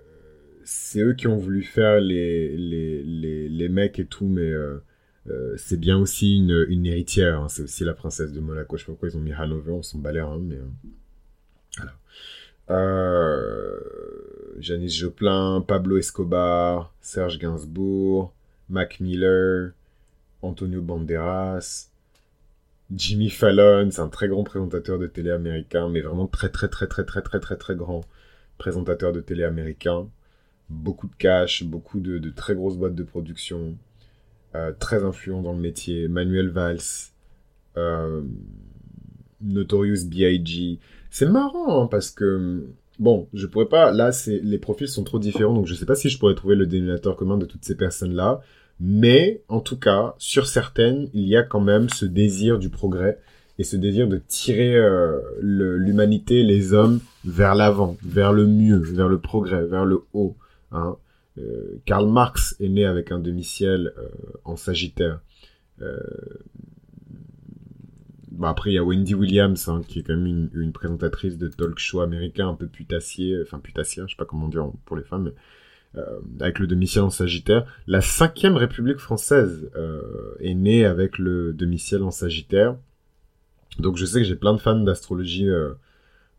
c'est 0.64 1.02
eux 1.02 1.14
qui 1.14 1.28
ont 1.28 1.36
voulu 1.38 1.62
faire 1.62 2.00
les, 2.00 2.56
les, 2.56 3.04
les, 3.04 3.50
les 3.50 3.70
mecs 3.70 4.00
et 4.00 4.06
tout, 4.06 4.28
mais 4.28 4.50
euh, 4.50 4.82
euh, 5.30 5.56
c'est 5.58 5.80
bien 5.80 5.98
aussi 5.98 6.38
une, 6.38 6.86
héritière. 6.86 7.42
Hein. 7.42 7.50
C'est 7.50 7.64
aussi 7.64 7.84
la 7.84 7.94
princesse 7.94 8.32
de 8.32 8.40
Monaco. 8.40 8.78
Je 8.78 8.82
sais 8.82 8.86
pas 8.86 8.92
pourquoi 8.94 9.10
ils 9.10 9.18
ont 9.18 9.22
mis 9.22 9.34
Hanover, 9.34 9.72
on 9.72 9.84
s'en 9.84 10.00
balait, 10.00 10.20
hein, 10.20 10.40
mais 10.42 10.58
voilà. 11.78 11.94
Euh, 12.70 13.80
Janice 14.60 14.96
Joplin, 14.96 15.62
Pablo 15.68 15.98
Escobar, 15.98 16.94
Serge 17.02 17.40
Gainsbourg, 17.40 18.34
Mac 18.70 19.00
Miller, 19.00 19.72
Antonio 20.42 20.82
Banderas, 20.82 21.90
Jimmy 22.96 23.30
Fallon, 23.30 23.90
c'est 23.92 24.02
un 24.02 24.10
très 24.10 24.28
grand 24.28 24.44
présentateur 24.44 25.00
de 25.00 25.08
télé 25.08 25.32
américain, 25.32 25.90
mais 25.90 26.02
vraiment 26.02 26.28
très 26.28 26.50
très 26.50 26.68
très 26.68 26.88
très 26.88 27.04
très 27.06 27.22
très 27.22 27.40
très 27.40 27.58
très 27.58 27.76
grand 27.76 28.02
présentateur 28.58 29.12
de 29.14 29.22
télé 29.22 29.44
américain. 29.44 30.08
Beaucoup 30.70 31.08
de 31.08 31.16
cash, 31.16 31.64
beaucoup 31.64 32.00
de, 32.00 32.30
très 32.30 32.56
grosses 32.56 32.78
boîtes 32.78 32.96
de 32.96 33.04
production, 33.04 33.60
euh, 33.70 33.74
très 34.80 35.04
influent 35.04 35.42
dans 35.42 35.54
le 35.54 35.60
métier. 35.60 36.08
Manuel 36.08 36.50
Valls, 36.50 36.80
euh, 37.78 38.22
Notorious 39.42 40.06
B.I.G. 40.06 40.80
C'est 41.10 41.26
marrant 41.26 41.84
hein, 41.84 41.88
parce 41.88 42.10
que 42.12 42.66
bon, 43.00 43.28
je 43.34 43.46
pourrais 43.46 43.68
pas. 43.68 43.92
Là, 43.92 44.12
c'est 44.12 44.40
les 44.40 44.58
profils 44.58 44.88
sont 44.88 45.04
trop 45.04 45.20
différents, 45.20 45.54
donc 45.54 45.68
je 45.68 45.74
sais 45.74 45.86
pas 45.86 45.96
si 45.96 46.10
je 46.10 46.18
pourrais 46.18 46.36
trouver 46.36 46.56
le 46.56 46.66
dénominateur 46.66 47.16
commun 47.16 47.38
de 47.38 47.46
toutes 47.46 47.66
ces 47.66 47.76
personnes-là. 47.76 48.42
Mais 48.80 49.44
en 49.50 49.60
tout 49.60 49.78
cas, 49.78 50.16
sur 50.18 50.48
certaines, 50.48 51.10
il 51.14 51.28
y 51.28 51.36
a 51.36 51.44
quand 51.44 51.62
même 51.62 51.90
ce 51.90 52.06
désir 52.06 52.58
du 52.58 52.70
progrès 52.70 53.20
et 53.60 53.64
ce 53.64 53.76
désir 53.76 54.08
de 54.08 54.18
tirer 54.28 54.76
euh, 54.76 55.20
l'humanité, 55.42 56.44
les 56.44 56.74
hommes 56.74 57.00
vers 57.24 57.54
l'avant, 57.54 57.98
vers 58.04 58.34
le 58.34 58.48
mieux, 58.48 58.78
vers 58.78 59.08
le 59.08 59.20
progrès, 59.20 59.66
vers 59.66 59.86
le 59.86 60.02
haut. 60.14 60.36
Hein. 60.72 60.98
Euh, 61.38 61.80
Karl 61.86 62.08
Marx 62.10 62.56
est 62.60 62.70
né 62.70 62.86
avec 62.86 63.12
un 63.12 63.20
demi-ciel 63.20 63.94
euh, 63.98 64.10
en 64.44 64.56
Sagittaire. 64.56 65.20
Euh, 65.82 65.98
bon, 68.32 68.48
après, 68.48 68.72
il 68.72 68.76
y 68.76 68.78
a 68.78 68.84
Wendy 68.84 69.16
Williams, 69.16 69.68
hein, 69.68 69.82
qui 69.88 70.00
est 70.00 70.04
quand 70.04 70.16
même 70.16 70.50
une, 70.54 70.72
présentatrice 70.72 71.38
de 71.38 71.48
talk 71.48 71.80
show 71.80 72.02
américain 72.02 72.50
un 72.50 72.54
peu 72.54 72.68
putassier, 72.68 73.40
enfin 73.42 73.60
putassier, 73.60 74.04
je 74.06 74.12
sais 74.12 74.18
pas 74.18 74.26
comment 74.26 74.48
dire 74.48 74.72
pour 74.86 74.96
les 74.96 75.04
femmes, 75.04 75.32
avec 76.40 76.58
le 76.58 76.66
demi-ciel 76.66 77.04
en 77.04 77.12
Sagittaire. 77.12 77.66
La 77.86 78.02
cinquième 78.02 78.58
République 78.58 78.98
française 78.98 79.70
est 80.40 80.56
née 80.56 80.86
avec 80.86 81.20
le 81.20 81.54
demi-ciel 81.54 82.02
en 82.02 82.10
Sagittaire. 82.10 82.76
Donc 83.78 83.98
je 83.98 84.06
sais 84.06 84.20
que 84.20 84.26
j'ai 84.26 84.36
plein 84.36 84.54
de 84.54 84.60
fans 84.60 84.80
d'astrologie 84.80 85.50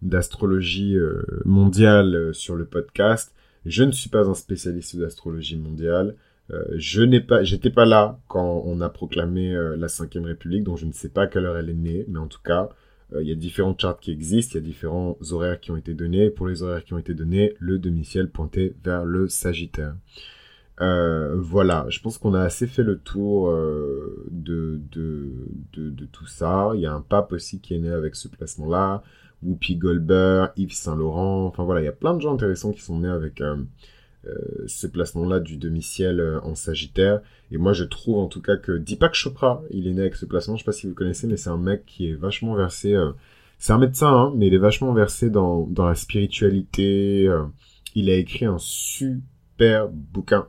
d'astrologie 0.02 0.96
mondiale 1.44 2.34
sur 2.34 2.56
le 2.56 2.64
podcast. 2.64 3.32
Je 3.66 3.84
ne 3.84 3.92
suis 3.92 4.10
pas 4.10 4.28
un 4.28 4.34
spécialiste 4.34 4.96
d'astrologie 4.96 5.56
mondiale. 5.56 6.16
Euh, 6.50 6.62
je 6.76 7.02
n'ai 7.02 7.20
pas, 7.20 7.42
j'étais 7.42 7.70
pas 7.70 7.86
là 7.86 8.18
quand 8.28 8.62
on 8.66 8.80
a 8.80 8.88
proclamé 8.88 9.54
la 9.76 9.88
cinquième 9.88 10.24
République, 10.24 10.64
donc 10.64 10.78
je 10.78 10.86
ne 10.86 10.92
sais 10.92 11.08
pas 11.08 11.22
à 11.22 11.26
quelle 11.26 11.46
heure 11.46 11.56
elle 11.56 11.70
est 11.70 11.74
née, 11.74 12.04
mais 12.08 12.18
en 12.18 12.26
tout 12.26 12.42
cas, 12.44 12.68
euh, 13.12 13.22
il 13.22 13.28
y 13.28 13.32
a 13.32 13.34
différents 13.34 13.76
charts 13.76 14.00
qui 14.00 14.10
existent, 14.10 14.52
il 14.54 14.62
y 14.62 14.64
a 14.64 14.66
différents 14.66 15.16
horaires 15.30 15.60
qui 15.60 15.70
ont 15.70 15.76
été 15.76 15.94
donnés. 15.94 16.30
Pour 16.30 16.46
les 16.46 16.62
horaires 16.62 16.84
qui 16.84 16.94
ont 16.94 16.98
été 16.98 17.14
donnés, 17.14 17.54
le 17.58 17.78
demi-ciel 17.78 18.28
pointait 18.28 18.74
vers 18.84 19.04
le 19.04 19.28
Sagittaire. 19.28 19.94
Euh, 20.80 21.36
voilà, 21.38 21.86
je 21.88 22.00
pense 22.00 22.18
qu'on 22.18 22.34
a 22.34 22.40
assez 22.42 22.66
fait 22.66 22.82
le 22.82 22.98
tour 22.98 23.48
euh, 23.48 24.26
de, 24.30 24.80
de, 24.90 25.30
de, 25.76 26.06
tout 26.06 26.26
ça. 26.26 26.72
Il 26.74 26.80
y 26.80 26.86
a 26.86 26.92
un 26.92 27.00
pape 27.00 27.32
aussi 27.32 27.60
qui 27.60 27.74
est 27.74 27.78
né 27.78 27.90
avec 27.90 28.16
ce 28.16 28.28
placement-là. 28.28 29.02
Whoopi 29.42 29.76
Goldberg, 29.76 30.52
Yves 30.56 30.72
Saint-Laurent. 30.72 31.46
Enfin 31.46 31.64
voilà, 31.64 31.80
il 31.82 31.84
y 31.84 31.88
a 31.88 31.92
plein 31.92 32.14
de 32.14 32.20
gens 32.20 32.34
intéressants 32.34 32.72
qui 32.72 32.80
sont 32.80 33.00
nés 33.00 33.08
avec 33.08 33.42
ce 34.66 34.86
placement-là 34.86 35.38
du 35.38 35.58
demi-ciel 35.58 36.40
en 36.42 36.54
Sagittaire. 36.54 37.20
Et 37.50 37.56
moi, 37.56 37.72
je 37.72 37.84
trouve 37.84 38.18
en 38.18 38.26
tout 38.26 38.42
cas 38.42 38.56
que 38.56 38.72
Deepak 38.72 39.14
Chopra, 39.14 39.62
il 39.70 39.86
est 39.86 39.92
né 39.92 40.00
avec 40.00 40.16
ce 40.16 40.26
placement. 40.26 40.56
Je 40.56 40.62
sais 40.62 40.64
pas 40.64 40.72
si 40.72 40.88
vous 40.88 40.94
connaissez, 40.94 41.26
mais 41.26 41.36
c'est 41.36 41.50
un 41.50 41.58
mec 41.58 41.84
qui 41.86 42.08
est 42.08 42.14
vachement 42.14 42.54
versé. 42.54 42.94
Euh, 42.94 43.12
c'est 43.58 43.72
un 43.72 43.78
médecin, 43.78 44.12
hein, 44.12 44.32
mais 44.34 44.48
il 44.48 44.54
est 44.54 44.58
vachement 44.58 44.92
versé 44.92 45.30
dans, 45.30 45.66
dans 45.66 45.86
la 45.86 45.94
spiritualité. 45.94 47.28
Euh. 47.28 47.44
il 47.94 48.10
a 48.10 48.14
écrit 48.14 48.46
un 48.46 48.58
super 48.58 49.88
bouquin 49.88 50.48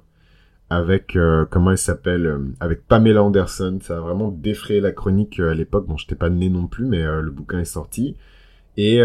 avec 0.70 1.16
euh, 1.16 1.46
comment 1.50 1.72
il 1.72 1.78
s'appelle 1.78 2.40
avec 2.60 2.88
Pamela 2.88 3.24
Anderson. 3.24 3.80
Ça 3.82 3.98
a 3.98 4.00
vraiment 4.00 4.30
défrayé 4.30 4.82
la 4.82 4.92
chronique 4.92 5.40
à 5.40 5.54
l'époque. 5.54 5.88
Bon, 5.88 5.98
j'étais 5.98 6.16
pas 6.16 6.30
né 6.30 6.50
non 6.50 6.68
plus, 6.68 6.86
mais 6.86 7.04
le 7.04 7.32
bouquin 7.32 7.60
est 7.60 7.66
sorti. 7.66 8.16
Et 8.78 9.02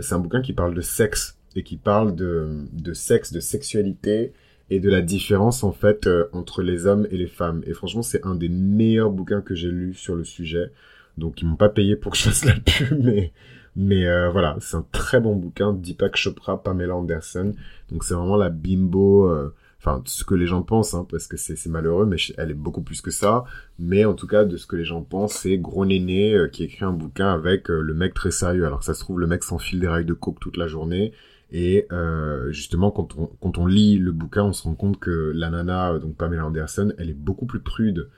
c'est 0.00 0.14
un 0.14 0.18
bouquin 0.18 0.42
qui 0.42 0.52
parle 0.52 0.74
de 0.74 0.80
sexe 0.80 1.38
et 1.54 1.62
qui 1.62 1.76
parle 1.76 2.14
de, 2.14 2.64
de 2.72 2.92
sexe, 2.92 3.32
de 3.32 3.40
sexualité 3.40 4.32
et 4.72 4.80
de 4.80 4.88
la 4.88 5.02
différence 5.02 5.64
en 5.64 5.72
fait 5.72 6.06
euh, 6.06 6.30
entre 6.32 6.62
les 6.62 6.86
hommes 6.86 7.06
et 7.10 7.18
les 7.18 7.26
femmes. 7.26 7.62
Et 7.66 7.74
franchement, 7.74 8.00
c'est 8.00 8.24
un 8.24 8.34
des 8.34 8.48
meilleurs 8.48 9.10
bouquins 9.10 9.42
que 9.42 9.54
j'ai 9.54 9.70
lu 9.70 9.92
sur 9.92 10.14
le 10.16 10.24
sujet. 10.24 10.72
Donc 11.18 11.42
ils 11.42 11.46
m'ont 11.46 11.56
pas 11.56 11.68
payé 11.68 11.94
pour 11.94 12.12
que 12.12 12.18
je 12.18 12.24
fasse 12.24 12.46
la 12.46 12.54
pub, 12.54 12.98
mais 13.04 13.32
mais 13.76 14.06
euh, 14.06 14.30
voilà, 14.30 14.56
c'est 14.60 14.76
un 14.76 14.86
très 14.90 15.20
bon 15.20 15.36
bouquin. 15.36 15.74
Deepak 15.74 16.16
Chopra, 16.16 16.62
Pamela 16.62 16.96
Anderson. 16.96 17.54
Donc 17.90 18.04
c'est 18.04 18.14
vraiment 18.14 18.36
la 18.36 18.48
bimbo. 18.48 19.28
Euh, 19.28 19.54
enfin, 19.84 20.02
ce 20.06 20.24
que 20.24 20.34
les 20.34 20.46
gens 20.46 20.62
pensent, 20.62 20.94
hein, 20.94 21.06
parce 21.10 21.26
que 21.26 21.36
c'est 21.36 21.66
malheureux, 21.66 22.06
mais 22.06 22.16
elle 22.38 22.50
est 22.50 22.54
beaucoup 22.54 22.82
plus 22.82 23.00
que 23.00 23.10
ça. 23.10 23.44
Mais 23.78 24.04
en 24.04 24.14
tout 24.14 24.26
cas, 24.26 24.44
de 24.44 24.56
ce 24.56 24.66
que 24.66 24.76
les 24.76 24.84
gens 24.84 25.02
pensent, 25.02 25.34
c'est 25.34 25.58
gros 25.58 25.84
néné 25.84 26.36
qui 26.52 26.64
écrit 26.64 26.84
un 26.84 26.92
bouquin 26.92 27.32
avec 27.32 27.68
le 27.68 27.94
mec 27.94 28.14
très 28.14 28.30
sérieux. 28.30 28.64
Alors 28.64 28.82
ça 28.82 28.94
se 28.94 29.00
trouve, 29.00 29.20
le 29.20 29.26
mec 29.26 29.44
s'enfile 29.44 29.80
des 29.80 29.88
rails 29.88 30.04
de 30.04 30.14
coke 30.14 30.40
toute 30.40 30.56
la 30.56 30.68
journée 30.68 31.12
et 31.52 31.86
euh, 31.92 32.50
justement, 32.50 32.90
quand 32.90 33.14
on, 33.18 33.26
quand 33.26 33.58
on 33.58 33.66
lit 33.66 33.98
le 33.98 34.10
bouquin, 34.10 34.44
on 34.44 34.54
se 34.54 34.62
rend 34.62 34.74
compte 34.74 34.98
que 34.98 35.32
la 35.34 35.50
nana, 35.50 35.98
donc 35.98 36.16
Pamela 36.16 36.46
Anderson, 36.46 36.94
elle 36.96 37.10
est 37.10 37.14
beaucoup 37.14 37.44
plus 37.44 37.60
prude 37.60 38.08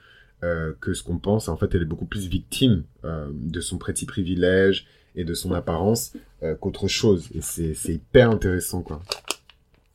euh, 0.43 0.71
que 0.79 0.93
ce 0.93 1.03
qu'on 1.03 1.17
pense. 1.17 1.49
En 1.49 1.57
fait, 1.57 1.75
elle 1.75 1.81
est 1.81 1.85
beaucoup 1.85 2.05
plus 2.05 2.27
victime 2.27 2.83
euh, 3.03 3.27
de 3.33 3.59
son 3.59 3.77
petit 3.77 4.05
privilège 4.05 4.87
et 5.15 5.25
de 5.25 5.33
son 5.33 5.53
apparence 5.53 6.13
euh, 6.43 6.55
qu'autre 6.55 6.87
chose. 6.87 7.29
Et 7.35 7.41
c'est 7.41 7.93
hyper 7.93 8.31
intéressant, 8.31 8.81
quoi. 8.81 9.01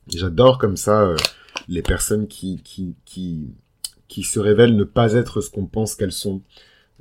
J'adore 0.07 0.59
comme 0.59 0.77
ça 0.77 1.01
euh, 1.01 1.15
les 1.67 1.81
personnes 1.81 2.27
qui, 2.27 2.61
qui, 2.63 2.95
qui, 3.05 3.49
qui 4.07 4.23
se 4.23 4.39
révèlent 4.39 4.75
ne 4.75 4.83
pas 4.83 5.13
être 5.13 5.41
ce 5.41 5.49
qu'on 5.49 5.65
pense 5.65 5.95
qu'elles 5.95 6.11
sont. 6.11 6.41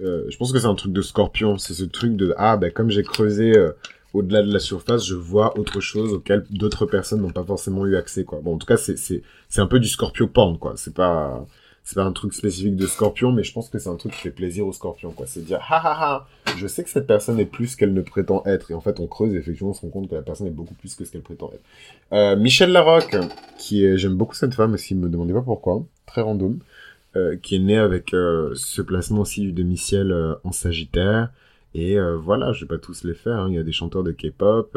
Euh, 0.00 0.24
je 0.28 0.36
pense 0.36 0.52
que 0.52 0.58
c'est 0.58 0.66
un 0.66 0.74
truc 0.74 0.92
de 0.92 1.02
scorpion. 1.02 1.58
C'est 1.58 1.74
ce 1.74 1.84
truc 1.84 2.16
de, 2.16 2.34
ah, 2.36 2.56
ben, 2.56 2.72
comme 2.72 2.90
j'ai 2.90 3.02
creusé 3.02 3.54
au-delà 4.12 4.42
de 4.42 4.52
la 4.52 4.58
surface, 4.58 5.06
je 5.06 5.14
vois 5.14 5.58
autre 5.58 5.80
chose 5.80 6.12
auquel 6.12 6.44
d'autres 6.50 6.86
personnes 6.86 7.20
n'ont 7.20 7.30
pas 7.30 7.44
forcément 7.44 7.86
eu 7.86 7.96
accès, 7.96 8.24
quoi. 8.24 8.40
Bon, 8.42 8.54
en 8.54 8.58
tout 8.58 8.66
cas, 8.66 8.76
c'est, 8.76 8.96
c'est, 8.96 9.22
c'est 9.48 9.60
un 9.60 9.66
peu 9.66 9.78
du 9.78 9.88
scorpio 9.88 10.26
porn, 10.26 10.58
quoi. 10.58 10.74
C'est 10.76 10.94
pas, 10.94 11.46
c'est 11.90 11.96
pas 11.96 12.04
un 12.04 12.12
truc 12.12 12.34
spécifique 12.34 12.76
de 12.76 12.86
scorpion, 12.86 13.32
mais 13.32 13.42
je 13.42 13.52
pense 13.52 13.68
que 13.68 13.80
c'est 13.80 13.88
un 13.88 13.96
truc 13.96 14.12
qui 14.12 14.20
fait 14.20 14.30
plaisir 14.30 14.64
aux 14.64 14.72
scorpions, 14.72 15.10
quoi. 15.10 15.26
C'est 15.26 15.44
dire, 15.44 15.58
ha 15.58 15.76
ha 15.76 15.92
ha, 16.00 16.28
je 16.56 16.68
sais 16.68 16.84
que 16.84 16.88
cette 16.88 17.08
personne 17.08 17.40
est 17.40 17.46
plus 17.46 17.74
qu'elle 17.74 17.92
ne 17.92 18.00
prétend 18.00 18.44
être. 18.46 18.70
Et 18.70 18.74
en 18.74 18.80
fait, 18.80 19.00
on 19.00 19.08
creuse 19.08 19.34
et 19.34 19.38
effectivement, 19.38 19.70
on 19.70 19.74
se 19.74 19.80
rend 19.80 19.88
compte 19.88 20.08
que 20.08 20.14
la 20.14 20.22
personne 20.22 20.46
est 20.46 20.52
beaucoup 20.52 20.74
plus 20.74 20.94
que 20.94 21.04
ce 21.04 21.10
qu'elle 21.10 21.22
prétend 21.22 21.50
être. 21.52 21.64
Euh, 22.12 22.36
Michel 22.36 22.70
Larocque, 22.70 23.16
qui 23.58 23.84
est, 23.84 23.98
j'aime 23.98 24.14
beaucoup 24.14 24.36
cette 24.36 24.54
femme, 24.54 24.74
aussi, 24.74 24.94
me 24.94 25.08
demandez 25.08 25.32
pas 25.32 25.42
pourquoi. 25.42 25.84
Très 26.06 26.20
random. 26.20 26.60
Euh, 27.16 27.36
qui 27.36 27.56
est 27.56 27.58
née 27.58 27.76
avec 27.76 28.14
euh, 28.14 28.52
ce 28.54 28.82
placement 28.82 29.22
aussi 29.22 29.40
du 29.40 29.50
demi-ciel 29.50 30.12
euh, 30.12 30.36
en 30.44 30.52
Sagittaire. 30.52 31.32
Et 31.74 31.98
voilà, 32.00 32.52
je 32.52 32.64
vais 32.64 32.68
pas 32.68 32.78
tous 32.78 33.04
les 33.04 33.14
faire. 33.14 33.38
Hein. 33.38 33.48
Il 33.48 33.54
y 33.54 33.58
a 33.58 33.62
des 33.62 33.70
chanteurs 33.70 34.02
de 34.02 34.10
K-pop 34.10 34.76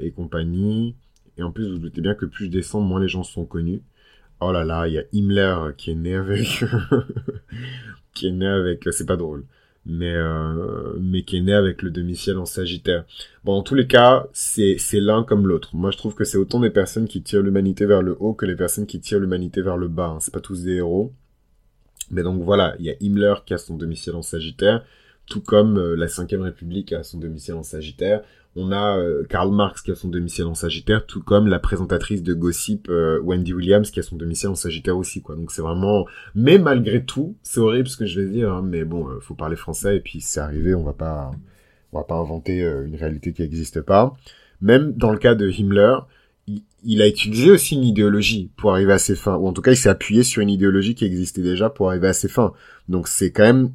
et 0.00 0.10
compagnie. 0.10 0.96
Et 1.36 1.44
en 1.44 1.52
plus, 1.52 1.68
vous, 1.68 1.74
vous 1.74 1.78
doutez 1.78 2.00
bien 2.00 2.14
que 2.14 2.26
plus 2.26 2.46
je 2.46 2.50
descends, 2.50 2.80
moins 2.80 3.00
les 3.00 3.06
gens 3.06 3.22
sont 3.22 3.44
connus. 3.44 3.80
Oh 4.40 4.52
là 4.52 4.64
là, 4.64 4.86
il 4.86 4.94
y 4.94 4.98
a 4.98 5.04
Himmler 5.12 5.72
qui 5.76 5.90
est 5.90 5.94
né 5.94 6.14
avec... 6.14 6.64
qui 8.14 8.28
est 8.28 8.32
né 8.32 8.46
avec... 8.46 8.86
C'est 8.92 9.06
pas 9.06 9.16
drôle. 9.16 9.44
Mais, 9.86 10.14
mais 11.00 11.22
qui 11.22 11.38
est 11.38 11.40
né 11.40 11.54
avec 11.54 11.80
le 11.82 11.90
demi-ciel 11.90 12.36
en 12.36 12.44
Sagittaire. 12.44 13.04
Bon, 13.44 13.54
en 13.54 13.62
tous 13.62 13.74
les 13.74 13.86
cas, 13.86 14.26
c'est 14.32 14.78
l'un 14.92 15.24
comme 15.24 15.46
l'autre. 15.46 15.70
Moi, 15.74 15.90
je 15.90 15.96
trouve 15.96 16.14
que 16.14 16.24
c'est 16.24 16.36
autant 16.36 16.60
des 16.60 16.70
personnes 16.70 17.08
qui 17.08 17.22
tirent 17.22 17.42
l'humanité 17.42 17.86
vers 17.86 18.02
le 18.02 18.16
haut 18.20 18.34
que 18.34 18.44
les 18.44 18.54
personnes 18.54 18.86
qui 18.86 19.00
tirent 19.00 19.18
l'humanité 19.18 19.62
vers 19.62 19.78
le 19.78 19.88
bas. 19.88 20.08
Hein. 20.08 20.18
C'est 20.20 20.34
pas 20.34 20.40
tous 20.40 20.64
des 20.64 20.74
héros. 20.74 21.12
Mais 22.10 22.22
donc 22.22 22.42
voilà, 22.42 22.74
il 22.78 22.86
y 22.86 22.90
a 22.90 22.94
Himmler 23.00 23.34
qui 23.46 23.54
a 23.54 23.58
son 23.58 23.76
demi-ciel 23.76 24.14
en 24.14 24.22
Sagittaire 24.22 24.84
tout 25.28 25.40
comme 25.40 25.78
euh, 25.78 25.94
la 25.96 26.06
Ve 26.06 26.40
République 26.42 26.92
a 26.92 27.02
son 27.02 27.18
domicile 27.18 27.54
en 27.54 27.62
Sagittaire. 27.62 28.22
On 28.56 28.72
a 28.72 28.98
euh, 28.98 29.24
Karl 29.28 29.54
Marx 29.54 29.82
qui 29.82 29.90
a 29.90 29.94
son 29.94 30.08
domicile 30.08 30.44
en 30.44 30.54
Sagittaire, 30.54 31.06
tout 31.06 31.22
comme 31.22 31.46
la 31.46 31.58
présentatrice 31.58 32.22
de 32.22 32.34
Gossip, 32.34 32.88
euh, 32.88 33.20
Wendy 33.22 33.52
Williams, 33.52 33.90
qui 33.90 34.00
a 34.00 34.02
son 34.02 34.16
domicile 34.16 34.48
en 34.48 34.54
Sagittaire 34.54 34.96
aussi, 34.96 35.22
quoi. 35.22 35.36
Donc 35.36 35.52
c'est 35.52 35.62
vraiment... 35.62 36.06
Mais 36.34 36.58
malgré 36.58 37.04
tout, 37.04 37.36
c'est 37.42 37.60
horrible 37.60 37.88
ce 37.88 37.96
que 37.96 38.06
je 38.06 38.20
vais 38.20 38.28
dire, 38.28 38.52
hein, 38.52 38.62
mais 38.64 38.84
bon, 38.84 39.06
faut 39.20 39.34
parler 39.34 39.56
français, 39.56 39.96
et 39.96 40.00
puis 40.00 40.20
c'est 40.20 40.40
arrivé, 40.40 40.74
on 40.74 40.84
va 40.84 40.94
pas... 40.94 41.30
On 41.90 41.98
va 41.98 42.04
pas 42.04 42.16
inventer 42.16 42.60
une 42.60 42.96
réalité 42.96 43.32
qui 43.32 43.40
n'existe 43.40 43.80
pas. 43.80 44.14
Même 44.60 44.92
dans 44.92 45.10
le 45.10 45.16
cas 45.16 45.34
de 45.34 45.48
Himmler, 45.48 46.00
il, 46.84 47.00
a 47.00 47.08
utilisé 47.08 47.50
aussi 47.50 47.76
une 47.76 47.84
idéologie 47.84 48.50
pour 48.58 48.72
arriver 48.72 48.92
à 48.92 48.98
ses 48.98 49.16
fins, 49.16 49.36
ou 49.36 49.46
en 49.46 49.54
tout 49.54 49.62
cas 49.62 49.72
il 49.72 49.76
s'est 49.76 49.88
appuyé 49.88 50.22
sur 50.22 50.42
une 50.42 50.50
idéologie 50.50 50.94
qui 50.94 51.06
existait 51.06 51.40
déjà 51.40 51.70
pour 51.70 51.88
arriver 51.88 52.08
à 52.08 52.12
ses 52.12 52.28
fins. 52.28 52.52
Donc 52.90 53.08
c'est 53.08 53.30
quand 53.30 53.44
même 53.44 53.72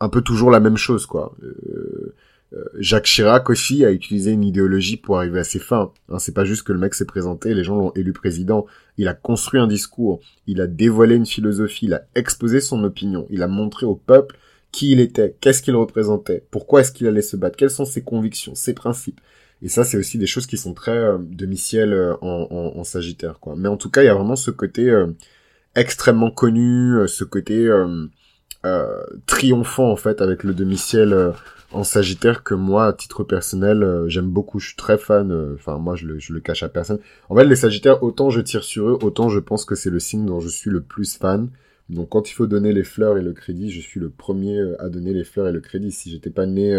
un 0.00 0.08
peu 0.08 0.20
toujours 0.20 0.50
la 0.50 0.60
même 0.60 0.76
chose, 0.76 1.06
quoi. 1.06 1.34
Euh, 1.42 2.14
euh, 2.54 2.64
Jacques 2.78 3.04
Chirac 3.04 3.50
aussi 3.50 3.84
a 3.84 3.90
utilisé 3.90 4.30
une 4.30 4.44
idéologie 4.44 4.96
pour 4.96 5.18
arriver 5.18 5.40
à 5.40 5.44
ses 5.44 5.58
fins. 5.58 5.92
Hein, 6.08 6.18
c'est 6.18 6.32
pas 6.32 6.44
juste 6.44 6.62
que 6.62 6.72
le 6.72 6.78
mec 6.78 6.94
s'est 6.94 7.04
présenté, 7.04 7.52
les 7.54 7.64
gens 7.64 7.76
l'ont 7.76 7.92
élu 7.94 8.12
président. 8.12 8.66
Il 8.96 9.08
a 9.08 9.14
construit 9.14 9.60
un 9.60 9.66
discours, 9.66 10.20
il 10.46 10.60
a 10.60 10.66
dévoilé 10.66 11.16
une 11.16 11.26
philosophie, 11.26 11.86
il 11.86 11.94
a 11.94 12.02
exposé 12.14 12.60
son 12.60 12.82
opinion, 12.84 13.26
il 13.30 13.42
a 13.42 13.48
montré 13.48 13.84
au 13.84 13.94
peuple 13.94 14.36
qui 14.72 14.92
il 14.92 15.00
était, 15.00 15.36
qu'est-ce 15.40 15.62
qu'il 15.62 15.76
représentait, 15.76 16.44
pourquoi 16.50 16.80
est-ce 16.80 16.92
qu'il 16.92 17.06
allait 17.06 17.22
se 17.22 17.36
battre, 17.36 17.56
quelles 17.56 17.70
sont 17.70 17.86
ses 17.86 18.02
convictions, 18.02 18.54
ses 18.54 18.74
principes. 18.74 19.20
Et 19.60 19.68
ça, 19.68 19.82
c'est 19.84 19.96
aussi 19.96 20.18
des 20.18 20.26
choses 20.26 20.46
qui 20.46 20.56
sont 20.56 20.72
très 20.72 20.96
euh, 20.96 21.18
demi-ciel 21.18 21.92
euh, 21.92 22.14
en, 22.20 22.72
en, 22.76 22.84
Sagittaire, 22.84 23.40
quoi. 23.40 23.56
Mais 23.56 23.68
en 23.68 23.76
tout 23.76 23.90
cas, 23.90 24.02
il 24.02 24.06
y 24.06 24.10
a 24.10 24.14
vraiment 24.14 24.36
ce 24.36 24.50
côté 24.50 24.90
extrêmement 25.74 26.30
connu, 26.30 26.96
ce 27.08 27.24
côté 27.24 27.68
euh, 28.68 29.02
triomphant 29.26 29.90
en 29.90 29.96
fait 29.96 30.20
avec 30.20 30.44
le 30.44 30.54
demi-ciel 30.54 31.12
euh, 31.12 31.32
en 31.72 31.84
Sagittaire 31.84 32.42
que 32.42 32.54
moi 32.54 32.86
à 32.86 32.92
titre 32.92 33.24
personnel 33.24 33.82
euh, 33.82 34.08
j'aime 34.08 34.28
beaucoup. 34.28 34.58
Je 34.58 34.68
suis 34.68 34.76
très 34.76 34.98
fan 34.98 35.54
enfin 35.54 35.78
moi 35.78 35.96
je 35.96 36.06
le, 36.06 36.18
je 36.18 36.32
le 36.32 36.40
cache 36.40 36.62
à 36.62 36.68
personne. 36.68 36.98
En 37.28 37.36
fait 37.36 37.44
les 37.44 37.56
Sagittaires 37.56 38.02
autant 38.02 38.30
je 38.30 38.40
tire 38.40 38.64
sur 38.64 38.88
eux 38.88 38.98
autant 39.02 39.28
je 39.28 39.38
pense 39.38 39.64
que 39.64 39.74
c'est 39.74 39.90
le 39.90 40.00
signe 40.00 40.26
dont 40.26 40.40
je 40.40 40.48
suis 40.48 40.70
le 40.70 40.82
plus 40.82 41.16
fan. 41.16 41.50
Donc 41.88 42.10
quand 42.10 42.30
il 42.30 42.34
faut 42.34 42.46
donner 42.46 42.72
les 42.72 42.84
fleurs 42.84 43.18
et 43.18 43.22
le 43.22 43.32
crédit 43.32 43.70
je 43.70 43.80
suis 43.80 44.00
le 44.00 44.10
premier 44.10 44.60
à 44.78 44.88
donner 44.88 45.12
les 45.12 45.24
fleurs 45.24 45.48
et 45.48 45.52
le 45.52 45.60
crédit. 45.60 45.90
Si 45.90 46.10
j'étais 46.10 46.30
pas 46.30 46.46
né 46.46 46.78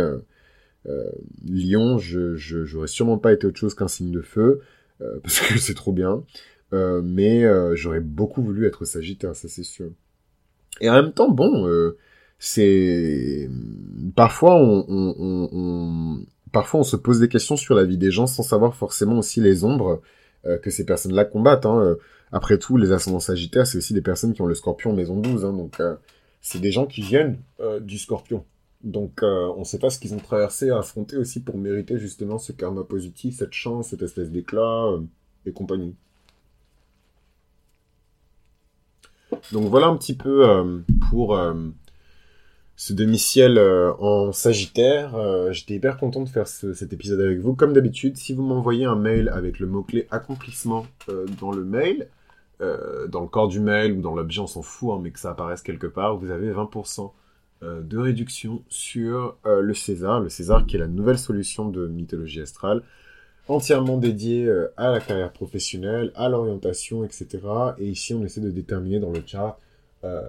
Lion 1.46 1.98
je 1.98 2.36
j'aurais 2.36 2.88
sûrement 2.88 3.18
pas 3.18 3.34
été 3.34 3.48
autre 3.48 3.60
chose 3.60 3.76
qu'un 3.76 3.88
signe 3.88 4.12
de 4.12 4.22
feu 4.22 4.62
parce 5.24 5.40
que 5.40 5.58
c'est 5.60 5.76
trop 5.76 5.94
bien. 5.94 6.24
Mais 6.72 7.44
j'aurais 7.76 8.02
beaucoup 8.02 8.42
voulu 8.42 8.66
être 8.66 8.86
Sagittaire 8.86 9.36
ça 9.36 9.48
c'est 9.48 9.64
sûr 9.64 9.92
et 10.82 10.90
en 10.90 10.94
même 10.94 11.14
temps, 11.14 11.30
bon, 11.30 11.68
euh, 11.68 11.98
c'est 12.38 13.50
parfois 14.16 14.56
on, 14.56 14.86
on, 14.88 15.50
on, 15.52 16.26
parfois 16.52 16.82
on 16.82 16.84
se 16.84 16.96
pose 16.96 17.20
des 17.20 17.28
questions 17.28 17.58
sur 17.58 17.76
la 17.76 17.84
vie 17.84 17.98
des 17.98 18.12
gens 18.12 18.28
sans 18.28 18.44
savoir 18.44 18.76
forcément 18.76 19.20
aussi 19.20 19.42
les 19.42 19.64
ombres 19.64 20.02
euh, 20.46 20.58
que 20.58 20.70
ces 20.70 20.86
personnes-là 20.86 21.26
combattent. 21.26 21.66
Hein. 21.66 21.82
Euh, 21.82 21.96
après 22.32 22.58
tout, 22.60 22.78
les 22.78 22.92
ascendants 22.92 23.20
sagittaires, 23.20 23.66
c'est 23.66 23.78
aussi 23.78 23.94
des 23.94 24.02
personnes 24.02 24.34
qui 24.34 24.42
ont 24.42 24.46
le 24.46 24.56
scorpion 24.56 24.94
maison 24.94 25.18
12. 25.18 25.46
Hein, 25.46 25.54
donc, 25.54 25.82
c'est 26.42 26.62
des 26.62 26.72
gens 26.72 26.86
qui 26.86 27.02
viennent 27.02 27.40
du 27.82 27.98
scorpion. 27.98 28.46
Donc, 28.84 29.22
on 29.24 29.58
ne 29.58 29.64
sait 29.64 29.80
pas 29.80 29.90
ce 29.90 29.98
qu'ils 29.98 30.14
ont 30.14 30.20
traversé, 30.20 30.70
affronté 30.70 31.18
aussi 31.18 31.40
pour 31.40 31.58
mériter 31.58 31.98
justement 31.98 32.38
ce 32.38 32.52
karma 32.52 32.84
positif, 32.84 33.36
cette 33.36 33.54
chance, 33.54 33.88
cette 33.88 34.04
espèce 34.04 34.30
d'éclat 34.30 34.92
et 35.48 35.52
compagnie. 35.52 35.96
Donc 39.52 39.66
voilà 39.66 39.88
un 39.88 39.98
petit 39.98 40.16
peu 40.16 40.48
euh, 40.48 40.80
pour 41.10 41.36
euh, 41.36 41.54
ce 42.76 42.94
demi-ciel 42.94 43.58
euh, 43.58 43.94
en 44.00 44.32
Sagittaire. 44.32 45.16
J'étais 45.52 45.76
hyper 45.76 45.98
content 45.98 46.22
de 46.24 46.30
faire 46.30 46.48
cet 46.48 46.94
épisode 46.94 47.22
avec 47.22 47.40
vous. 47.40 47.56
Comme 47.56 47.74
d'habitude, 47.74 48.18
si 48.18 48.34
vous 48.34 48.44
m'envoyez 48.44 48.86
un 48.86 48.96
mail 48.96 49.30
avec 49.30 49.60
le 49.60 49.68
mot-clé 49.68 50.08
accomplissement 50.12 50.86
dans 51.40 51.52
le 51.52 51.64
mail, 51.64 52.08
dans 52.60 53.22
le 53.22 53.28
corps 53.28 53.48
du 53.48 53.60
mail 53.60 53.94
ou 53.94 54.02
dans 54.02 54.14
l'objet, 54.14 54.42
on 54.42 54.48
s'en 54.48 54.62
fout, 54.62 54.92
hein, 54.94 55.00
mais 55.02 55.12
que 55.12 55.20
ça 55.20 55.32
apparaisse 55.32 55.62
quelque 55.62 55.88
part, 55.88 56.18
vous 56.18 56.30
avez 56.30 56.52
20% 56.52 57.12
de 57.62 57.98
réduction 57.98 58.64
sur 58.70 59.38
le 59.46 59.74
César. 59.74 60.20
Le 60.20 60.30
César 60.30 60.66
qui 60.66 60.76
est 60.76 60.80
la 60.80 60.88
nouvelle 60.88 61.18
solution 61.18 61.70
de 61.70 61.88
mythologie 61.88 62.42
astrale 62.42 62.84
entièrement 63.50 63.98
dédiée 63.98 64.50
à 64.78 64.92
la 64.92 65.00
carrière 65.00 65.32
professionnelle, 65.34 66.12
à 66.16 66.30
l'orientation, 66.30 67.04
etc. 67.04 67.28
Et 67.78 67.88
ici, 67.88 68.14
on 68.14 68.24
essaie 68.24 68.42
de 68.42 68.52
déterminer 68.52 69.00
dans 69.00 69.12
le 69.12 69.22
chart 69.26 69.60
euh, 70.04 70.22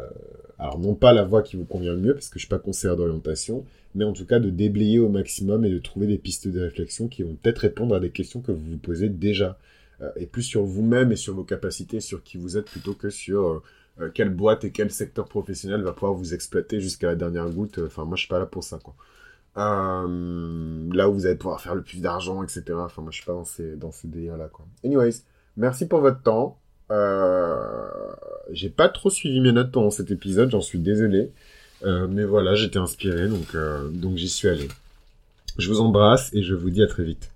alors 0.59 0.79
non 0.79 0.95
pas 0.95 1.13
la 1.13 1.25
voie 1.25 1.43
qui 1.43 1.57
vous 1.57 1.65
convient 1.65 1.93
le 1.93 2.01
mieux, 2.01 2.15
parce 2.15 2.29
que 2.29 2.39
je 2.39 2.41
suis 2.41 2.49
pas 2.49 2.59
conseiller 2.59 2.95
d'orientation, 2.97 3.65
mais 3.95 4.05
en 4.05 4.13
tout 4.13 4.27
cas 4.27 4.41
de 4.41 4.51
déblayer 4.51 4.99
au 4.99 5.09
maximum 5.09 5.65
et 5.65 5.71
de 5.71 5.79
trouver 5.79 6.07
des 6.07 6.19
pistes 6.19 6.49
de 6.49 6.61
réflexion 6.61 7.09
qui 7.09 7.23
vont 7.23 7.35
peut-être 7.35 7.59
répondre 7.59 7.95
à 7.95 8.01
des 8.01 8.11
questions 8.11 8.41
que 8.41 8.53
vous 8.53 8.73
vous 8.73 8.79
posez 8.79 9.09
déjà, 9.09 9.59
euh, 10.03 10.11
et 10.17 10.27
plus 10.27 10.43
sur 10.43 10.65
vous-même 10.65 11.13
et 11.13 11.17
sur 11.17 11.35
vos 11.35 11.45
capacités, 11.45 12.01
sur 12.01 12.23
qui 12.23 12.37
vous 12.37 12.57
êtes, 12.59 12.67
plutôt 12.67 12.95
que 12.95 13.11
sur 13.11 13.63
euh, 14.01 14.11
quelle 14.13 14.31
boîte 14.31 14.65
et 14.65 14.71
quel 14.73 14.91
secteur 14.91 15.29
professionnel 15.29 15.83
va 15.83 15.93
pouvoir 15.93 16.15
vous 16.15 16.35
exploiter 16.35 16.81
jusqu'à 16.81 17.09
la 17.09 17.15
dernière 17.15 17.49
goutte. 17.51 17.79
Enfin, 17.79 18.05
moi, 18.05 18.17
je 18.17 18.23
suis 18.23 18.29
pas 18.29 18.39
là 18.39 18.47
pour 18.47 18.65
ça, 18.65 18.79
quoi. 18.83 18.95
Là 19.57 21.09
où 21.09 21.15
vous 21.15 21.27
allez 21.27 21.37
pouvoir 21.37 21.61
faire 21.61 21.75
le 21.75 21.83
plus 21.83 22.01
d'argent, 22.01 22.43
etc. 22.43 22.63
Enfin, 22.75 23.03
moi, 23.03 23.11
je 23.11 23.17
suis 23.17 23.27
pas 23.27 23.33
dans 23.33 23.45
ces, 23.45 23.77
dans 23.77 23.93
ces 23.93 24.09
délires-là, 24.09 24.49
quoi. 24.49 24.67
Anyways, 24.85 25.23
merci 25.57 25.87
pour 25.87 26.01
votre 26.01 26.23
temps. 26.23 26.59
Euh, 26.91 27.89
j'ai 28.51 28.71
pas 28.71 28.89
trop 28.89 29.11
suivi 29.11 29.41
mes 29.41 29.53
notes 29.53 29.71
pendant 29.71 29.91
cet 29.91 30.11
épisode, 30.11 30.51
j'en 30.51 30.61
suis 30.61 30.79
désolé. 30.79 31.31
Euh, 31.85 32.07
mais 32.09 32.25
voilà, 32.25 32.55
j'étais 32.55 32.79
inspiré, 32.79 33.29
donc, 33.29 33.55
euh, 33.55 33.89
donc 33.89 34.17
j'y 34.17 34.29
suis 34.29 34.49
allé. 34.49 34.69
Je 35.59 35.69
vous 35.69 35.81
embrasse 35.81 36.31
et 36.35 36.43
je 36.43 36.55
vous 36.55 36.71
dis 36.71 36.83
à 36.83 36.87
très 36.87 37.05
vite. 37.05 37.31